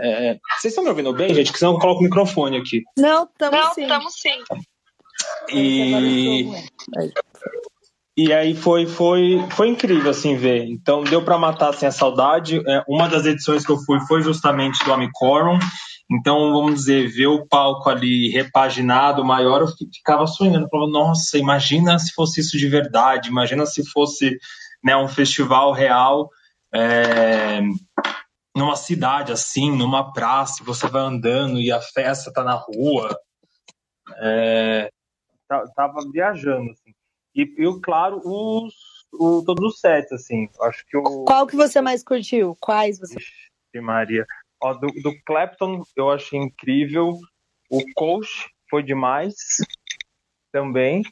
É, 0.00 0.38
vocês 0.60 0.72
estão 0.72 0.84
me 0.84 0.90
ouvindo 0.90 1.12
bem, 1.12 1.34
gente? 1.34 1.52
Que 1.52 1.58
senão 1.58 1.72
eu 1.72 1.78
coloco 1.78 2.00
o 2.00 2.04
microfone 2.04 2.58
aqui. 2.58 2.82
Não, 2.96 3.24
estamos 3.24 3.74
sim. 3.74 3.82
Estamos 3.82 4.14
sim. 4.14 4.38
E, 5.52 6.44
e 8.18 8.32
aí 8.32 8.52
foi, 8.52 8.84
foi, 8.84 9.46
foi 9.52 9.68
incrível 9.68 10.10
assim 10.10 10.34
ver. 10.34 10.64
Então 10.64 11.04
deu 11.04 11.22
para 11.22 11.38
matar 11.38 11.68
assim, 11.68 11.86
a 11.86 11.92
saudade. 11.92 12.60
É, 12.66 12.82
uma 12.88 13.08
das 13.08 13.24
edições 13.24 13.64
que 13.64 13.70
eu 13.70 13.78
fui 13.78 14.00
foi 14.08 14.22
justamente 14.22 14.84
do 14.84 14.92
Amicorum. 14.92 15.56
Então, 16.10 16.52
vamos 16.52 16.74
dizer, 16.74 17.06
ver 17.08 17.28
o 17.28 17.46
palco 17.46 17.88
ali 17.88 18.28
repaginado, 18.30 19.24
maior, 19.24 19.60
eu 19.60 19.68
ficava 19.94 20.26
sonhando. 20.26 20.68
Falava, 20.68 20.90
nossa, 20.90 21.38
imagina 21.38 21.96
se 22.00 22.12
fosse 22.12 22.40
isso 22.40 22.58
de 22.58 22.66
verdade, 22.66 23.28
imagina 23.28 23.64
se 23.64 23.88
fosse 23.88 24.36
né, 24.82 24.96
um 24.96 25.06
festival 25.06 25.70
real 25.70 26.28
é, 26.74 27.60
numa 28.56 28.74
cidade 28.74 29.30
assim, 29.30 29.70
numa 29.70 30.12
praça, 30.12 30.64
você 30.64 30.88
vai 30.88 31.02
andando 31.02 31.60
e 31.60 31.70
a 31.70 31.80
festa 31.80 32.32
tá 32.32 32.42
na 32.42 32.54
rua. 32.54 33.16
É, 34.20 34.90
tava 35.76 36.00
viajando, 36.12 36.72
assim. 36.72 36.97
E, 37.34 37.42
e 37.42 37.80
claro, 37.80 38.20
os, 38.24 38.74
o, 39.12 39.42
todos 39.44 39.74
os 39.74 39.80
sets, 39.80 40.12
assim. 40.12 40.48
Acho 40.62 40.84
que 40.86 40.96
o... 40.96 41.24
Qual 41.24 41.46
que 41.46 41.56
você 41.56 41.80
mais 41.80 42.02
curtiu? 42.02 42.56
Quais 42.60 42.98
você... 42.98 43.16
Ixi, 43.18 43.80
Maria. 43.80 44.26
Ó, 44.60 44.74
do, 44.74 44.86
do 45.02 45.12
Clapton 45.24 45.82
eu 45.96 46.10
achei 46.10 46.38
incrível. 46.38 47.18
O 47.70 47.82
Coach 47.94 48.50
foi 48.68 48.82
demais 48.82 49.34
também. 50.52 51.02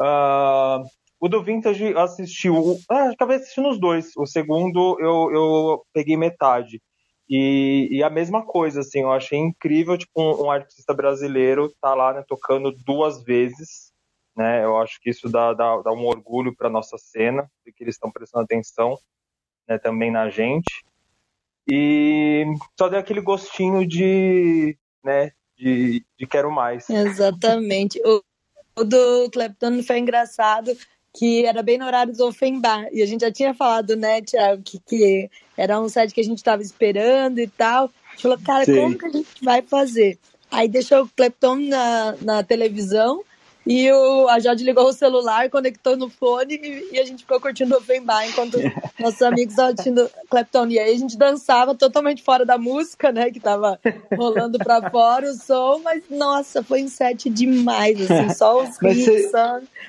Uh, 0.00 0.84
o 1.20 1.28
do 1.28 1.42
Vintage 1.42 1.94
assistiu. 1.96 2.78
Ah, 2.88 3.10
acabei 3.10 3.36
assistindo 3.36 3.68
os 3.68 3.78
dois. 3.78 4.10
O 4.16 4.26
segundo 4.26 4.96
eu, 4.98 5.30
eu 5.30 5.82
peguei 5.92 6.16
metade. 6.16 6.80
E, 7.28 7.88
e, 7.92 8.02
a 8.02 8.10
mesma 8.10 8.44
coisa, 8.44 8.80
assim, 8.80 9.02
eu 9.02 9.12
achei 9.12 9.38
incrível, 9.38 9.96
tipo, 9.96 10.20
um, 10.20 10.46
um 10.46 10.50
artista 10.50 10.92
brasileiro 10.92 11.72
tá 11.80 11.94
lá, 11.94 12.12
né, 12.12 12.24
tocando 12.26 12.72
duas 12.84 13.22
vezes, 13.22 13.89
né, 14.40 14.64
eu 14.64 14.78
acho 14.78 14.98
que 15.02 15.10
isso 15.10 15.28
dá, 15.28 15.52
dá, 15.52 15.82
dá 15.82 15.92
um 15.92 16.06
orgulho 16.06 16.56
para 16.56 16.70
nossa 16.70 16.96
cena, 16.96 17.46
de 17.64 17.70
que 17.70 17.84
eles 17.84 17.96
estão 17.96 18.10
prestando 18.10 18.44
atenção, 18.44 18.98
né, 19.68 19.76
também 19.76 20.10
na 20.10 20.30
gente. 20.30 20.82
E 21.70 22.46
só 22.78 22.88
deu 22.88 22.98
aquele 22.98 23.20
gostinho 23.20 23.86
de, 23.86 24.78
né, 25.04 25.32
de, 25.58 26.02
de 26.18 26.26
quero 26.26 26.50
mais. 26.50 26.88
Exatamente. 26.88 28.00
O, 28.02 28.22
o 28.80 28.82
do 28.82 29.30
Clapton 29.30 29.82
foi 29.82 29.98
engraçado, 29.98 30.74
que 31.14 31.44
era 31.44 31.62
bem 31.62 31.76
no 31.76 31.84
horário 31.84 32.14
do 32.14 32.26
Offenbar. 32.26 32.88
E 32.92 33.02
a 33.02 33.06
gente 33.06 33.20
já 33.20 33.30
tinha 33.30 33.52
falado, 33.52 33.94
né, 33.94 34.22
Tiago, 34.22 34.62
que, 34.62 34.80
que 34.80 35.30
era 35.54 35.78
um 35.78 35.88
set 35.90 36.14
que 36.14 36.20
a 36.22 36.24
gente 36.24 36.38
estava 36.38 36.62
esperando 36.62 37.38
e 37.40 37.46
tal. 37.46 37.90
A 38.08 38.10
gente 38.12 38.22
falou, 38.22 38.38
cara, 38.38 38.64
Sim. 38.64 38.76
como 38.76 38.98
que 38.98 39.04
a 39.06 39.10
gente 39.10 39.44
vai 39.44 39.60
fazer? 39.60 40.18
Aí 40.50 40.66
deixou 40.66 41.02
o 41.02 41.10
Clapton 41.10 41.56
na, 41.56 42.16
na 42.22 42.42
televisão 42.42 43.22
e 43.66 43.90
o, 43.92 44.28
a 44.28 44.38
Jade 44.38 44.64
ligou 44.64 44.88
o 44.88 44.92
celular, 44.92 45.50
conectou 45.50 45.96
no 45.96 46.08
fone 46.08 46.54
e, 46.54 46.88
e 46.92 46.98
a 46.98 47.04
gente 47.04 47.20
ficou 47.20 47.40
curtindo 47.40 47.74
o 47.74 47.78
Offenbar 47.78 48.26
enquanto 48.28 48.58
nossos 48.98 49.20
amigos 49.22 49.52
estavam 49.52 49.72
assistindo 49.72 50.10
Clapton. 50.30 50.66
E 50.68 50.78
aí 50.78 50.94
a 50.94 50.98
gente 50.98 51.16
dançava 51.16 51.74
totalmente 51.74 52.22
fora 52.22 52.44
da 52.44 52.56
música, 52.56 53.12
né? 53.12 53.30
Que 53.30 53.38
tava 53.38 53.78
rolando 54.16 54.58
pra 54.58 54.88
fora 54.90 55.30
o 55.30 55.34
som, 55.34 55.80
mas 55.84 56.02
nossa, 56.10 56.62
foi 56.62 56.82
um 56.82 56.88
set 56.88 57.28
demais, 57.28 58.00
assim, 58.00 58.34
só 58.34 58.62
os 58.64 58.80
hits, 58.82 59.30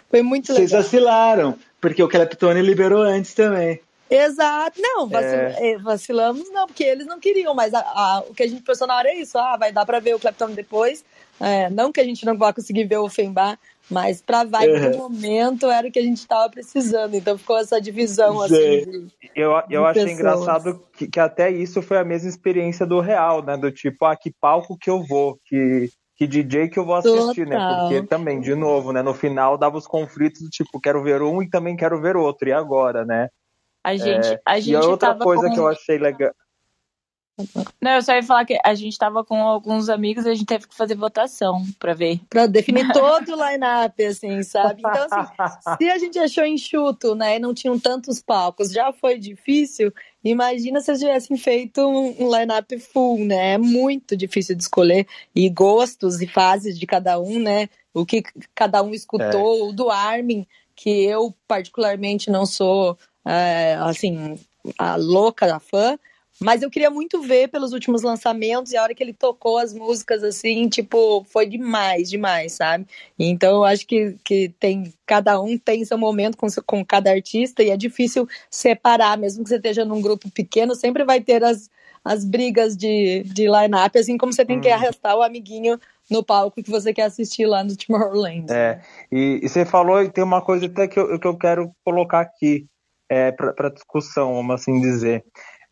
foi 0.10 0.22
muito 0.22 0.52
legal. 0.52 0.68
Vocês 0.68 0.72
vacilaram, 0.72 1.56
porque 1.80 2.04
o 2.04 2.10
Clapton 2.10 2.52
liberou 2.54 3.02
antes 3.02 3.34
também. 3.34 3.80
Exato, 4.12 4.80
não, 4.82 5.08
vacil... 5.08 5.30
é. 5.30 5.72
é. 5.72 5.78
vacilamos 5.78 6.52
não, 6.52 6.68
porque 6.68 6.84
eles 6.84 7.08
não 7.08 7.20
queriam, 7.20 7.54
mas 7.54 7.74
a, 7.74 7.80
a, 7.80 8.24
o 8.30 8.34
que 8.34 8.44
a 8.44 8.48
gente 8.48 8.62
pensou 8.62 8.86
na 8.86 8.98
hora 8.98 9.08
é 9.08 9.16
isso, 9.16 9.38
ah, 9.38 9.56
vai 9.58 9.72
dar 9.72 9.86
para 9.86 10.02
ver 10.02 10.14
o 10.14 10.20
Clapton 10.20 10.52
depois, 10.52 11.06
é, 11.40 11.70
não 11.70 11.92
que 11.92 12.02
a 12.02 12.04
gente 12.04 12.26
não 12.26 12.38
vá 12.38 12.52
conseguir 12.52 12.84
ver 12.84 12.98
o 12.98 13.10
Fembar, 13.10 13.58
mas 13.90 14.22
para 14.22 14.44
vibe 14.44 14.74
uhum. 14.74 14.92
do 14.92 14.98
momento 14.98 15.70
era 15.70 15.88
o 15.88 15.92
que 15.92 16.00
a 16.00 16.04
gente 16.04 16.20
estava 16.20 16.50
precisando. 16.50 17.16
Então 17.16 17.38
ficou 17.38 17.58
essa 17.58 17.80
divisão 17.82 18.42
assim. 18.42 18.54
De, 18.56 19.08
eu 19.36 19.52
eu 19.70 19.86
achei 19.86 20.04
pessoas. 20.04 20.20
engraçado 20.20 20.84
que, 20.96 21.08
que, 21.08 21.20
até 21.20 21.50
isso 21.50 21.82
foi 21.82 21.98
a 21.98 22.04
mesma 22.04 22.30
experiência 22.30 22.86
do 22.86 23.00
real, 23.02 23.44
né? 23.44 23.58
Do 23.58 23.72
tipo, 23.72 24.06
ah, 24.06 24.16
que 24.16 24.32
palco 24.40 24.78
que 24.78 24.90
eu 24.90 25.04
vou, 25.04 25.38
que, 25.46 25.90
que 26.16 26.28
DJ 26.28 26.70
que 26.70 26.80
eu 26.80 26.86
vou 26.86 26.96
assistir, 26.96 27.46
né? 27.46 27.58
Total. 27.58 27.70
né? 27.70 27.82
Porque 27.82 28.08
também, 28.08 28.40
de 28.40 28.56
novo, 28.56 28.94
né? 28.94 29.02
No 29.02 29.14
final 29.14 29.58
dava 29.58 29.78
os 29.78 29.88
conflitos 29.88 30.42
do 30.42 30.50
tipo, 30.50 30.80
quero 30.80 31.04
ver 31.04 31.22
um 31.22 31.42
e 31.42 31.50
também 31.50 31.76
quero 31.76 32.00
ver 32.00 32.16
outro. 32.16 32.48
E 32.48 32.54
agora, 32.54 33.04
né? 33.04 33.28
A 33.84 33.96
gente, 33.96 34.28
é, 34.28 34.42
a 34.46 34.60
gente 34.60 34.72
e 34.72 34.76
a 34.76 34.82
outra 34.82 35.16
coisa 35.16 35.48
com... 35.48 35.54
que 35.54 35.60
eu 35.60 35.68
achei 35.68 35.98
legal. 35.98 36.32
Não, 37.82 37.92
eu 37.92 38.02
só 38.02 38.14
ia 38.14 38.24
falar 38.24 38.46
que 38.46 38.58
a 38.64 38.74
gente 38.76 38.92
estava 38.92 39.24
com 39.24 39.42
alguns 39.42 39.90
amigos 39.90 40.26
e 40.26 40.30
a 40.30 40.34
gente 40.34 40.46
teve 40.46 40.68
que 40.68 40.76
fazer 40.76 40.96
votação 40.96 41.64
para 41.80 41.94
ver. 41.94 42.20
Para 42.30 42.46
definir 42.46 42.92
todo 42.92 43.34
o 43.34 43.50
line-up, 43.50 44.04
assim, 44.06 44.44
sabe? 44.44 44.82
Então, 44.82 45.08
assim, 45.10 45.32
se 45.82 45.90
a 45.90 45.98
gente 45.98 46.20
achou 46.20 46.46
enxuto, 46.46 47.16
né, 47.16 47.38
e 47.38 47.40
não 47.40 47.54
tinham 47.54 47.80
tantos 47.80 48.22
palcos, 48.22 48.72
já 48.72 48.92
foi 48.94 49.18
difícil, 49.18 49.92
imagina 50.24 50.82
se 50.82 50.92
eles 50.92 51.02
tivessem 51.02 51.38
feito 51.38 51.82
um, 51.82 52.38
line-up 52.38 52.78
full, 52.80 53.26
né? 53.26 53.54
É 53.54 53.58
muito 53.58 54.16
difícil 54.16 54.56
de 54.56 54.64
escolher, 54.64 55.08
e 55.36 55.50
gostos 55.50 56.22
e 56.22 56.28
fases 56.28 56.78
de 56.78 56.86
cada 56.86 57.20
um, 57.20 57.40
né? 57.40 57.70
O 57.94 58.06
que 58.06 58.24
cada 58.54 58.84
um 58.84 58.94
escutou, 58.94 59.58
é. 59.58 59.64
o 59.64 59.72
do 59.72 59.90
Armin, 59.90 60.46
que 60.76 61.06
eu 61.06 61.36
particularmente 61.48 62.30
não 62.30 62.46
sou 62.46 62.98
é, 63.26 63.76
assim 63.80 64.38
a 64.78 64.96
louca 64.96 65.48
da 65.48 65.60
fã, 65.60 65.98
mas 66.40 66.64
eu 66.64 66.72
queria 66.72 66.90
muito 66.90 67.22
ver 67.22 67.50
pelos 67.50 67.72
últimos 67.72 68.02
lançamentos 68.02 68.72
e 68.72 68.78
a 68.78 68.82
hora 68.82 68.96
que 68.96 69.04
ele 69.04 69.14
tocou 69.14 69.60
as 69.60 69.74
músicas, 69.74 70.24
assim, 70.24 70.68
tipo, 70.68 71.24
foi 71.26 71.46
demais, 71.46 72.10
demais, 72.10 72.54
sabe? 72.54 72.88
Então 73.18 73.58
eu 73.58 73.64
acho 73.64 73.86
que, 73.86 74.16
que 74.24 74.50
tem. 74.60 74.92
Cada 75.06 75.40
um 75.40 75.58
tem 75.58 75.86
seu 75.86 75.98
momento 75.98 76.38
com, 76.38 76.48
com 76.66 76.84
cada 76.84 77.12
artista 77.12 77.62
e 77.62 77.70
é 77.70 77.78
difícil 77.78 78.28
separar, 78.50 79.18
mesmo 79.18 79.44
que 79.44 79.50
você 79.50 79.58
esteja 79.58 79.86
num 79.86 80.02
grupo 80.02 80.32
pequeno, 80.32 80.74
sempre 80.74 81.04
vai 81.04 81.22
ter 81.22 81.44
as, 81.44 81.70
as 82.04 82.26
brigas 82.26 82.76
de, 82.76 83.24
de 83.24 83.48
line-up, 83.48 83.98
assim 84.00 84.18
como 84.18 84.34
você 84.34 84.44
tem 84.44 84.60
que 84.60 84.68
uhum. 84.68 84.74
arrestar 84.74 85.16
o 85.16 85.22
amiguinho 85.22 85.80
no 86.10 86.24
palco 86.24 86.62
que 86.64 86.72
você 86.72 86.92
quer 86.92 87.04
assistir 87.04 87.46
lá 87.46 87.64
no 87.64 87.76
Tomorrowland. 87.76 88.52
É, 88.52 88.82
e, 89.12 89.42
e 89.44 89.48
você 89.48 89.64
falou, 89.64 90.02
e 90.02 90.10
tem 90.10 90.24
uma 90.24 90.42
coisa 90.42 90.66
até 90.66 90.88
que 90.88 91.00
eu, 91.00 91.20
que 91.20 91.28
eu 91.28 91.38
quero 91.38 91.72
colocar 91.86 92.22
aqui 92.22 92.66
é, 93.12 93.32
para 93.32 93.70
discussão, 93.70 94.36
vamos 94.36 94.56
assim 94.56 94.80
dizer 94.80 95.26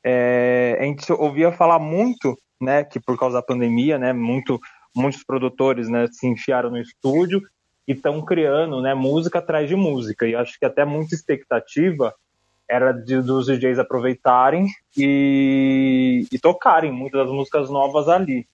é, 0.04 0.78
a 0.80 0.84
gente 0.84 1.12
ouvia 1.12 1.52
falar 1.52 1.80
muito, 1.80 2.38
né, 2.60 2.84
que 2.84 3.00
por 3.00 3.18
causa 3.18 3.38
da 3.38 3.46
pandemia, 3.46 3.98
né, 3.98 4.14
muito, 4.14 4.60
muitos 4.96 5.24
produtores, 5.24 5.90
né, 5.90 6.08
se 6.12 6.28
enfiaram 6.28 6.70
no 6.70 6.78
estúdio 6.78 7.42
e 7.88 7.94
estão 7.94 8.24
criando, 8.24 8.82
né, 8.82 8.94
música 8.94 9.40
atrás 9.40 9.68
de 9.68 9.76
música. 9.76 10.28
E 10.28 10.36
acho 10.36 10.58
que 10.58 10.66
até 10.66 10.86
muita 10.86 11.16
expectativa 11.16 12.14
era 12.68 12.92
de, 12.92 13.22
dos 13.22 13.48
DJs 13.48 13.80
aproveitarem 13.80 14.68
e, 14.96 16.28
e 16.32 16.40
tocarem 16.40 16.92
muitas 16.92 17.22
das 17.22 17.32
músicas 17.32 17.70
novas 17.70 18.08
ali. 18.08 18.48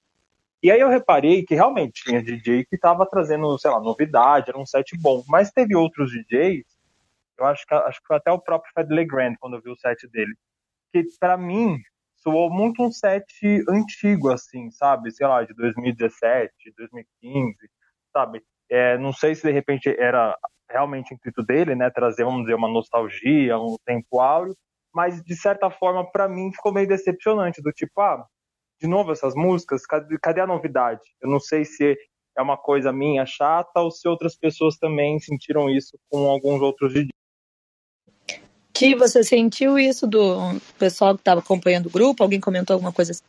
E 0.63 0.71
aí 0.71 0.79
eu 0.79 0.89
reparei 0.89 1.43
que 1.43 1.53
realmente 1.53 2.01
tinha 2.03 2.23
DJ 2.23 2.65
que 2.65 2.75
estava 2.75 3.05
trazendo, 3.05 3.57
sei 3.59 3.69
lá, 3.69 3.79
novidade, 3.79 4.49
era 4.49 4.57
um 4.57 4.65
set 4.65 4.97
bom. 4.97 5.21
Mas 5.27 5.51
teve 5.51 5.75
outros 5.75 6.11
DJs, 6.11 6.65
eu 7.37 7.45
acho 7.45 7.65
que, 7.65 7.73
acho 7.73 7.99
que 7.99 8.07
foi 8.07 8.17
até 8.17 8.31
o 8.31 8.39
próprio 8.39 8.71
Fed 8.73 8.93
Legrand 8.93 9.35
quando 9.39 9.55
eu 9.55 9.61
vi 9.61 9.69
o 9.69 9.77
set 9.77 10.07
dele, 10.09 10.33
que 10.93 11.03
para 11.19 11.37
mim 11.37 11.77
soou 12.17 12.49
muito 12.49 12.81
um 12.83 12.91
set 12.91 13.25
antigo, 13.69 14.31
assim, 14.31 14.71
sabe? 14.71 15.11
Sei 15.11 15.27
lá, 15.27 15.43
de 15.43 15.53
2017, 15.53 16.51
2015, 16.77 17.55
sabe? 18.11 18.41
É, 18.69 18.97
não 18.97 19.13
sei 19.13 19.35
se 19.35 19.43
de 19.43 19.51
repente 19.51 19.89
era 19.99 20.37
realmente 20.69 21.13
o 21.13 21.15
intuito 21.15 21.43
dele, 21.43 21.75
né? 21.75 21.89
Trazer, 21.89 22.23
vamos 22.23 22.41
dizer, 22.41 22.55
uma 22.55 22.67
nostalgia, 22.67 23.59
um 23.59 23.75
tempo 23.85 24.19
áureo, 24.19 24.55
mas 24.93 25.21
de 25.23 25.35
certa 25.35 25.69
forma, 25.69 26.09
para 26.09 26.27
mim, 26.27 26.51
ficou 26.51 26.73
meio 26.73 26.87
decepcionante, 26.87 27.61
do 27.61 27.71
tipo, 27.71 28.01
ah, 28.01 28.25
de 28.79 28.87
novo 28.87 29.11
essas 29.11 29.35
músicas, 29.35 29.85
cadê, 29.85 30.17
cadê 30.19 30.41
a 30.41 30.47
novidade? 30.47 31.01
Eu 31.21 31.29
não 31.29 31.39
sei 31.39 31.65
se 31.65 31.97
é 32.37 32.41
uma 32.41 32.57
coisa 32.57 32.91
minha 32.91 33.25
chata 33.25 33.79
ou 33.79 33.91
se 33.91 34.07
outras 34.07 34.35
pessoas 34.35 34.77
também 34.77 35.19
sentiram 35.19 35.69
isso 35.69 35.97
com 36.09 36.29
alguns 36.29 36.61
outros 36.61 36.93
DJs. 36.93 37.09
Ti, 38.75 38.93
você 38.93 39.23
sentiu 39.23 39.79
isso 39.79 40.05
do 40.05 40.59
pessoal 40.77 41.15
que 41.15 41.21
estava 41.21 41.39
acompanhando 41.39 41.85
o 41.85 41.89
grupo? 41.89 42.21
Alguém 42.21 42.41
comentou 42.41 42.73
alguma 42.73 42.91
coisa 42.91 43.13
assim? 43.13 43.23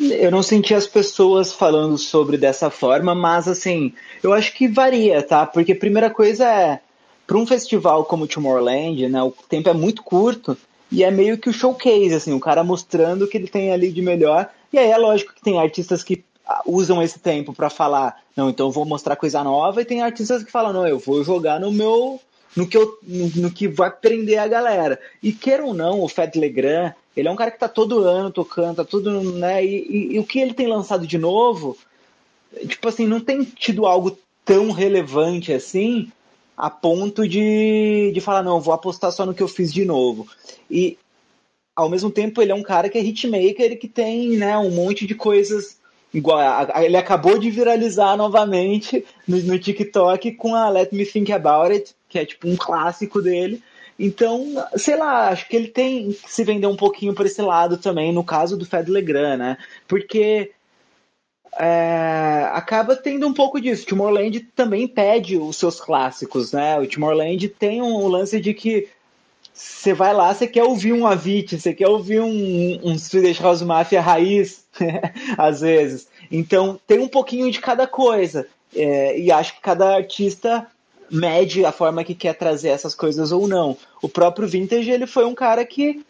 Eu 0.00 0.30
não 0.30 0.42
senti 0.42 0.74
as 0.74 0.86
pessoas 0.86 1.52
falando 1.52 1.98
sobre 1.98 2.38
dessa 2.38 2.70
forma, 2.70 3.14
mas 3.14 3.46
assim, 3.46 3.92
eu 4.22 4.32
acho 4.32 4.54
que 4.54 4.66
varia, 4.66 5.22
tá? 5.22 5.44
Porque 5.44 5.74
primeira 5.74 6.08
coisa 6.08 6.50
é, 6.50 6.80
para 7.26 7.36
um 7.36 7.46
festival 7.46 8.06
como 8.06 8.24
o 8.24 8.26
Tomorrowland, 8.26 9.06
né, 9.10 9.22
o 9.22 9.30
tempo 9.30 9.68
é 9.68 9.74
muito 9.74 10.02
curto 10.02 10.56
e 10.90 11.04
é 11.04 11.10
meio 11.10 11.36
que 11.36 11.50
o 11.50 11.52
showcase, 11.52 12.14
assim, 12.14 12.32
o 12.32 12.40
cara 12.40 12.64
mostrando 12.64 13.26
o 13.26 13.28
que 13.28 13.36
ele 13.36 13.48
tem 13.48 13.70
ali 13.70 13.92
de 13.92 14.00
melhor. 14.00 14.48
E 14.72 14.78
aí 14.78 14.90
é 14.90 14.96
lógico 14.96 15.34
que 15.34 15.42
tem 15.42 15.58
artistas 15.58 16.02
que 16.02 16.24
ah, 16.46 16.62
usam 16.64 17.02
esse 17.02 17.18
tempo 17.18 17.52
para 17.52 17.68
falar, 17.68 18.22
não, 18.34 18.48
então 18.48 18.68
eu 18.68 18.72
vou 18.72 18.86
mostrar 18.86 19.16
coisa 19.16 19.44
nova, 19.44 19.82
e 19.82 19.84
tem 19.84 20.00
artistas 20.00 20.42
que 20.42 20.50
falam, 20.50 20.72
não, 20.72 20.86
eu 20.88 20.98
vou 20.98 21.22
jogar 21.22 21.60
no 21.60 21.70
meu 21.70 22.18
no 22.58 22.66
que, 22.66 22.76
eu, 22.76 22.98
no, 23.04 23.28
no, 23.42 23.50
que 23.52 23.68
vai 23.68 23.88
prender 23.88 24.36
a 24.38 24.48
galera. 24.48 24.98
E 25.22 25.30
queira 25.30 25.64
ou 25.64 25.72
não, 25.72 26.00
o 26.00 26.08
Fed 26.08 26.36
Legrand, 26.36 26.92
ele 27.16 27.28
é 27.28 27.30
um 27.30 27.36
cara 27.36 27.52
que 27.52 27.58
tá 27.58 27.68
todo 27.68 28.02
ano 28.02 28.32
tocando, 28.32 28.76
tá 28.76 28.84
tudo, 28.84 29.22
né? 29.34 29.64
E, 29.64 29.86
e, 29.88 30.14
e, 30.16 30.18
o 30.18 30.24
que 30.24 30.40
ele 30.40 30.52
tem 30.52 30.66
lançado 30.66 31.06
de 31.06 31.16
novo, 31.16 31.78
tipo 32.66 32.88
assim, 32.88 33.06
não 33.06 33.20
tem 33.20 33.44
tido 33.44 33.86
algo 33.86 34.18
tão 34.44 34.72
relevante 34.72 35.52
assim 35.52 36.10
a 36.56 36.68
ponto 36.68 37.28
de, 37.28 38.10
de 38.12 38.20
falar, 38.20 38.42
não, 38.42 38.60
vou 38.60 38.74
apostar 38.74 39.12
só 39.12 39.24
no 39.24 39.32
que 39.32 39.42
eu 39.42 39.46
fiz 39.46 39.72
de 39.72 39.84
novo. 39.84 40.26
E 40.68 40.98
ao 41.76 41.88
mesmo 41.88 42.10
tempo 42.10 42.42
ele 42.42 42.50
é 42.50 42.56
um 42.56 42.62
cara 42.64 42.88
que 42.88 42.98
é 42.98 43.00
hitmaker 43.00 43.78
que 43.78 43.86
tem 43.86 44.30
né, 44.30 44.58
um 44.58 44.72
monte 44.72 45.06
de 45.06 45.14
coisas 45.14 45.78
igual. 46.12 46.40
Ele 46.82 46.96
acabou 46.96 47.38
de 47.38 47.52
viralizar 47.52 48.16
novamente 48.16 49.04
no, 49.28 49.36
no 49.42 49.58
TikTok 49.60 50.32
com 50.32 50.56
a 50.56 50.68
Let 50.68 50.92
Me 50.92 51.06
Think 51.06 51.30
About 51.30 51.72
It, 51.72 51.94
que 52.08 52.18
é 52.18 52.24
tipo 52.24 52.48
um 52.48 52.56
clássico 52.56 53.20
dele. 53.20 53.62
Então, 53.98 54.54
sei 54.76 54.96
lá, 54.96 55.28
acho 55.28 55.48
que 55.48 55.56
ele 55.56 55.68
tem 55.68 56.12
que 56.12 56.30
se 56.30 56.44
vender 56.44 56.68
um 56.68 56.76
pouquinho 56.76 57.14
por 57.14 57.26
esse 57.26 57.42
lado 57.42 57.76
também, 57.76 58.12
no 58.12 58.22
caso 58.22 58.56
do 58.56 58.64
Fed 58.64 58.90
Legrand, 58.90 59.38
né? 59.38 59.58
Porque 59.88 60.52
é, 61.58 62.48
acaba 62.52 62.94
tendo 62.94 63.26
um 63.26 63.34
pouco 63.34 63.60
disso. 63.60 63.86
Tomorrowland 63.86 64.38
também 64.54 64.86
pede 64.86 65.36
os 65.36 65.56
seus 65.56 65.80
clássicos, 65.80 66.52
né? 66.52 66.78
O 66.78 66.86
Tomorrowland 66.86 67.48
tem 67.48 67.82
um 67.82 68.06
lance 68.06 68.40
de 68.40 68.54
que 68.54 68.88
você 69.52 69.92
vai 69.92 70.14
lá, 70.14 70.32
você 70.32 70.46
quer 70.46 70.62
ouvir 70.62 70.92
um 70.92 71.04
Avicii, 71.04 71.58
você 71.58 71.74
quer 71.74 71.88
ouvir 71.88 72.20
um, 72.20 72.80
um 72.84 72.96
Swedish 72.96 73.40
House 73.40 73.62
Mafia 73.62 74.00
raiz, 74.00 74.64
às 75.36 75.60
vezes. 75.60 76.06
Então, 76.30 76.78
tem 76.86 77.00
um 77.00 77.08
pouquinho 77.08 77.50
de 77.50 77.60
cada 77.60 77.84
coisa. 77.84 78.46
É, 78.76 79.18
e 79.18 79.32
acho 79.32 79.56
que 79.56 79.60
cada 79.60 79.96
artista 79.96 80.64
mede 81.10 81.64
a 81.64 81.72
forma 81.72 82.04
que 82.04 82.14
quer 82.14 82.34
trazer 82.34 82.68
essas 82.68 82.94
coisas 82.94 83.32
ou 83.32 83.48
não. 83.48 83.76
O 84.02 84.08
próprio 84.08 84.48
Vintage, 84.48 84.90
ele 84.90 85.06
foi 85.06 85.24
um 85.24 85.34
cara 85.34 85.64
que 85.64 86.04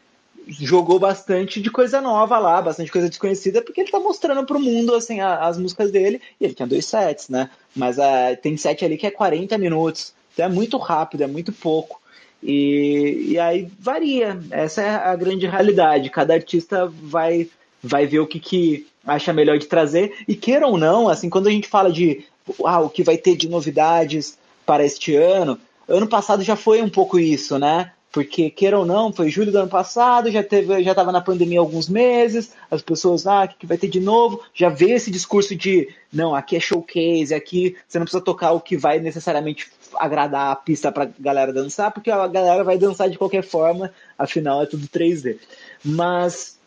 jogou 0.48 0.98
bastante 0.98 1.60
de 1.60 1.70
coisa 1.70 2.00
nova 2.00 2.38
lá, 2.38 2.60
bastante 2.62 2.90
coisa 2.90 3.08
desconhecida, 3.08 3.60
porque 3.60 3.80
ele 3.80 3.90
tá 3.90 4.00
mostrando 4.00 4.46
pro 4.46 4.58
mundo, 4.58 4.94
assim, 4.94 5.20
a, 5.20 5.46
as 5.46 5.58
músicas 5.58 5.90
dele, 5.90 6.20
e 6.40 6.44
ele 6.44 6.54
tinha 6.54 6.66
dois 6.66 6.86
sets, 6.86 7.28
né? 7.28 7.50
Mas 7.76 7.98
uh, 7.98 8.36
tem 8.40 8.56
set 8.56 8.84
ali 8.84 8.96
que 8.96 9.06
é 9.06 9.10
40 9.10 9.58
minutos, 9.58 10.14
então 10.32 10.46
é 10.46 10.48
muito 10.48 10.78
rápido, 10.78 11.22
é 11.22 11.26
muito 11.26 11.52
pouco. 11.52 12.00
E, 12.42 13.26
e 13.30 13.38
aí 13.38 13.68
varia, 13.78 14.40
essa 14.50 14.80
é 14.80 14.90
a 14.90 15.14
grande 15.16 15.46
realidade, 15.46 16.10
cada 16.10 16.34
artista 16.34 16.86
vai, 16.86 17.48
vai 17.82 18.06
ver 18.06 18.20
o 18.20 18.26
que, 18.26 18.40
que 18.40 18.86
acha 19.06 19.32
melhor 19.32 19.58
de 19.58 19.66
trazer, 19.66 20.14
e 20.26 20.34
queira 20.34 20.66
ou 20.66 20.78
não, 20.78 21.08
assim, 21.08 21.28
quando 21.28 21.48
a 21.48 21.50
gente 21.50 21.68
fala 21.68 21.92
de 21.92 22.24
ah, 22.64 22.80
o 22.80 22.88
que 22.88 23.02
vai 23.02 23.18
ter 23.18 23.36
de 23.36 23.48
novidades, 23.48 24.38
para 24.68 24.84
este 24.84 25.16
ano. 25.16 25.58
Ano 25.88 26.06
passado 26.06 26.42
já 26.44 26.54
foi 26.54 26.82
um 26.82 26.90
pouco 26.90 27.18
isso, 27.18 27.58
né? 27.58 27.90
Porque, 28.12 28.50
queira 28.50 28.78
ou 28.78 28.84
não, 28.84 29.10
foi 29.10 29.30
julho 29.30 29.50
do 29.50 29.58
ano 29.58 29.68
passado, 29.68 30.30
já 30.30 30.42
teve, 30.42 30.82
já 30.82 30.90
estava 30.90 31.10
na 31.10 31.22
pandemia 31.22 31.58
alguns 31.58 31.88
meses, 31.88 32.52
as 32.70 32.82
pessoas, 32.82 33.26
ah, 33.26 33.44
o 33.44 33.48
que, 33.48 33.54
que 33.60 33.66
vai 33.66 33.78
ter 33.78 33.88
de 33.88 33.98
novo? 33.98 34.42
Já 34.52 34.68
veio 34.68 34.94
esse 34.94 35.10
discurso 35.10 35.56
de, 35.56 35.88
não, 36.12 36.34
aqui 36.34 36.54
é 36.54 36.60
showcase, 36.60 37.34
aqui 37.34 37.76
você 37.86 37.98
não 37.98 38.04
precisa 38.04 38.22
tocar 38.22 38.52
o 38.52 38.60
que 38.60 38.76
vai 38.76 38.98
necessariamente 38.98 39.70
agradar 39.94 40.52
a 40.52 40.56
pista 40.56 40.92
para 40.92 41.08
galera 41.18 41.50
dançar, 41.50 41.90
porque 41.90 42.10
a 42.10 42.26
galera 42.26 42.62
vai 42.62 42.76
dançar 42.76 43.08
de 43.08 43.16
qualquer 43.16 43.42
forma, 43.42 43.90
afinal 44.18 44.62
é 44.62 44.66
tudo 44.66 44.86
3D. 44.86 45.38
Mas, 45.82 46.58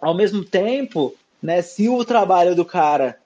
ao 0.00 0.16
mesmo 0.16 0.44
tempo, 0.44 1.14
né, 1.40 1.62
se 1.62 1.88
o 1.88 2.04
trabalho 2.04 2.56
do 2.56 2.64
cara 2.64 3.19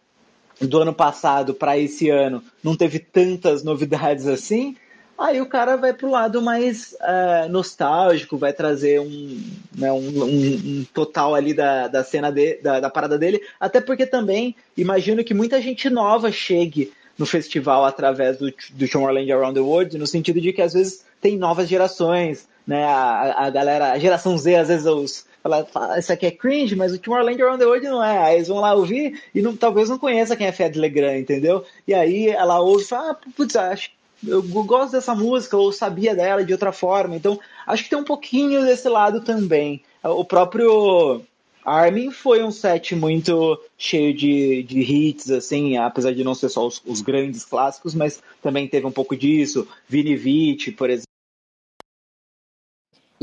do 0.61 0.79
ano 0.79 0.95
passado 0.95 1.55
para 1.55 1.77
esse 1.79 2.11
ano 2.11 2.43
não 2.63 2.77
teve 2.77 2.99
tantas 2.99 3.63
novidades 3.63 4.27
assim, 4.27 4.77
aí 5.19 5.41
o 5.41 5.47
cara 5.47 5.77
vai 5.77 5.93
para 5.93 6.07
o 6.07 6.11
lado 6.11 6.43
mais 6.43 6.95
uh, 7.01 7.49
nostálgico, 7.49 8.37
vai 8.37 8.53
trazer 8.53 9.01
um, 9.01 9.43
né, 9.77 9.93
um, 9.93 10.23
um, 10.25 10.25
um, 10.25 10.87
total 10.93 11.35
ali 11.35 11.55
da, 11.55 11.89
da 11.89 12.05
cena 12.05 12.31
de, 12.31 12.57
da, 12.63 12.81
da 12.81 12.91
parada 12.91 13.19
dele, 13.19 13.41
até 13.59 13.81
porque 13.81 14.07
também 14.07 14.55
imagino 14.77 15.25
que 15.25 15.35
muita 15.35 15.61
gente 15.61 15.89
nova 15.91 16.31
chegue 16.31 16.93
no 17.17 17.27
festival 17.27 17.85
através 17.85 18.39
do, 18.39 18.53
do 18.73 18.89
Tomorrowland 18.89 19.31
Around 19.31 19.55
the 19.55 19.61
World, 19.61 19.99
no 19.99 20.07
sentido 20.07 20.41
de 20.41 20.53
que 20.53 20.63
às 20.63 20.73
vezes 20.73 21.05
tem 21.21 21.39
novas 21.39 21.69
gerações, 21.69 22.49
né? 22.67 22.85
A, 22.85 23.47
a 23.47 23.51
galera, 23.51 23.93
a 23.93 23.99
geração 23.99 24.37
Z, 24.37 24.57
às 24.57 24.69
vezes 24.69 24.87
os, 24.87 25.25
ela 25.45 25.65
fala, 25.67 25.99
isso 25.99 26.13
aqui 26.13 26.25
é 26.25 26.31
cringe, 26.31 26.75
mas 26.75 26.93
o 26.95 26.99
Tomorrowland 26.99 27.43
Around 27.43 27.59
the 27.59 27.67
World 27.67 27.87
não 27.87 28.03
é. 28.03 28.19
Aí 28.19 28.37
eles 28.37 28.49
vão 28.49 28.61
lá 28.61 28.73
ouvir 28.73 29.21
e 29.35 29.43
não, 29.43 29.55
talvez 29.55 29.91
não 29.91 29.99
conheça 29.99 30.35
quem 30.35 30.47
é 30.47 30.53
Fed 30.53 30.79
Legrand, 30.79 31.19
entendeu? 31.19 31.65
E 31.87 31.93
aí 31.93 32.29
ela 32.29 32.61
ouve 32.61 32.83
e 32.83 32.87
fala, 32.87 33.11
ah, 33.11 33.19
putz, 33.37 33.55
acho 33.55 33.91
eu 34.27 34.43
gosto 34.43 34.93
dessa 34.93 35.15
música, 35.15 35.55
ou 35.55 35.71
sabia 35.71 36.15
dela 36.15 36.43
de 36.43 36.53
outra 36.53 36.73
forma. 36.73 37.15
Então, 37.15 37.39
acho 37.67 37.85
que 37.85 37.91
tem 37.91 37.99
um 37.99 38.05
pouquinho 38.05 38.65
desse 38.65 38.89
lado 38.89 39.21
também. 39.21 39.83
O 40.03 40.25
próprio 40.25 41.21
Armin 41.65 42.11
foi 42.11 42.43
um 42.43 42.51
set 42.51 42.95
muito 42.95 43.61
cheio 43.77 44.15
de, 44.15 44.63
de 44.63 44.81
hits, 44.81 45.31
assim, 45.31 45.77
apesar 45.77 46.13
de 46.13 46.25
não 46.25 46.35
ser 46.35 46.49
só 46.49 46.67
os, 46.67 46.81
os 46.87 47.01
grandes 47.01 47.45
clássicos, 47.45 47.95
mas 47.95 48.23
também 48.43 48.69
teve 48.69 48.87
um 48.87 48.93
pouco 48.93 49.17
disso. 49.17 49.69
Vini 49.89 50.17
Vici, 50.17 50.73
por 50.73 50.89
exemplo 50.89 51.14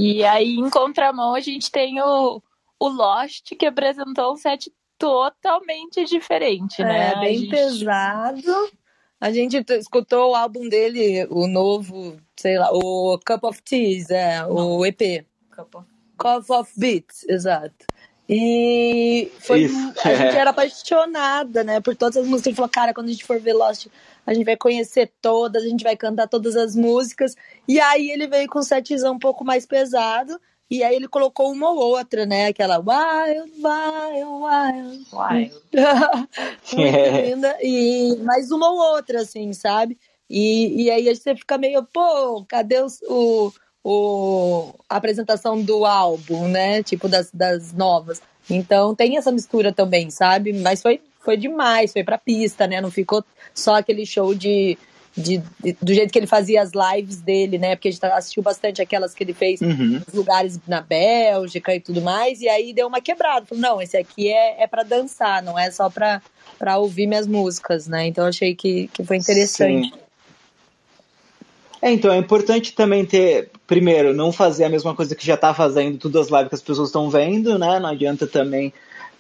e 0.02 0.24
aí, 0.26 0.56
em 0.56 0.70
contramão, 0.70 1.36
a 1.36 1.40
gente 1.40 1.72
tem 1.72 2.02
o, 2.02 2.42
o 2.80 2.88
Lost, 2.88 3.56
que 3.58 3.66
apresentou 3.66 4.34
um 4.34 4.38
set 4.38 4.72
totalmente 4.98 6.06
diferente, 6.06 6.84
né? 6.84 7.14
É, 7.14 7.20
bem 7.20 7.38
gente... 7.40 7.50
pesado. 7.50 8.72
A 9.20 9.32
gente 9.32 9.64
escutou 9.70 10.32
o 10.32 10.36
álbum 10.36 10.68
dele, 10.68 11.28
o 11.30 11.48
novo, 11.48 12.18
sei 12.36 12.58
lá, 12.58 12.70
o 12.72 13.20
Cup 13.26 13.44
of 13.44 13.62
Teas, 13.62 14.10
é, 14.10 14.44
o 14.46 14.84
EP. 14.86 15.26
Cup 15.56 15.76
of... 15.76 15.88
Cup 16.18 16.50
of 16.50 16.72
Beats, 16.76 17.24
exato. 17.30 17.86
E 18.28 19.32
foi, 19.40 19.64
Isso, 19.64 19.94
a 20.06 20.10
é. 20.10 20.16
gente 20.16 20.38
era 20.38 20.52
apaixonada, 20.52 21.64
né, 21.64 21.82
por 21.82 21.96
todas 21.96 22.18
as 22.18 22.26
músicas. 22.26 22.48
A 22.48 22.50
gente 22.50 22.56
falou, 22.56 22.70
cara, 22.70 22.94
quando 22.94 23.10
a 23.10 23.12
gente 23.12 23.26
for 23.26 23.40
ver 23.40 23.54
Lost, 23.54 23.88
a 24.26 24.34
gente 24.34 24.46
vai 24.46 24.58
conhecer 24.58 25.12
todas, 25.22 25.64
a 25.64 25.68
gente 25.68 25.84
vai 25.84 25.96
cantar 25.96 26.28
todas 26.28 26.56
as 26.56 26.76
músicas. 26.76 27.36
E 27.68 27.80
aí 27.80 28.12
ele 28.12 28.28
veio 28.28 28.48
com 28.48 28.60
um 28.60 28.64
setzão 28.64 29.16
um 29.16 29.20
pouco 29.20 29.44
mais 29.44 29.66
pesado. 29.66 30.40
E 30.70 30.84
aí 30.84 30.96
ele 30.96 31.08
colocou 31.08 31.52
uma 31.52 31.70
ou 31.70 31.78
outra, 31.78 32.26
né? 32.26 32.48
Aquela 32.48 32.78
Wild, 32.78 33.52
Wild, 33.58 34.24
Wild. 34.24 35.06
Wild. 35.12 35.54
Muito 36.74 36.98
é. 36.98 37.30
linda. 37.30 37.58
E 37.62 38.16
mais 38.24 38.52
uma 38.52 38.70
ou 38.70 38.78
outra, 38.94 39.22
assim, 39.22 39.52
sabe? 39.52 39.98
E, 40.30 40.84
e 40.84 40.90
aí 40.90 41.14
você 41.14 41.36
fica 41.36 41.58
meio, 41.58 41.84
pô, 41.84 42.46
cadê 42.48 42.82
os, 42.82 43.02
o, 43.02 43.52
o, 43.84 44.74
a 44.88 44.96
apresentação 44.96 45.62
do 45.62 45.86
álbum, 45.86 46.48
né? 46.48 46.82
Tipo, 46.84 47.10
das, 47.10 47.30
das 47.32 47.74
novas. 47.74 48.22
Então 48.50 48.96
tem 48.96 49.18
essa 49.18 49.32
mistura 49.32 49.74
também, 49.74 50.10
sabe? 50.10 50.54
Mas 50.54 50.82
foi, 50.82 51.02
foi 51.24 51.38
demais, 51.38 51.94
foi 51.94 52.04
pra 52.04 52.18
pista, 52.18 52.68
né? 52.68 52.82
Não 52.82 52.92
ficou 52.92 53.24
só 53.54 53.76
aquele 53.76 54.06
show 54.06 54.34
de 54.34 54.78
de, 55.16 55.44
de, 55.60 55.76
do 55.82 55.94
jeito 55.94 56.12
que 56.12 56.20
ele 56.20 56.28
fazia 56.28 56.62
as 56.62 56.72
lives 56.74 57.18
dele, 57.18 57.58
né? 57.58 57.76
Porque 57.76 57.90
a 57.90 57.92
gente 57.92 58.06
assistiu 58.06 58.42
bastante 58.42 58.82
aquelas 58.82 59.14
que 59.14 59.24
ele 59.24 59.34
fez 59.34 59.62
uhum. 59.62 60.02
nos 60.06 60.14
lugares 60.14 60.60
na 60.68 60.82
Bélgica 60.82 61.76
e 61.76 61.80
tudo 61.80 62.02
mais, 62.02 62.42
e 62.42 62.48
aí 62.48 62.74
deu 62.74 62.88
uma 62.88 63.02
quebrada. 63.02 63.46
Falou, 63.46 63.62
não, 63.62 63.82
esse 63.82 63.98
aqui 63.98 64.30
é, 64.30 64.64
é 64.64 64.68
para 64.68 64.84
dançar, 64.84 65.44
não 65.44 65.60
é 65.60 65.70
só 65.70 65.90
pra, 65.90 66.22
pra 66.58 66.78
ouvir 66.78 67.08
minhas 67.08 67.28
músicas, 67.28 67.88
né? 67.88 68.08
Então 68.08 68.26
achei 68.26 68.56
que, 68.56 68.90
que 68.94 69.04
foi 69.04 69.18
interessante. 69.18 69.90
Sim. 69.90 70.00
É, 71.82 71.92
então 71.92 72.12
é 72.12 72.18
importante 72.18 72.74
também 72.74 73.04
ter, 73.06 73.50
primeiro, 73.66 74.14
não 74.14 74.32
fazer 74.32 74.66
a 74.66 74.70
mesma 74.70 74.96
coisa 74.96 75.16
que 75.16 75.26
já 75.26 75.36
tá 75.36 75.54
fazendo, 75.54 75.98
tudo 75.98 76.20
as 76.20 76.30
lives 76.30 76.50
que 76.50 76.56
as 76.56 76.62
pessoas 76.62 76.90
estão 76.90 77.10
vendo, 77.10 77.58
né? 77.58 77.80
Não 77.80 77.90
adianta 77.90 78.28
também 78.28 78.72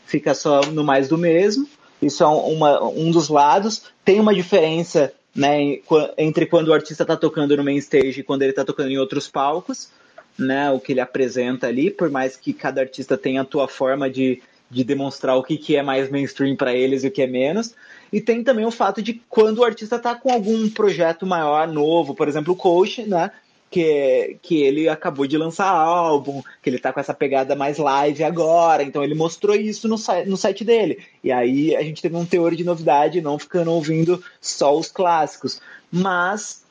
ficar 0.05 0.35
só 0.35 0.61
no 0.67 0.83
mais 0.83 1.09
do 1.09 1.17
mesmo. 1.17 1.67
Isso 2.01 2.23
é 2.23 2.27
uma, 2.27 2.83
um 2.83 3.11
dos 3.11 3.29
lados. 3.29 3.83
Tem 4.03 4.19
uma 4.19 4.33
diferença 4.33 5.13
né, 5.35 5.79
entre 6.17 6.45
quando 6.45 6.69
o 6.69 6.73
artista 6.73 7.03
está 7.03 7.15
tocando 7.15 7.55
no 7.55 7.63
main 7.63 7.77
stage 7.77 8.19
e 8.19 8.23
quando 8.23 8.41
ele 8.41 8.51
está 8.51 8.65
tocando 8.65 8.89
em 8.89 8.97
outros 8.97 9.27
palcos, 9.27 9.89
né, 10.37 10.71
o 10.71 10.79
que 10.79 10.93
ele 10.93 10.99
apresenta 10.99 11.67
ali, 11.67 11.89
por 11.89 12.09
mais 12.09 12.35
que 12.35 12.53
cada 12.53 12.81
artista 12.81 13.17
tenha 13.17 13.41
a 13.41 13.45
tua 13.45 13.67
forma 13.67 14.09
de, 14.09 14.41
de 14.69 14.83
demonstrar 14.83 15.37
o 15.37 15.43
que, 15.43 15.57
que 15.57 15.75
é 15.75 15.83
mais 15.83 16.09
mainstream 16.09 16.55
para 16.55 16.73
eles 16.73 17.03
e 17.03 17.07
o 17.07 17.11
que 17.11 17.21
é 17.21 17.27
menos. 17.27 17.73
E 18.11 18.19
tem 18.19 18.43
também 18.43 18.65
o 18.65 18.71
fato 18.71 19.01
de 19.01 19.21
quando 19.29 19.59
o 19.59 19.63
artista 19.63 19.95
está 19.95 20.15
com 20.15 20.31
algum 20.31 20.69
projeto 20.69 21.25
maior, 21.25 21.67
novo, 21.67 22.13
por 22.13 22.27
exemplo, 22.27 22.53
o 22.53 22.57
Coach, 22.57 23.03
né, 23.03 23.31
que, 23.71 24.37
que 24.41 24.61
ele 24.61 24.89
acabou 24.89 25.25
de 25.25 25.37
lançar 25.37 25.69
álbum, 25.69 26.43
que 26.61 26.69
ele 26.69 26.77
tá 26.77 26.91
com 26.91 26.99
essa 26.99 27.13
pegada 27.13 27.55
mais 27.55 27.77
live 27.77 28.21
agora, 28.21 28.83
então 28.83 29.01
ele 29.01 29.15
mostrou 29.15 29.55
isso 29.55 29.87
no, 29.87 29.95
no 30.27 30.35
site 30.35 30.65
dele. 30.65 30.99
E 31.23 31.31
aí 31.31 31.73
a 31.73 31.81
gente 31.81 32.01
teve 32.01 32.17
um 32.17 32.25
teor 32.25 32.53
de 32.53 32.65
novidade, 32.65 33.21
não 33.21 33.39
ficando 33.39 33.71
ouvindo 33.71 34.21
só 34.41 34.77
os 34.77 34.91
clássicos. 34.91 35.61
Mas 35.89 36.65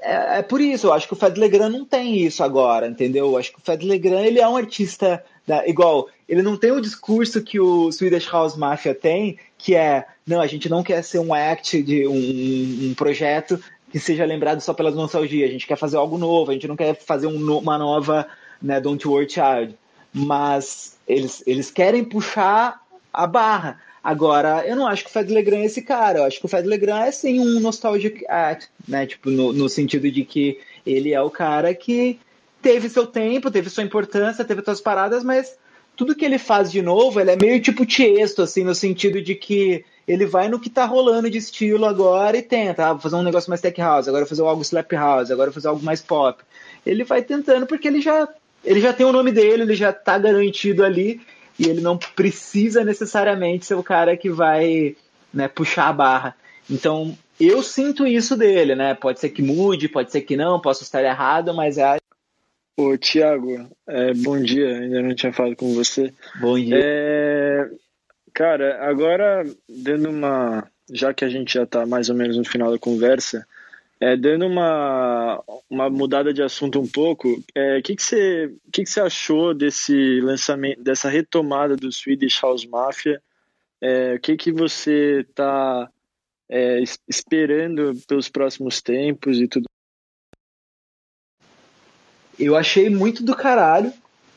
é, 0.00 0.40
é 0.40 0.42
por 0.42 0.60
isso, 0.60 0.88
eu 0.88 0.92
acho 0.92 1.06
que 1.06 1.12
o 1.12 1.16
Fed 1.16 1.38
Legrand 1.38 1.70
não 1.70 1.84
tem 1.84 2.18
isso 2.18 2.42
agora, 2.42 2.88
entendeu? 2.88 3.26
Eu 3.26 3.36
acho 3.38 3.52
que 3.52 3.58
o 3.58 3.62
Fed 3.62 3.86
Legrand 3.86 4.24
ele 4.24 4.40
é 4.40 4.48
um 4.48 4.56
artista 4.56 5.24
da, 5.46 5.66
igual, 5.68 6.08
ele 6.28 6.42
não 6.42 6.56
tem 6.56 6.72
o 6.72 6.80
discurso 6.80 7.42
que 7.42 7.60
o 7.60 7.90
Swedish 7.92 8.28
House 8.28 8.56
Mafia 8.56 8.96
tem, 8.96 9.38
que 9.56 9.76
é, 9.76 10.04
não, 10.26 10.40
a 10.40 10.46
gente 10.48 10.68
não 10.68 10.82
quer 10.82 11.02
ser 11.02 11.20
um 11.20 11.32
act 11.32 11.80
de 11.84 12.04
um, 12.06 12.90
um 12.90 12.94
projeto 12.94 13.60
que 13.92 14.00
seja 14.00 14.24
lembrado 14.24 14.60
só 14.62 14.72
pela 14.72 14.90
nostalgia. 14.90 15.46
A 15.46 15.50
gente 15.50 15.66
quer 15.66 15.76
fazer 15.76 15.98
algo 15.98 16.16
novo, 16.16 16.50
a 16.50 16.54
gente 16.54 16.66
não 16.66 16.74
quer 16.74 16.96
fazer 16.96 17.26
um, 17.26 17.58
uma 17.58 17.76
nova 17.76 18.26
né, 18.60 18.80
Don't 18.80 19.06
Worry 19.06 19.28
Child. 19.28 19.76
Mas 20.14 20.96
eles, 21.06 21.42
eles 21.46 21.70
querem 21.70 22.02
puxar 22.02 22.80
a 23.12 23.26
barra. 23.26 23.78
Agora, 24.02 24.66
eu 24.66 24.74
não 24.74 24.86
acho 24.86 25.04
que 25.04 25.10
o 25.10 25.12
Fed 25.12 25.32
Legrand 25.32 25.60
é 25.60 25.66
esse 25.66 25.82
cara. 25.82 26.20
Eu 26.20 26.24
acho 26.24 26.40
que 26.40 26.46
o 26.46 26.48
Fed 26.48 26.66
Legrand 26.66 27.02
é 27.02 27.12
sim 27.12 27.38
um 27.38 27.60
nostalgic 27.60 28.24
act, 28.26 28.68
né? 28.88 29.06
Tipo, 29.06 29.30
no, 29.30 29.52
no 29.52 29.68
sentido 29.68 30.10
de 30.10 30.24
que 30.24 30.58
ele 30.86 31.12
é 31.12 31.20
o 31.20 31.30
cara 31.30 31.74
que 31.74 32.18
teve 32.62 32.88
seu 32.88 33.06
tempo, 33.06 33.50
teve 33.50 33.68
sua 33.68 33.84
importância, 33.84 34.44
teve 34.44 34.62
suas 34.62 34.80
paradas, 34.80 35.22
mas 35.22 35.56
tudo 35.94 36.14
que 36.14 36.24
ele 36.24 36.38
faz 36.38 36.72
de 36.72 36.80
novo, 36.80 37.20
ele 37.20 37.30
é 37.30 37.36
meio 37.36 37.60
tipo 37.60 37.84
Tiesto, 37.84 38.40
assim, 38.40 38.64
no 38.64 38.74
sentido 38.74 39.20
de 39.20 39.34
que 39.34 39.84
ele 40.06 40.26
vai 40.26 40.48
no 40.48 40.60
que 40.60 40.68
tá 40.68 40.84
rolando 40.84 41.30
de 41.30 41.38
estilo 41.38 41.86
agora 41.86 42.36
e 42.36 42.42
tenta, 42.42 42.86
ah, 42.86 42.92
vou 42.92 43.02
fazer 43.02 43.16
um 43.16 43.22
negócio 43.22 43.50
mais 43.50 43.60
tech 43.60 43.80
house, 43.80 44.08
agora 44.08 44.24
vou 44.24 44.28
fazer 44.28 44.42
algo 44.42 44.62
slap 44.62 44.92
house, 44.92 45.30
agora 45.30 45.50
vou 45.50 45.54
fazer 45.54 45.68
algo 45.68 45.82
mais 45.82 46.00
pop. 46.00 46.42
Ele 46.84 47.04
vai 47.04 47.22
tentando 47.22 47.66
porque 47.66 47.88
ele 47.88 48.00
já 48.00 48.28
ele 48.64 48.80
já 48.80 48.92
tem 48.92 49.04
o 49.04 49.12
nome 49.12 49.32
dele, 49.32 49.62
ele 49.62 49.74
já 49.74 49.92
tá 49.92 50.18
garantido 50.18 50.84
ali 50.84 51.20
e 51.58 51.68
ele 51.68 51.80
não 51.80 51.98
precisa 51.98 52.84
necessariamente 52.84 53.66
ser 53.66 53.74
o 53.74 53.82
cara 53.82 54.16
que 54.16 54.30
vai 54.30 54.96
né, 55.32 55.48
puxar 55.48 55.88
a 55.88 55.92
barra. 55.92 56.36
Então, 56.70 57.16
eu 57.40 57.62
sinto 57.62 58.06
isso 58.06 58.36
dele, 58.36 58.74
né? 58.74 58.94
Pode 58.94 59.20
ser 59.20 59.30
que 59.30 59.42
mude, 59.42 59.88
pode 59.88 60.12
ser 60.12 60.22
que 60.22 60.36
não, 60.36 60.60
posso 60.60 60.82
estar 60.82 61.02
errado, 61.02 61.52
mas 61.52 61.76
é. 61.78 61.96
Ô, 62.78 62.96
Tiago, 62.96 63.68
é, 63.86 64.14
bom 64.14 64.40
dia, 64.40 64.78
ainda 64.78 65.02
não 65.02 65.14
tinha 65.14 65.32
falado 65.32 65.56
com 65.56 65.74
você. 65.74 66.12
Bom 66.40 66.58
dia. 66.58 66.78
É, 66.80 67.70
Cara, 68.34 68.88
agora 68.88 69.44
dando 69.68 70.10
uma. 70.10 70.66
Já 70.90 71.14
que 71.14 71.24
a 71.24 71.28
gente 71.28 71.54
já 71.54 71.62
está 71.62 71.86
mais 71.86 72.08
ou 72.08 72.16
menos 72.16 72.36
no 72.36 72.44
final 72.44 72.70
da 72.70 72.78
conversa, 72.78 73.46
é, 74.00 74.16
dando 74.16 74.46
uma, 74.46 75.42
uma 75.70 75.88
mudada 75.88 76.34
de 76.34 76.42
assunto 76.42 76.80
um 76.80 76.88
pouco, 76.88 77.28
o 77.28 77.44
é, 77.54 77.80
que, 77.80 77.94
que, 77.94 78.02
você, 78.02 78.52
que, 78.72 78.82
que 78.82 78.90
você 78.90 79.00
achou 79.00 79.54
desse 79.54 80.20
lançamento, 80.20 80.82
dessa 80.82 81.08
retomada 81.08 81.76
do 81.76 81.90
Swedish 81.92 82.40
House 82.42 82.66
Mafia? 82.66 83.22
É, 83.80 84.14
o 84.14 84.20
que, 84.20 84.36
que 84.36 84.50
você 84.50 85.24
está 85.28 85.88
é, 86.50 86.82
esperando 87.08 87.92
pelos 88.08 88.28
próximos 88.28 88.82
tempos 88.82 89.38
e 89.38 89.46
tudo? 89.46 89.66
Eu 92.38 92.56
achei 92.56 92.90
muito 92.90 93.22
do 93.22 93.36
caralho. 93.36 93.92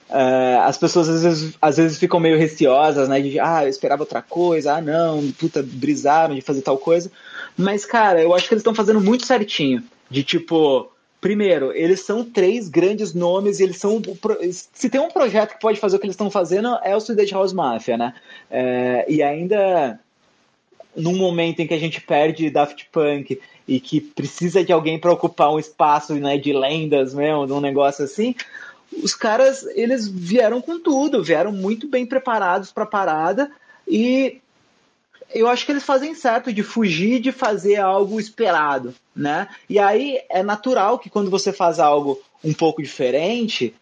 Uh, 0.10 0.62
as 0.62 0.78
pessoas 0.78 1.10
às 1.10 1.24
vezes, 1.24 1.58
às 1.60 1.78
vezes 1.78 1.98
ficam 1.98 2.20
meio 2.20 2.38
receosas, 2.38 3.10
né? 3.10 3.20
De, 3.22 3.40
ah, 3.40 3.64
eu 3.64 3.70
esperava 3.70 4.04
outra 4.04 4.22
coisa, 4.22 4.76
ah, 4.76 4.82
não, 4.82 5.32
puta, 5.32 5.64
brisaram 5.64 6.36
de 6.36 6.42
fazer 6.42 6.62
tal 6.62 6.78
coisa. 6.78 7.12
Mas, 7.58 7.86
cara, 7.86 8.22
eu 8.22 8.34
acho 8.34 8.48
que 8.48 8.54
eles 8.54 8.62
estão 8.62 8.76
fazendo 8.76 9.02
muito 9.02 9.26
certinho. 9.26 9.84
De 10.10 10.24
tipo, 10.24 10.92
primeiro, 11.20 11.72
eles 11.74 12.02
são 12.02 12.24
três 12.24 12.70
grandes 12.70 13.14
nomes 13.14 13.60
e 13.60 13.64
eles 13.64 13.78
são. 13.78 14.00
Se 14.74 14.90
tem 14.90 15.02
um 15.02 15.10
projeto 15.10 15.54
que 15.54 15.60
pode 15.60 15.80
fazer 15.80 15.96
o 15.96 16.00
que 16.00 16.06
eles 16.06 16.14
estão 16.14 16.30
fazendo, 16.30 16.78
é 16.84 16.96
o 16.96 17.00
Swedish 17.00 17.32
House 17.32 17.54
Mafia, 17.54 17.98
né? 17.98 18.14
Uh, 18.52 19.12
e 19.12 19.24
ainda 19.24 20.00
num 20.96 21.18
momento 21.18 21.60
em 21.60 21.68
que 21.68 21.74
a 21.74 21.80
gente 21.80 22.00
perde 22.00 22.50
Daft 22.50 22.88
Punk 22.92 23.40
e 23.68 23.80
que 23.80 24.00
precisa 24.00 24.64
de 24.64 24.72
alguém 24.72 25.00
para 25.00 25.12
ocupar 25.12 25.52
um 25.52 25.60
espaço 25.60 26.14
né, 26.16 26.38
de 26.38 26.54
lendas 26.54 27.14
mesmo, 27.14 27.46
de 27.46 27.54
um 27.54 27.60
negócio 27.60 28.06
assim, 28.06 28.36
os 29.02 29.14
caras 29.14 29.64
eles 29.76 30.08
vieram 30.08 30.62
com 30.62 30.80
tudo, 30.80 31.24
vieram 31.24 31.52
muito 31.52 31.88
bem 31.88 32.06
preparados 32.06 32.72
para 32.72 32.84
a 32.84 32.88
parada 32.88 33.52
e 33.88 34.42
eu 35.34 35.48
acho 35.48 35.66
que 35.66 35.72
eles 35.72 35.84
fazem 35.84 36.14
certo 36.16 36.54
de 36.54 36.64
fugir 36.64 37.20
de 37.20 37.32
fazer 37.32 37.78
algo 37.78 38.20
esperado, 38.20 38.94
né? 39.16 39.48
E 39.70 39.80
aí 39.80 40.20
é 40.30 40.44
natural 40.44 41.00
que 41.00 41.10
quando 41.10 41.30
você 41.30 41.52
faz 41.52 41.80
algo 41.80 42.22
um 42.44 42.54
pouco 42.54 42.82
diferente 42.82 43.74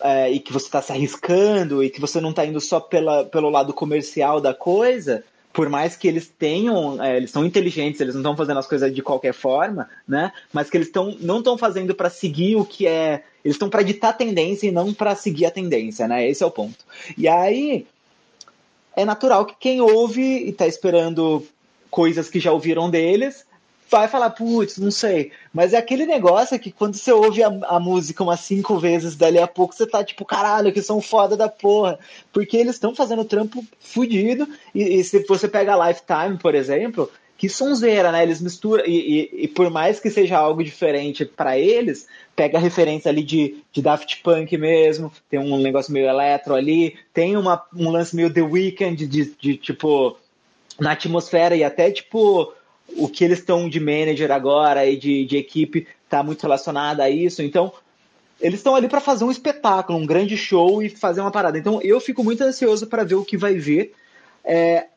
é, 0.00 0.30
e 0.30 0.40
que 0.40 0.52
você 0.52 0.66
está 0.66 0.80
se 0.80 0.92
arriscando 0.92 1.82
e 1.82 1.90
que 1.90 2.00
você 2.00 2.20
não 2.20 2.30
está 2.30 2.44
indo 2.44 2.60
só 2.60 2.80
pela, 2.80 3.24
pelo 3.24 3.50
lado 3.50 3.72
comercial 3.72 4.40
da 4.40 4.54
coisa, 4.54 5.24
por 5.52 5.68
mais 5.68 5.94
que 5.94 6.08
eles 6.08 6.28
tenham, 6.28 7.02
é, 7.02 7.16
eles 7.16 7.30
são 7.30 7.44
inteligentes, 7.44 8.00
eles 8.00 8.14
não 8.14 8.22
estão 8.22 8.36
fazendo 8.36 8.58
as 8.58 8.66
coisas 8.66 8.92
de 8.92 9.02
qualquer 9.02 9.32
forma, 9.32 9.88
né? 10.06 10.32
Mas 10.52 10.68
que 10.68 10.76
eles 10.76 10.90
tão, 10.90 11.16
não 11.20 11.38
estão 11.38 11.56
fazendo 11.56 11.94
para 11.94 12.10
seguir 12.10 12.56
o 12.56 12.64
que 12.64 12.86
é, 12.86 13.22
eles 13.44 13.56
estão 13.56 13.68
para 13.68 13.82
ditar 13.82 14.16
tendência 14.16 14.66
e 14.66 14.72
não 14.72 14.94
para 14.94 15.14
seguir 15.14 15.46
a 15.46 15.50
tendência, 15.50 16.08
né? 16.08 16.26
Esse 16.28 16.42
é 16.42 16.46
o 16.46 16.50
ponto. 16.50 16.84
E 17.16 17.28
aí 17.28 17.86
é 18.96 19.04
natural 19.04 19.44
que 19.44 19.54
quem 19.58 19.80
ouve 19.80 20.22
e 20.22 20.50
está 20.50 20.66
esperando 20.66 21.46
coisas 21.90 22.30
que 22.30 22.40
já 22.40 22.52
ouviram 22.52 22.88
deles 22.90 23.44
vai 23.90 24.08
falar, 24.08 24.30
putz, 24.30 24.78
não 24.78 24.90
sei. 24.90 25.30
Mas 25.52 25.72
é 25.72 25.76
aquele 25.76 26.06
negócio 26.06 26.58
que 26.58 26.72
quando 26.72 26.96
você 26.96 27.12
ouve 27.12 27.42
a, 27.42 27.48
a, 27.68 27.78
música 27.78 28.24
umas 28.24 28.40
cinco 28.40 28.78
vezes, 28.78 29.14
dali 29.14 29.38
a 29.38 29.46
pouco 29.46 29.74
você 29.74 29.86
tá 29.86 30.02
tipo, 30.02 30.24
caralho, 30.24 30.72
que 30.72 30.82
são 30.82 31.00
foda 31.00 31.36
da 31.36 31.48
porra. 31.48 31.98
Porque 32.32 32.56
eles 32.56 32.74
estão 32.74 32.94
fazendo 32.94 33.24
trampo 33.24 33.64
fudido. 33.78 34.48
E, 34.74 34.82
e, 34.82 35.04
se 35.04 35.24
você 35.28 35.46
pega 35.46 35.74
a 35.74 35.88
Lifetime, 35.88 36.38
por 36.40 36.54
exemplo, 36.54 37.10
que 37.36 37.48
sonzeira, 37.48 38.12
né? 38.12 38.22
Eles 38.22 38.40
misturam. 38.40 38.84
E, 38.86 39.30
e, 39.32 39.44
e 39.44 39.48
por 39.48 39.70
mais 39.70 40.00
que 40.00 40.10
seja 40.10 40.38
algo 40.38 40.62
diferente 40.62 41.24
para 41.24 41.58
eles, 41.58 42.06
pega 42.34 42.58
a 42.58 42.60
referência 42.60 43.10
ali 43.10 43.22
de, 43.22 43.62
de 43.72 43.82
Daft 43.82 44.22
Punk 44.22 44.56
mesmo, 44.56 45.12
tem 45.28 45.40
um 45.40 45.58
negócio 45.58 45.92
meio 45.92 46.06
eletro 46.06 46.54
ali, 46.54 46.96
tem 47.12 47.36
uma, 47.36 47.62
um 47.74 47.90
lance 47.90 48.14
meio 48.14 48.32
The 48.32 48.42
Weeknd 48.42 48.96
de, 48.96 49.06
de, 49.06 49.34
de 49.40 49.56
tipo. 49.56 50.16
Na 50.76 50.90
atmosfera 50.90 51.54
e 51.54 51.62
até 51.62 51.88
tipo 51.88 52.52
o 52.96 53.08
que 53.08 53.24
eles 53.24 53.38
estão 53.38 53.68
de 53.68 53.78
manager 53.78 54.32
agora 54.32 54.84
e 54.84 54.96
de, 54.96 55.24
de 55.24 55.36
equipe 55.36 55.86
está 56.04 56.22
muito 56.22 56.42
relacionado 56.42 57.00
a 57.00 57.08
isso. 57.08 57.42
Então, 57.42 57.72
eles 58.40 58.60
estão 58.60 58.74
ali 58.74 58.88
para 58.88 59.00
fazer 59.00 59.24
um 59.24 59.30
espetáculo, 59.30 59.98
um 59.98 60.06
grande 60.06 60.36
show 60.36 60.82
e 60.82 60.88
fazer 60.88 61.20
uma 61.20 61.30
parada. 61.30 61.58
Então, 61.58 61.80
eu 61.82 62.00
fico 62.00 62.22
muito 62.22 62.42
ansioso 62.42 62.86
para 62.86 63.04
ver 63.04 63.14
o 63.14 63.24
que 63.24 63.36
vai 63.36 63.54
vir. 63.54 63.92
É, 64.44 64.88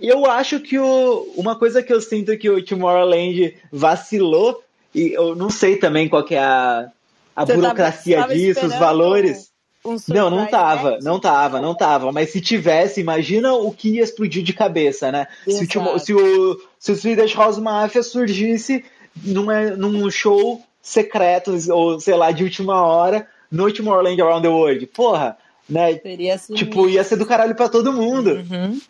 eu 0.00 0.26
acho 0.26 0.60
que 0.60 0.78
o, 0.78 1.32
uma 1.36 1.56
coisa 1.56 1.82
que 1.82 1.92
eu 1.92 2.00
sinto 2.00 2.36
que 2.36 2.48
o 2.48 2.64
Tomorrowland 2.64 3.56
vacilou, 3.70 4.62
e 4.94 5.12
eu 5.12 5.34
não 5.34 5.50
sei 5.50 5.76
também 5.76 6.08
qual 6.08 6.24
que 6.24 6.34
é 6.34 6.40
a, 6.40 6.90
a 7.36 7.44
burocracia 7.44 8.18
tava, 8.18 8.34
disso, 8.34 8.66
os 8.66 8.74
valores. 8.74 9.50
Um, 9.84 9.94
um 9.94 9.98
não, 10.08 10.30
não 10.30 10.46
tava, 10.46 10.98
não 11.02 11.20
tava, 11.20 11.60
não 11.60 11.74
tava. 11.74 12.12
Mas 12.12 12.30
se 12.30 12.40
tivesse, 12.40 13.00
imagina 13.00 13.54
o 13.54 13.72
que 13.72 13.96
ia 13.96 14.02
explodir 14.02 14.42
de 14.42 14.52
cabeça, 14.52 15.10
né? 15.10 15.26
Se 15.46 15.78
o, 15.78 15.98
se 15.98 16.12
o, 16.12 16.60
se 16.78 16.92
o 16.92 16.96
Swedish 16.96 17.34
House 17.34 17.58
Mafia 17.58 18.02
surgisse 18.02 18.84
numa, 19.22 19.70
num 19.70 20.10
show 20.10 20.62
secreto, 20.82 21.56
ou 21.70 21.98
sei 22.00 22.14
lá, 22.14 22.30
de 22.30 22.44
última 22.44 22.82
hora, 22.82 23.26
no 23.50 23.72
Tomorrowland 23.72 24.20
Around 24.20 24.42
the 24.42 24.48
World. 24.48 24.86
Porra, 24.88 25.36
né? 25.68 26.00
Assim 26.34 26.54
tipo, 26.54 26.88
ia 26.88 27.04
ser 27.04 27.16
do 27.16 27.26
caralho 27.26 27.54
pra 27.54 27.68
todo 27.68 27.92
mundo. 27.92 28.32
Uhum. 28.32 28.80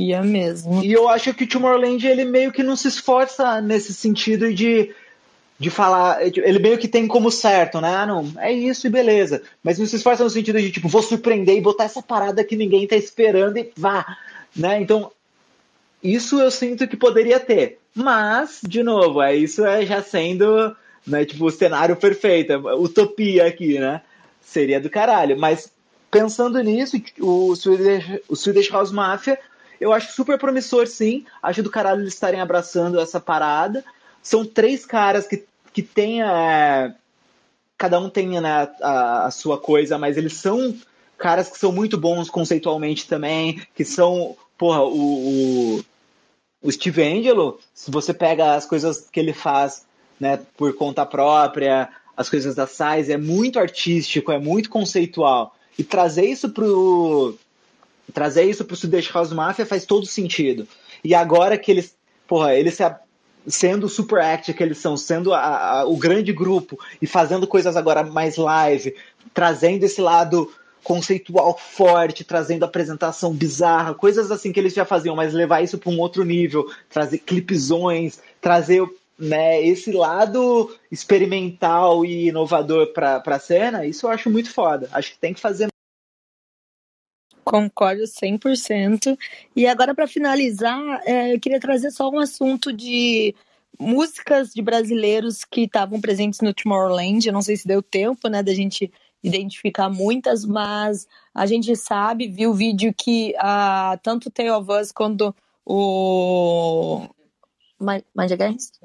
Ia 0.00 0.22
mesmo. 0.22 0.82
E 0.82 0.92
eu 0.92 1.08
acho 1.08 1.34
que 1.34 1.44
o 1.44 1.48
Tomorrowland, 1.48 2.06
ele 2.06 2.24
meio 2.24 2.50
que 2.50 2.62
não 2.62 2.74
se 2.74 2.88
esforça 2.88 3.60
nesse 3.60 3.92
sentido 3.92 4.52
de, 4.52 4.94
de 5.58 5.68
falar. 5.68 6.26
Ele 6.26 6.58
meio 6.58 6.78
que 6.78 6.88
tem 6.88 7.06
como 7.06 7.30
certo, 7.30 7.80
né? 7.80 7.94
Ah, 7.94 8.06
não, 8.06 8.32
é 8.38 8.50
isso 8.50 8.86
e 8.86 8.90
beleza. 8.90 9.42
Mas 9.62 9.78
não 9.78 9.84
se 9.84 9.96
esforça 9.96 10.24
no 10.24 10.30
sentido 10.30 10.58
de, 10.58 10.70
tipo, 10.72 10.88
vou 10.88 11.02
surpreender 11.02 11.54
e 11.54 11.60
botar 11.60 11.84
essa 11.84 12.00
parada 12.00 12.42
que 12.42 12.56
ninguém 12.56 12.86
tá 12.86 12.96
esperando 12.96 13.58
e 13.58 13.70
vá. 13.76 14.16
Né? 14.56 14.80
Então, 14.80 15.12
isso 16.02 16.40
eu 16.40 16.50
sinto 16.50 16.88
que 16.88 16.96
poderia 16.96 17.38
ter. 17.38 17.78
Mas, 17.94 18.60
de 18.62 18.82
novo, 18.82 19.20
é, 19.20 19.36
isso 19.36 19.66
é 19.66 19.84
já 19.84 20.02
sendo 20.02 20.74
né, 21.06 21.24
tipo 21.24 21.44
o 21.44 21.50
cenário 21.50 21.96
perfeito, 21.96 22.54
utopia 22.78 23.46
aqui, 23.46 23.78
né? 23.78 24.00
Seria 24.40 24.80
do 24.80 24.88
caralho. 24.88 25.38
Mas 25.38 25.70
pensando 26.10 26.58
nisso, 26.62 26.96
o 27.20 27.54
Swedish, 27.54 28.20
o 28.28 28.36
Swedish 28.36 28.70
House 28.70 28.92
Mafia 28.92 29.38
eu 29.80 29.92
acho 29.92 30.12
super 30.12 30.38
promissor, 30.38 30.86
sim. 30.86 31.24
Acho 31.42 31.62
do 31.62 31.70
caralho 31.70 32.02
eles 32.02 32.14
estarem 32.14 32.40
abraçando 32.40 33.00
essa 33.00 33.18
parada. 33.18 33.82
São 34.22 34.44
três 34.44 34.84
caras 34.84 35.26
que, 35.26 35.44
que 35.72 35.82
têm. 35.82 36.22
É... 36.22 36.94
Cada 37.78 37.98
um 37.98 38.10
tem 38.10 38.38
né, 38.40 38.68
a, 38.82 39.26
a 39.26 39.30
sua 39.30 39.58
coisa, 39.58 39.96
mas 39.96 40.18
eles 40.18 40.34
são 40.34 40.76
caras 41.16 41.48
que 41.48 41.58
são 41.58 41.72
muito 41.72 41.96
bons 41.96 42.28
conceitualmente 42.28 43.06
também, 43.06 43.62
que 43.74 43.84
são, 43.84 44.36
porra, 44.58 44.82
o, 44.82 45.78
o, 45.78 45.84
o, 46.62 46.72
Steve 46.72 47.02
Angelo, 47.02 47.58
se 47.74 47.90
você 47.90 48.12
pega 48.12 48.54
as 48.54 48.66
coisas 48.66 49.08
que 49.10 49.20
ele 49.20 49.32
faz, 49.32 49.86
né, 50.18 50.40
por 50.56 50.74
conta 50.74 51.06
própria, 51.06 51.90
as 52.16 52.28
coisas 52.28 52.54
da 52.54 52.66
Size, 52.66 53.12
é 53.12 53.18
muito 53.18 53.58
artístico, 53.58 54.32
é 54.32 54.38
muito 54.38 54.68
conceitual. 54.68 55.54
E 55.78 55.84
trazer 55.84 56.26
isso 56.26 56.50
pro, 56.50 57.38
trazer 58.10 58.44
isso 58.44 58.64
pro 58.64 58.76
Sudeste 58.76 59.12
House 59.12 59.32
Mafia 59.32 59.66
faz 59.66 59.84
todo 59.84 60.06
sentido. 60.06 60.66
E 61.02 61.14
agora 61.14 61.56
que 61.56 61.70
eles, 61.70 61.96
porra, 62.26 62.54
eles 62.54 62.74
se, 62.74 62.84
sendo 63.46 63.86
o 63.86 63.88
super 63.88 64.20
act 64.20 64.52
que 64.52 64.62
eles 64.62 64.78
são, 64.78 64.96
sendo 64.96 65.32
a, 65.32 65.80
a, 65.80 65.84
o 65.84 65.96
grande 65.96 66.32
grupo 66.32 66.78
e 67.00 67.06
fazendo 67.06 67.46
coisas 67.46 67.76
agora 67.76 68.02
mais 68.02 68.36
live, 68.36 68.94
trazendo 69.32 69.84
esse 69.84 70.00
lado 70.00 70.50
conceitual 70.82 71.58
forte, 71.58 72.24
trazendo 72.24 72.64
apresentação 72.64 73.32
bizarra, 73.32 73.94
coisas 73.94 74.30
assim 74.30 74.52
que 74.52 74.58
eles 74.58 74.72
já 74.72 74.84
faziam, 74.84 75.14
mas 75.14 75.34
levar 75.34 75.62
isso 75.62 75.78
para 75.78 75.90
um 75.90 75.98
outro 75.98 76.24
nível, 76.24 76.70
trazer 76.88 77.18
clipezões, 77.18 78.18
trazer 78.40 78.82
né, 79.18 79.62
esse 79.62 79.92
lado 79.92 80.74
experimental 80.90 82.04
e 82.04 82.28
inovador 82.28 82.92
para 82.94 83.22
a 83.24 83.38
cena, 83.38 83.84
isso 83.84 84.06
eu 84.06 84.10
acho 84.10 84.30
muito 84.30 84.50
foda. 84.50 84.88
Acho 84.92 85.12
que 85.12 85.18
tem 85.18 85.34
que 85.34 85.40
fazer 85.40 85.69
Concordo 87.44 88.02
100%. 88.02 89.16
E 89.56 89.66
agora, 89.66 89.94
para 89.94 90.06
finalizar, 90.06 91.02
é, 91.04 91.34
eu 91.34 91.40
queria 91.40 91.60
trazer 91.60 91.90
só 91.90 92.08
um 92.10 92.18
assunto 92.18 92.72
de 92.72 93.34
músicas 93.78 94.52
de 94.52 94.60
brasileiros 94.60 95.44
que 95.44 95.62
estavam 95.62 96.00
presentes 96.00 96.40
no 96.40 96.52
Tomorrowland. 96.52 97.26
Eu 97.26 97.32
não 97.32 97.42
sei 97.42 97.56
se 97.56 97.66
deu 97.66 97.82
tempo, 97.82 98.28
né, 98.28 98.42
da 98.42 98.52
gente 98.52 98.92
identificar 99.22 99.88
muitas, 99.88 100.44
mas 100.44 101.06
a 101.34 101.46
gente 101.46 101.74
sabe, 101.76 102.28
viu 102.28 102.50
o 102.50 102.54
vídeo 102.54 102.94
que 102.96 103.34
uh, 103.36 103.98
tanto 104.02 104.30
Tale 104.30 104.50
of 104.50 104.70
Us 104.70 104.92
quanto 104.92 105.34
o 105.64 107.06
Mind 107.80 108.32
Against, 108.32 108.80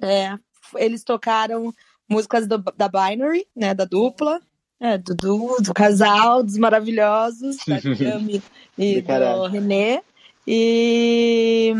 é, 0.00 0.38
eles 0.76 1.04
tocaram 1.04 1.72
músicas 2.08 2.46
do, 2.46 2.58
da 2.58 2.88
Binary, 2.88 3.46
né, 3.54 3.74
da 3.74 3.84
dupla, 3.84 4.40
é, 4.82 4.98
do, 4.98 5.14
do, 5.14 5.56
do 5.60 5.72
casal, 5.72 6.42
dos 6.42 6.58
maravilhosos, 6.58 7.58
da 7.64 7.80
Cami 7.80 8.42
e 8.76 9.00
do 9.00 9.46
René. 9.46 10.02
E 10.44 11.72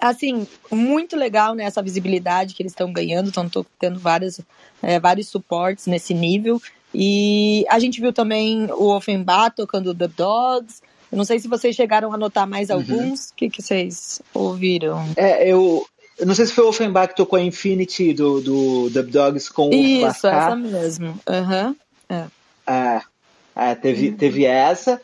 assim, 0.00 0.48
muito 0.70 1.14
legal 1.16 1.54
né, 1.54 1.64
essa 1.64 1.82
visibilidade 1.82 2.54
que 2.54 2.62
eles 2.62 2.72
estão 2.72 2.90
ganhando, 2.90 3.28
estão 3.28 3.48
tendo 3.78 4.00
várias, 4.00 4.40
é, 4.82 4.98
vários 4.98 5.28
suportes 5.28 5.86
nesse 5.86 6.14
nível. 6.14 6.60
E 6.94 7.64
a 7.68 7.78
gente 7.78 8.00
viu 8.00 8.12
também 8.12 8.70
o 8.72 8.88
Offenbach 8.96 9.54
tocando 9.54 9.94
The 9.94 10.08
Dogs. 10.08 10.80
Eu 11.10 11.18
não 11.18 11.24
sei 11.26 11.38
se 11.38 11.46
vocês 11.46 11.76
chegaram 11.76 12.12
a 12.12 12.16
notar 12.16 12.46
mais 12.46 12.70
uhum. 12.70 12.76
alguns. 12.76 12.96
O 12.96 13.02
uhum. 13.02 13.32
que, 13.36 13.50
que 13.50 13.62
vocês 13.62 14.22
ouviram? 14.32 15.06
É, 15.14 15.46
eu, 15.46 15.86
eu 16.18 16.26
não 16.26 16.34
sei 16.34 16.46
se 16.46 16.52
foi 16.52 16.64
o 16.64 16.68
Offenbach 16.68 17.08
que 17.08 17.16
tocou 17.16 17.38
a 17.38 17.42
Infinity 17.42 18.14
do, 18.14 18.40
do 18.40 18.90
The 18.90 19.02
Dogs 19.02 19.52
com 19.52 19.70
Isso, 19.70 20.06
o 20.06 20.08
Isso, 20.08 20.26
essa 20.26 20.56
mesmo. 20.56 21.20
Uhum. 21.28 21.76
É. 22.12 22.72
é. 22.72 23.00
é 23.56 23.74
teve, 23.74 24.08
uhum. 24.10 24.16
teve 24.16 24.44
essa. 24.44 25.00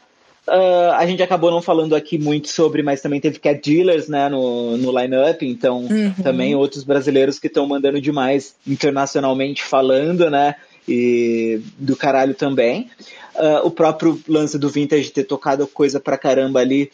Uh, 0.46 0.92
a 0.94 1.04
gente 1.06 1.22
acabou 1.22 1.50
não 1.50 1.60
falando 1.60 1.94
aqui 1.94 2.18
muito 2.18 2.48
sobre, 2.48 2.82
mas 2.82 3.02
também 3.02 3.20
teve 3.20 3.38
Cat 3.38 3.60
Dealers 3.60 4.08
né, 4.08 4.30
no, 4.30 4.78
no 4.78 4.98
line-up, 4.98 5.46
então 5.46 5.80
uhum. 5.80 6.14
também 6.22 6.54
outros 6.54 6.84
brasileiros 6.84 7.38
que 7.38 7.48
estão 7.48 7.66
mandando 7.66 8.00
demais 8.00 8.54
internacionalmente 8.66 9.62
falando, 9.62 10.30
né? 10.30 10.54
E 10.88 11.60
do 11.78 11.94
caralho 11.94 12.34
também. 12.34 12.88
Uh, 13.34 13.66
o 13.66 13.70
próprio 13.70 14.18
lance 14.26 14.58
do 14.58 14.70
Vintage 14.70 15.10
ter 15.10 15.24
tocado 15.24 15.66
coisa 15.66 16.00
pra 16.00 16.16
caramba 16.16 16.60
ali, 16.60 16.90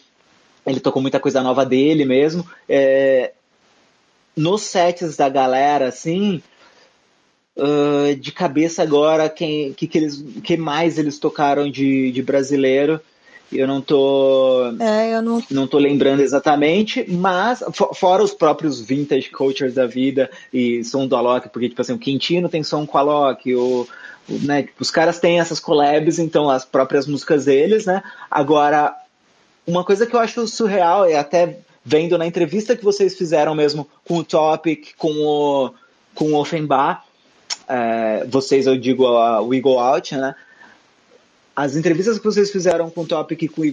ele 0.66 0.80
tocou 0.80 1.00
muita 1.00 1.20
coisa 1.20 1.40
nova 1.40 1.64
dele 1.64 2.04
mesmo. 2.04 2.44
É, 2.68 3.32
nos 4.36 4.62
sets 4.62 5.16
da 5.16 5.28
galera, 5.28 5.88
assim, 5.88 6.42
Uh, 7.56 8.16
de 8.16 8.32
cabeça 8.32 8.82
agora, 8.82 9.28
quem 9.28 9.72
que, 9.74 9.86
que, 9.86 9.98
eles, 9.98 10.24
que 10.42 10.56
mais 10.56 10.98
eles 10.98 11.18
tocaram 11.18 11.70
de, 11.70 12.10
de 12.10 12.22
brasileiro. 12.22 13.00
Eu 13.52 13.68
não 13.68 13.80
tô. 13.80 14.72
É, 14.80 15.14
eu 15.14 15.22
não... 15.22 15.42
não 15.50 15.66
tô 15.66 15.78
lembrando 15.78 16.20
exatamente, 16.20 17.04
mas 17.08 17.62
fora 17.94 18.22
os 18.24 18.34
próprios 18.34 18.80
vintage 18.80 19.30
cultures 19.30 19.74
da 19.74 19.86
vida 19.86 20.28
e 20.52 20.82
som 20.82 21.06
do 21.06 21.14
Alok, 21.14 21.48
porque, 21.50 21.68
tipo 21.68 21.80
assim, 21.80 21.92
o 21.92 21.98
Quintino 21.98 22.48
tem 22.48 22.64
som 22.64 22.84
com 22.84 22.96
o 22.96 23.00
Alok, 23.00 23.54
o, 23.54 23.86
né, 24.28 24.62
tipo, 24.62 24.82
os 24.82 24.90
caras 24.90 25.20
têm 25.20 25.38
essas 25.38 25.60
collabs, 25.60 26.18
então 26.18 26.50
as 26.50 26.64
próprias 26.64 27.06
músicas 27.06 27.44
deles, 27.44 27.86
né? 27.86 28.02
Agora, 28.30 28.96
uma 29.66 29.84
coisa 29.84 30.06
que 30.06 30.16
eu 30.16 30.20
acho 30.20 30.46
surreal, 30.48 31.04
é 31.04 31.16
até 31.16 31.58
vendo 31.84 32.18
na 32.18 32.26
entrevista 32.26 32.76
que 32.76 32.84
vocês 32.84 33.16
fizeram 33.16 33.54
mesmo 33.54 33.88
com 34.04 34.16
o 34.18 34.24
Topic, 34.24 34.94
com 34.96 35.12
o, 35.12 35.70
com 36.14 36.32
o 36.32 36.40
Offenbach, 36.40 37.02
é, 37.68 38.24
vocês, 38.26 38.66
eu 38.66 38.78
digo 38.78 39.04
o 39.04 39.54
Eagle 39.54 39.78
Out, 39.78 40.16
né? 40.16 40.34
As 41.54 41.76
entrevistas 41.76 42.18
que 42.18 42.24
vocês 42.24 42.50
fizeram 42.50 42.90
com 42.90 43.02
o 43.02 43.06
Topic 43.06 43.42
e 43.42 43.48
com 43.48 43.64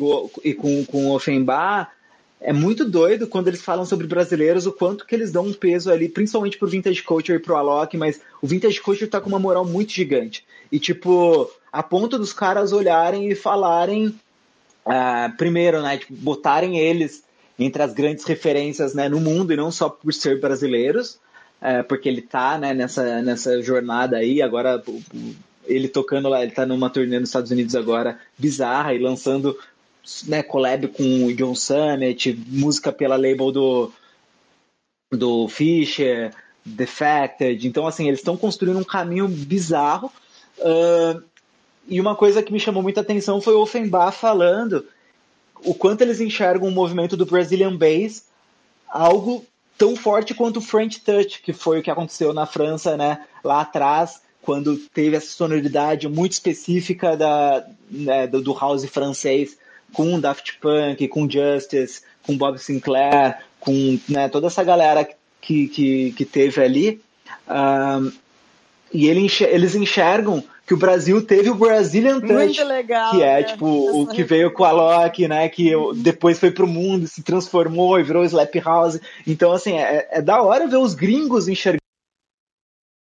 e 0.44 0.54
com, 0.54 0.86
com 0.86 1.08
o 1.08 1.16
Offenbar 1.16 1.92
é 2.42 2.52
muito 2.52 2.84
doido 2.84 3.28
quando 3.28 3.48
eles 3.48 3.62
falam 3.62 3.86
sobre 3.86 4.08
brasileiros, 4.08 4.66
o 4.66 4.72
quanto 4.72 5.06
que 5.06 5.14
eles 5.14 5.32
dão 5.32 5.46
um 5.46 5.54
peso 5.54 5.92
ali, 5.92 6.10
principalmente 6.10 6.58
pro 6.58 6.68
Vintage 6.68 7.04
Culture 7.04 7.38
e 7.38 7.42
pro 7.42 7.56
Alok, 7.56 7.96
mas 7.98 8.20
o 8.42 8.48
Vintage 8.48 8.82
Culture 8.82 9.10
tá 9.10 9.22
com 9.22 9.30
uma 9.30 9.38
moral 9.38 9.64
muito 9.64 9.92
gigante. 9.92 10.44
E, 10.72 10.80
tipo, 10.80 11.50
a 11.72 11.84
ponto 11.84 12.18
dos 12.18 12.34
caras 12.34 12.74
olharem 12.74 13.30
e 13.30 13.36
falarem, 13.36 14.08
uh, 14.08 15.38
primeiro, 15.38 15.84
né, 15.84 16.00
tipo, 16.00 16.14
botarem 16.16 16.80
eles 16.80 17.24
entre 17.60 17.84
as 17.84 17.94
grandes 17.94 18.26
referências 18.26 18.96
né, 18.96 19.08
no 19.08 19.20
mundo, 19.20 19.54
e 19.54 19.56
não 19.56 19.72
só 19.72 19.88
por 19.88 20.12
ser 20.12 20.40
brasileiros, 20.40 21.20
é, 21.62 21.84
porque 21.84 22.10
ele 22.10 22.24
tá 22.24 22.58
né, 22.58 22.74
nessa, 22.74 23.22
nessa 23.22 23.62
jornada 23.62 24.18
aí, 24.18 24.42
agora 24.42 24.84
ele 25.66 25.88
tocando 25.88 26.28
lá, 26.28 26.42
ele 26.42 26.52
tá 26.52 26.66
numa 26.66 26.90
turnê 26.90 27.20
nos 27.20 27.30
Estados 27.30 27.52
Unidos 27.52 27.76
agora, 27.76 28.20
bizarra, 28.38 28.94
e 28.94 29.00
lançando 29.00 29.58
né, 30.26 30.42
collab 30.42 30.88
com 30.88 31.26
o 31.26 31.34
John 31.36 31.54
Summit, 31.54 32.34
música 32.48 32.92
pela 32.92 33.16
label 33.16 33.52
do, 33.52 33.92
do 35.12 35.48
Fisher, 35.48 36.34
Defected, 36.66 37.68
então 37.68 37.86
assim, 37.86 38.08
eles 38.08 38.20
estão 38.20 38.36
construindo 38.36 38.80
um 38.80 38.84
caminho 38.84 39.28
bizarro, 39.28 40.12
uh, 40.58 41.22
e 41.88 42.02
uma 42.02 42.16
coisa 42.16 42.42
que 42.42 42.54
me 42.54 42.60
chamou 42.60 42.82
muita 42.82 43.02
atenção 43.02 43.40
foi 43.40 43.54
o 43.54 43.62
Offenbach 43.62 44.18
falando 44.18 44.86
o 45.64 45.74
quanto 45.76 46.02
eles 46.02 46.20
enxergam 46.20 46.68
o 46.68 46.72
movimento 46.72 47.16
do 47.16 47.26
Brazilian 47.26 47.76
Bass 47.76 48.26
algo 48.88 49.46
tão 49.82 49.96
forte 49.96 50.36
quanto 50.36 50.58
o 50.58 50.62
French 50.62 51.00
Touch, 51.00 51.42
que 51.42 51.54
foi 51.54 51.80
o 51.80 51.82
que 51.82 51.90
aconteceu 51.90 52.32
na 52.36 52.46
França, 52.46 52.96
né, 52.96 53.26
lá 53.44 53.62
atrás, 53.62 54.22
quando 54.40 54.78
teve 54.78 55.16
essa 55.16 55.32
sonoridade 55.32 56.08
muito 56.08 56.34
específica 56.34 57.18
da, 57.18 57.66
né, 57.90 58.28
do, 58.28 58.54
house 58.54 58.86
francês, 58.86 59.58
com 59.92 60.20
Daft 60.20 60.60
Punk, 60.62 61.08
com 61.08 61.28
Justice, 61.28 62.04
com 62.22 62.38
Bob 62.38 62.60
Sinclair, 62.60 63.40
com 63.60 64.00
né, 64.08 64.30
toda 64.30 64.46
essa 64.46 64.64
galera 64.64 65.04
que, 65.42 65.68
que, 65.68 66.12
que 66.12 66.26
teve 66.26 66.62
ali. 66.62 67.02
Um, 67.50 68.12
e 68.94 69.08
ele, 69.08 69.28
eles 69.50 69.74
enxergam 69.74 70.44
que 70.72 70.74
o 70.74 70.78
Brasil 70.78 71.22
teve 71.22 71.50
o 71.50 71.56
Brazilian 71.56 72.22
Touch, 72.22 72.64
legal, 72.64 73.12
que 73.12 73.22
é 73.22 73.42
né? 73.42 73.44
tipo 73.44 73.66
o 73.68 74.08
que 74.08 74.24
veio 74.24 74.54
com 74.54 74.64
a 74.64 74.72
Loki, 74.72 75.28
né? 75.28 75.50
Que 75.50 75.74
depois 75.98 76.40
foi 76.40 76.50
pro 76.50 76.66
mundo, 76.66 77.10
se 77.10 77.22
transformou 77.22 78.00
e 78.00 78.04
virou 78.04 78.24
Slap 78.24 78.56
House. 78.64 78.98
Então, 79.28 79.52
assim, 79.52 79.78
é, 79.78 80.08
é 80.10 80.22
da 80.22 80.42
hora 80.42 80.68
ver 80.68 80.78
os 80.78 80.94
gringos 80.94 81.50
enxergando. 81.50 81.82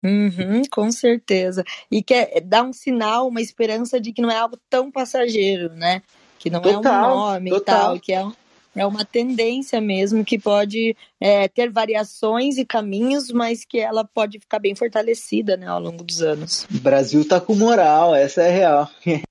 Uhum, 0.06 0.62
com 0.70 0.92
certeza. 0.92 1.64
E 1.90 2.04
que 2.04 2.40
dá 2.42 2.62
um 2.62 2.72
sinal, 2.72 3.28
uma 3.28 3.42
esperança 3.42 4.00
de 4.00 4.14
que 4.14 4.22
não 4.22 4.30
é 4.30 4.38
algo 4.38 4.60
tão 4.70 4.92
passageiro, 4.92 5.74
né? 5.74 6.04
Que 6.38 6.52
não 6.52 6.62
total, 6.62 6.76
é 6.76 7.08
um 7.08 7.18
nome 7.18 7.50
total. 7.50 7.76
e 7.76 7.80
tal, 7.80 8.00
que 8.00 8.14
é 8.14 8.24
um 8.24 8.34
é 8.78 8.86
uma 8.86 9.04
tendência 9.04 9.82
mesmo 9.82 10.24
que 10.24 10.38
pode 10.38 10.96
é, 11.20 11.48
ter 11.48 11.72
variações 11.72 12.58
e 12.58 12.66
caminhos, 12.66 13.32
mas 13.32 13.66
que 13.66 13.80
ela 13.80 14.06
pode 14.06 14.40
ficar 14.40 14.60
bem 14.60 14.76
fortalecida 14.76 15.58
né, 15.58 15.68
ao 15.68 15.82
longo 15.82 16.04
dos 16.04 16.22
anos. 16.22 16.68
O 16.74 16.80
Brasil 16.80 17.28
tá 17.28 17.42
com 17.42 17.56
moral, 17.56 18.14
essa 18.16 18.44
é 18.44 18.52
real. 18.52 18.90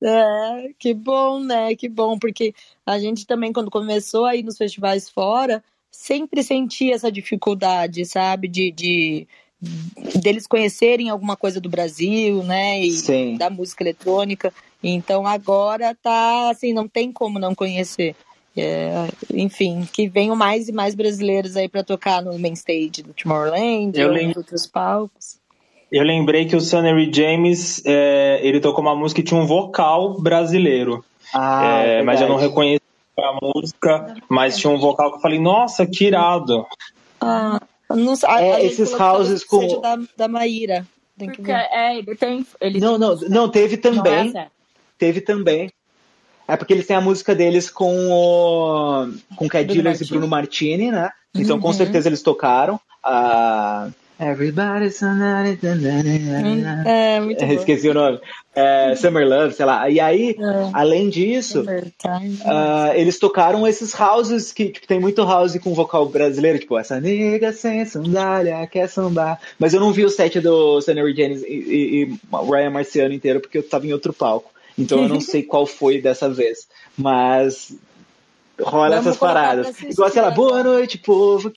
É, 0.00 0.72
que 0.78 0.94
bom, 0.94 1.40
né? 1.40 1.74
Que 1.74 1.88
bom, 1.88 2.16
porque 2.16 2.54
a 2.86 3.00
gente 3.00 3.26
também, 3.26 3.52
quando 3.52 3.68
começou 3.68 4.26
aí 4.26 4.44
nos 4.44 4.56
festivais 4.56 5.10
fora, 5.10 5.60
sempre 5.90 6.44
sentia 6.44 6.94
essa 6.94 7.10
dificuldade, 7.10 8.06
sabe? 8.06 8.46
De, 8.46 8.70
de 8.70 9.26
deles 10.22 10.46
conhecerem 10.46 11.10
alguma 11.10 11.36
coisa 11.36 11.60
do 11.60 11.68
Brasil, 11.68 12.44
né? 12.44 12.80
E 12.80 12.92
Sim. 12.92 13.36
da 13.36 13.50
música 13.50 13.82
eletrônica. 13.82 14.54
Então 14.80 15.26
agora 15.26 15.96
tá 16.00 16.50
assim, 16.50 16.72
não 16.72 16.86
tem 16.86 17.10
como 17.10 17.40
não 17.40 17.54
conhecer. 17.54 18.14
É, 18.60 19.08
enfim, 19.32 19.86
que 19.92 20.08
venham 20.08 20.34
mais 20.34 20.68
e 20.68 20.72
mais 20.72 20.94
brasileiros 20.94 21.56
aí 21.56 21.68
para 21.68 21.84
tocar 21.84 22.22
no 22.22 22.38
main 22.38 22.52
stage 22.52 23.02
do 23.02 23.12
Tomorrowland 23.14 23.98
eu 23.98 24.10
ou 24.10 24.16
em 24.16 24.32
outros 24.36 24.66
palcos. 24.66 25.38
Eu 25.90 26.04
lembrei 26.04 26.44
que 26.44 26.54
o 26.54 26.60
Sonny 26.60 27.10
James, 27.12 27.82
é, 27.86 28.40
ele 28.42 28.60
tocou 28.60 28.82
uma 28.82 28.94
música 28.94 29.22
que 29.22 29.28
tinha 29.28 29.40
um 29.40 29.46
vocal 29.46 30.20
brasileiro. 30.20 31.04
Ah, 31.34 31.82
é, 31.84 32.02
mas 32.02 32.20
eu 32.20 32.28
não 32.28 32.36
reconheci 32.36 32.82
a 33.18 33.38
música, 33.42 34.16
mas 34.28 34.58
tinha 34.58 34.72
um 34.72 34.78
vocal 34.78 35.10
que 35.10 35.16
eu 35.16 35.20
falei, 35.22 35.38
nossa, 35.38 35.86
que 35.86 36.06
irado. 36.06 36.66
Ah, 37.20 37.60
não, 37.88 38.14
a, 38.24 38.42
é, 38.42 38.54
a 38.54 38.62
esses 38.62 38.92
houses 38.92 39.44
com... 39.44 39.80
Da, 39.80 39.98
da 40.16 40.28
Maíra. 40.28 40.86
Porque, 41.18 41.50
é, 41.50 41.98
ele 41.98 42.14
tem... 42.14 42.46
Ele 42.60 42.80
não, 42.80 42.98
tem 42.98 43.00
não, 43.00 43.16
não, 43.28 43.48
teve 43.48 43.76
também. 43.76 44.32
Não 44.32 44.40
é 44.40 44.48
teve 44.98 45.20
também. 45.20 45.70
É 46.48 46.56
porque 46.56 46.72
eles 46.72 46.86
têm 46.86 46.96
a 46.96 47.00
música 47.00 47.34
deles 47.34 47.68
com 47.68 48.10
o 48.10 49.08
com 49.36 49.46
Cat 49.46 49.66
Dealers 49.66 50.00
e 50.00 50.06
Bruno 50.08 50.26
Martini, 50.26 50.90
né? 50.90 51.10
Então 51.34 51.56
uhum. 51.56 51.62
com 51.62 51.72
certeza 51.74 52.08
eles 52.08 52.22
tocaram. 52.22 52.80
Uh, 53.04 53.92
Everybody's 54.20 55.00
É, 56.84 57.20
muito 57.20 57.38
bom. 57.46 57.52
Esqueci 57.52 57.88
o 57.88 57.94
nome. 57.94 58.18
É, 58.52 58.96
Summer 58.96 59.28
Love, 59.28 59.54
sei 59.54 59.64
lá. 59.64 59.88
E 59.88 60.00
aí, 60.00 60.30
é. 60.30 60.70
além 60.72 61.08
disso, 61.08 61.62
uh, 61.62 62.92
eles 62.94 63.18
tocaram 63.18 63.64
esses 63.64 63.94
houses 63.98 64.52
que 64.52 64.70
tipo, 64.70 64.88
tem 64.88 64.98
muito 64.98 65.24
house 65.24 65.56
com 65.58 65.72
vocal 65.72 66.06
brasileiro, 66.06 66.58
tipo, 66.58 66.76
essa 66.76 67.00
nega 67.00 67.52
sem 67.52 67.84
sandália 67.84 68.66
quer 68.66 68.88
sambar. 68.88 69.38
Mas 69.56 69.72
eu 69.72 69.78
não 69.78 69.92
vi 69.92 70.04
o 70.04 70.10
set 70.10 70.40
do 70.40 70.80
Sunny 70.80 71.14
James 71.14 71.42
e, 71.42 71.46
e, 71.46 72.02
e 72.02 72.18
Ryan 72.50 72.70
Marciano 72.70 73.14
inteiro 73.14 73.38
porque 73.38 73.58
eu 73.58 73.62
tava 73.62 73.86
em 73.86 73.92
outro 73.92 74.12
palco. 74.12 74.50
Então 74.78 75.02
eu 75.02 75.08
não 75.08 75.20
sei 75.20 75.42
qual 75.42 75.66
foi 75.66 76.00
dessa 76.00 76.30
vez. 76.30 76.68
Mas 76.96 77.76
rola 78.60 78.96
Vamos 78.96 79.06
essas 79.06 79.16
paradas. 79.18 79.82
Igual, 79.82 80.10
lá, 80.14 80.30
boa 80.30 80.62
noite, 80.62 80.98
povo. 80.98 81.52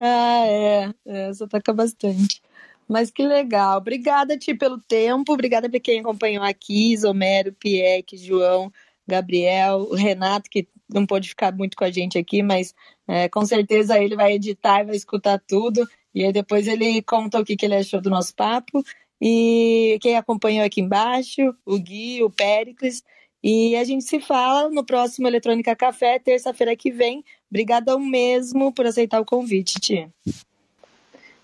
Ah, 0.00 0.46
é. 0.46 0.94
Essa 1.04 1.48
toca 1.48 1.72
bastante. 1.72 2.40
Mas 2.88 3.10
que 3.10 3.26
legal. 3.26 3.78
Obrigada, 3.78 4.38
Ti, 4.38 4.54
pelo 4.54 4.78
tempo. 4.78 5.32
Obrigada 5.32 5.68
para 5.68 5.80
quem 5.80 6.00
acompanhou 6.00 6.44
aqui. 6.44 6.92
Isomero, 6.92 7.52
Pieck, 7.52 8.16
João, 8.16 8.72
Gabriel, 9.06 9.80
o 9.90 9.94
Renato, 9.94 10.48
que 10.48 10.68
não 10.88 11.04
pôde 11.04 11.28
ficar 11.28 11.52
muito 11.52 11.76
com 11.76 11.84
a 11.84 11.90
gente 11.90 12.16
aqui, 12.16 12.42
mas 12.42 12.72
é, 13.08 13.28
com 13.28 13.44
certeza 13.44 13.98
ele 13.98 14.14
vai 14.14 14.34
editar 14.34 14.82
e 14.82 14.86
vai 14.86 14.96
escutar 14.96 15.40
tudo. 15.46 15.86
E 16.14 16.24
aí 16.24 16.32
depois 16.32 16.68
ele 16.68 17.02
conta 17.02 17.40
o 17.40 17.44
que, 17.44 17.56
que 17.56 17.66
ele 17.66 17.74
achou 17.74 18.00
do 18.00 18.10
nosso 18.10 18.34
papo. 18.34 18.84
E 19.20 19.98
quem 20.00 20.16
acompanhou 20.16 20.64
aqui 20.64 20.80
embaixo, 20.80 21.54
o 21.64 21.78
Gui, 21.78 22.22
o 22.22 22.30
Péricles. 22.30 23.02
E 23.42 23.76
a 23.76 23.84
gente 23.84 24.04
se 24.04 24.20
fala 24.20 24.68
no 24.70 24.84
próximo 24.84 25.28
Eletrônica 25.28 25.74
Café, 25.76 26.18
terça-feira 26.18 26.74
que 26.76 26.90
vem. 26.90 27.24
Obrigadão 27.50 27.98
mesmo 27.98 28.72
por 28.72 28.86
aceitar 28.86 29.20
o 29.20 29.24
convite, 29.24 29.80
Tia. 29.80 30.10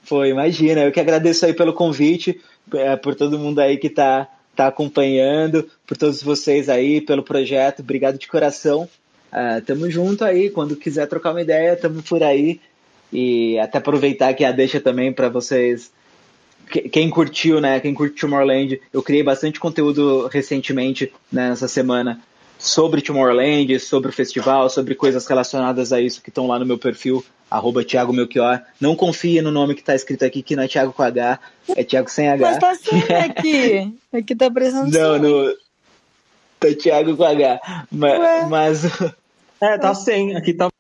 Foi, 0.02 0.30
imagina. 0.30 0.82
Eu 0.82 0.92
que 0.92 1.00
agradeço 1.00 1.46
aí 1.46 1.54
pelo 1.54 1.72
convite, 1.72 2.40
é, 2.74 2.96
por 2.96 3.14
todo 3.14 3.38
mundo 3.38 3.60
aí 3.60 3.78
que 3.78 3.86
está 3.86 4.28
tá 4.54 4.66
acompanhando, 4.66 5.68
por 5.86 5.96
todos 5.96 6.22
vocês 6.22 6.68
aí, 6.68 7.00
pelo 7.00 7.22
projeto. 7.22 7.80
Obrigado 7.80 8.18
de 8.18 8.26
coração. 8.26 8.88
Uh, 9.32 9.62
tamo 9.64 9.90
junto 9.90 10.24
aí. 10.24 10.50
Quando 10.50 10.76
quiser 10.76 11.06
trocar 11.06 11.30
uma 11.30 11.40
ideia, 11.40 11.76
tamo 11.76 12.02
por 12.02 12.22
aí. 12.22 12.60
E 13.12 13.58
até 13.58 13.78
aproveitar 13.78 14.28
aqui 14.28 14.44
a 14.44 14.52
deixa 14.52 14.80
também 14.80 15.12
para 15.12 15.28
vocês 15.28 15.92
quem 16.80 17.10
curtiu, 17.10 17.60
né? 17.60 17.80
Quem 17.80 17.94
curte 17.94 18.20
Tomorrowland, 18.20 18.80
eu 18.92 19.02
criei 19.02 19.22
bastante 19.22 19.60
conteúdo 19.60 20.26
recentemente 20.28 21.12
né, 21.30 21.50
nessa 21.50 21.68
semana 21.68 22.20
sobre 22.58 23.02
Tomorrowland, 23.02 23.78
sobre 23.80 24.10
o 24.10 24.12
festival, 24.12 24.70
sobre 24.70 24.94
coisas 24.94 25.26
relacionadas 25.26 25.92
a 25.92 26.00
isso 26.00 26.22
que 26.22 26.30
estão 26.30 26.46
lá 26.46 26.58
no 26.58 26.64
meu 26.64 26.78
perfil, 26.78 27.24
arroba 27.50 27.84
Thiago 27.84 28.12
Melchior. 28.12 28.62
Não 28.80 28.94
confie 28.94 29.42
no 29.42 29.50
nome 29.50 29.74
que 29.74 29.80
está 29.80 29.94
escrito 29.94 30.24
aqui, 30.24 30.42
que 30.42 30.54
não 30.54 30.62
é 30.62 30.68
Thiago 30.68 30.92
com 30.92 31.02
H, 31.02 31.40
é 31.76 31.82
Thiago 31.82 32.08
sem 32.08 32.28
H. 32.28 32.50
Mas 32.50 32.58
tá 32.58 32.74
sim 32.74 33.02
aqui. 33.12 33.94
Aqui 34.12 34.34
tá 34.36 34.50
precisando 34.50 34.92
Não, 34.92 35.18
no... 35.18 35.56
Tá 36.60 36.68
Thiago 36.80 37.16
com 37.16 37.24
H. 37.24 37.86
Mas, 37.90 38.48
mas... 38.48 38.84
É, 39.60 39.76
tá 39.76 39.92
sem. 39.96 40.36
Aqui 40.36 40.54
tá... 40.54 40.70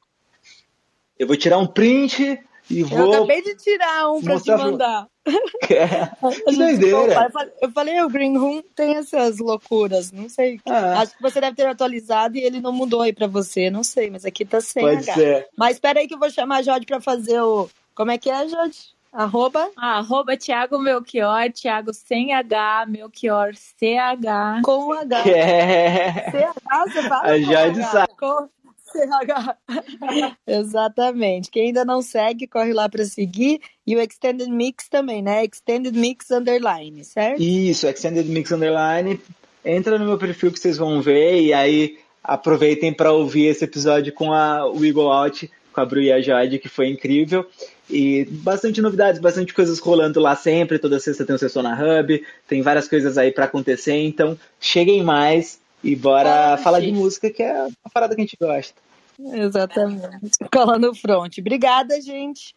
Eu 1.18 1.26
vou 1.26 1.36
tirar 1.36 1.58
um 1.58 1.66
print 1.66 2.38
e 2.70 2.82
vou. 2.82 2.98
Eu 2.98 3.12
acabei 3.12 3.42
de 3.42 3.54
tirar 3.56 4.10
um 4.10 4.22
pra 4.22 4.40
te 4.40 4.50
mandar. 4.50 5.06
É. 5.70 6.10
Que 6.44 6.56
doideira. 6.56 7.30
Eu 7.60 7.70
falei, 7.70 8.02
o 8.02 8.08
Green 8.08 8.36
Room 8.36 8.60
tem 8.74 8.96
essas 8.96 9.38
loucuras, 9.38 10.10
não 10.10 10.28
sei. 10.28 10.60
Ah. 10.66 11.00
Acho 11.00 11.16
que 11.16 11.22
você 11.22 11.40
deve 11.40 11.56
ter 11.56 11.66
atualizado 11.66 12.36
e 12.36 12.42
ele 12.42 12.60
não 12.60 12.72
mudou 12.72 13.02
aí 13.02 13.12
pra 13.12 13.28
você, 13.28 13.70
não 13.70 13.84
sei, 13.84 14.10
mas 14.10 14.24
aqui 14.24 14.44
tá 14.44 14.60
sem 14.60 14.82
Pode 14.82 15.08
H. 15.08 15.14
Ser. 15.14 15.48
Mas 15.56 15.76
espera 15.76 16.00
aí 16.00 16.08
que 16.08 16.14
eu 16.14 16.18
vou 16.18 16.28
chamar 16.28 16.56
a 16.56 16.62
Jode 16.62 16.86
pra 16.86 17.00
fazer 17.00 17.40
o. 17.40 17.70
Como 17.94 18.10
é 18.10 18.18
que 18.18 18.28
é, 18.28 18.48
Jode? 18.48 18.92
Arroba? 19.12 19.70
Ah, 19.76 19.98
arroba 19.98 20.38
Thiago 20.38 20.78
Melchior, 20.78 21.52
Thiago 21.52 21.92
sem 21.92 22.32
H, 22.32 22.86
Melchior 22.88 23.54
CH. 23.54 24.62
Com 24.64 24.92
H. 24.92 25.28
É. 25.28 26.30
CH, 26.30 26.92
você 26.92 27.02
fala? 27.02 27.22
A 27.24 27.38
Jade 27.38 27.82
sabe. 27.84 28.12
Com... 28.18 28.48
CH. 28.92 29.56
Exatamente. 30.46 31.50
Quem 31.50 31.68
ainda 31.68 31.84
não 31.84 32.02
segue, 32.02 32.46
corre 32.46 32.72
lá 32.72 32.88
para 32.88 33.04
seguir. 33.04 33.60
E 33.86 33.96
o 33.96 34.00
Extended 34.00 34.48
Mix 34.48 34.88
também, 34.88 35.22
né? 35.22 35.44
Extended 35.44 35.96
Mix 35.96 36.30
Underline, 36.30 37.04
certo? 37.04 37.42
Isso, 37.42 37.86
Extended 37.86 38.28
Mix 38.28 38.52
Underline. 38.52 39.20
Entra 39.64 39.98
no 39.98 40.04
meu 40.04 40.18
perfil 40.18 40.52
que 40.52 40.58
vocês 40.58 40.76
vão 40.76 41.00
ver 41.00 41.40
e 41.40 41.52
aí 41.52 41.98
aproveitem 42.22 42.92
para 42.92 43.12
ouvir 43.12 43.46
esse 43.46 43.64
episódio 43.64 44.12
com 44.12 44.32
a 44.32 44.66
Wiggle 44.66 45.10
Out, 45.10 45.50
com 45.72 45.80
a 45.80 45.84
Bru 45.84 46.00
e 46.00 46.12
a 46.12 46.20
Jade, 46.20 46.58
que 46.58 46.68
foi 46.68 46.88
incrível. 46.88 47.46
E 47.90 48.24
bastante 48.26 48.80
novidades, 48.80 49.20
bastante 49.20 49.52
coisas 49.52 49.78
rolando 49.78 50.20
lá 50.20 50.36
sempre. 50.36 50.78
Toda 50.78 51.00
sexta 51.00 51.24
tem 51.24 51.34
o 51.34 51.38
Sessão 51.38 51.62
na 51.62 51.74
Hub, 51.74 52.24
tem 52.46 52.62
várias 52.62 52.88
coisas 52.88 53.18
aí 53.18 53.32
para 53.32 53.46
acontecer. 53.46 53.96
Então, 53.96 54.38
cheguem 54.60 55.02
mais 55.02 55.60
e 55.82 55.96
bora 55.96 56.56
falar 56.58 56.80
de 56.80 56.92
música, 56.92 57.30
que 57.30 57.42
é 57.42 57.66
a 57.84 57.90
parada 57.92 58.14
que 58.14 58.20
a 58.20 58.24
gente 58.24 58.36
gosta. 58.40 58.74
Exatamente. 59.18 60.38
Cola 60.52 60.78
no 60.78 60.94
front. 60.94 61.38
Obrigada, 61.38 62.00
gente. 62.00 62.54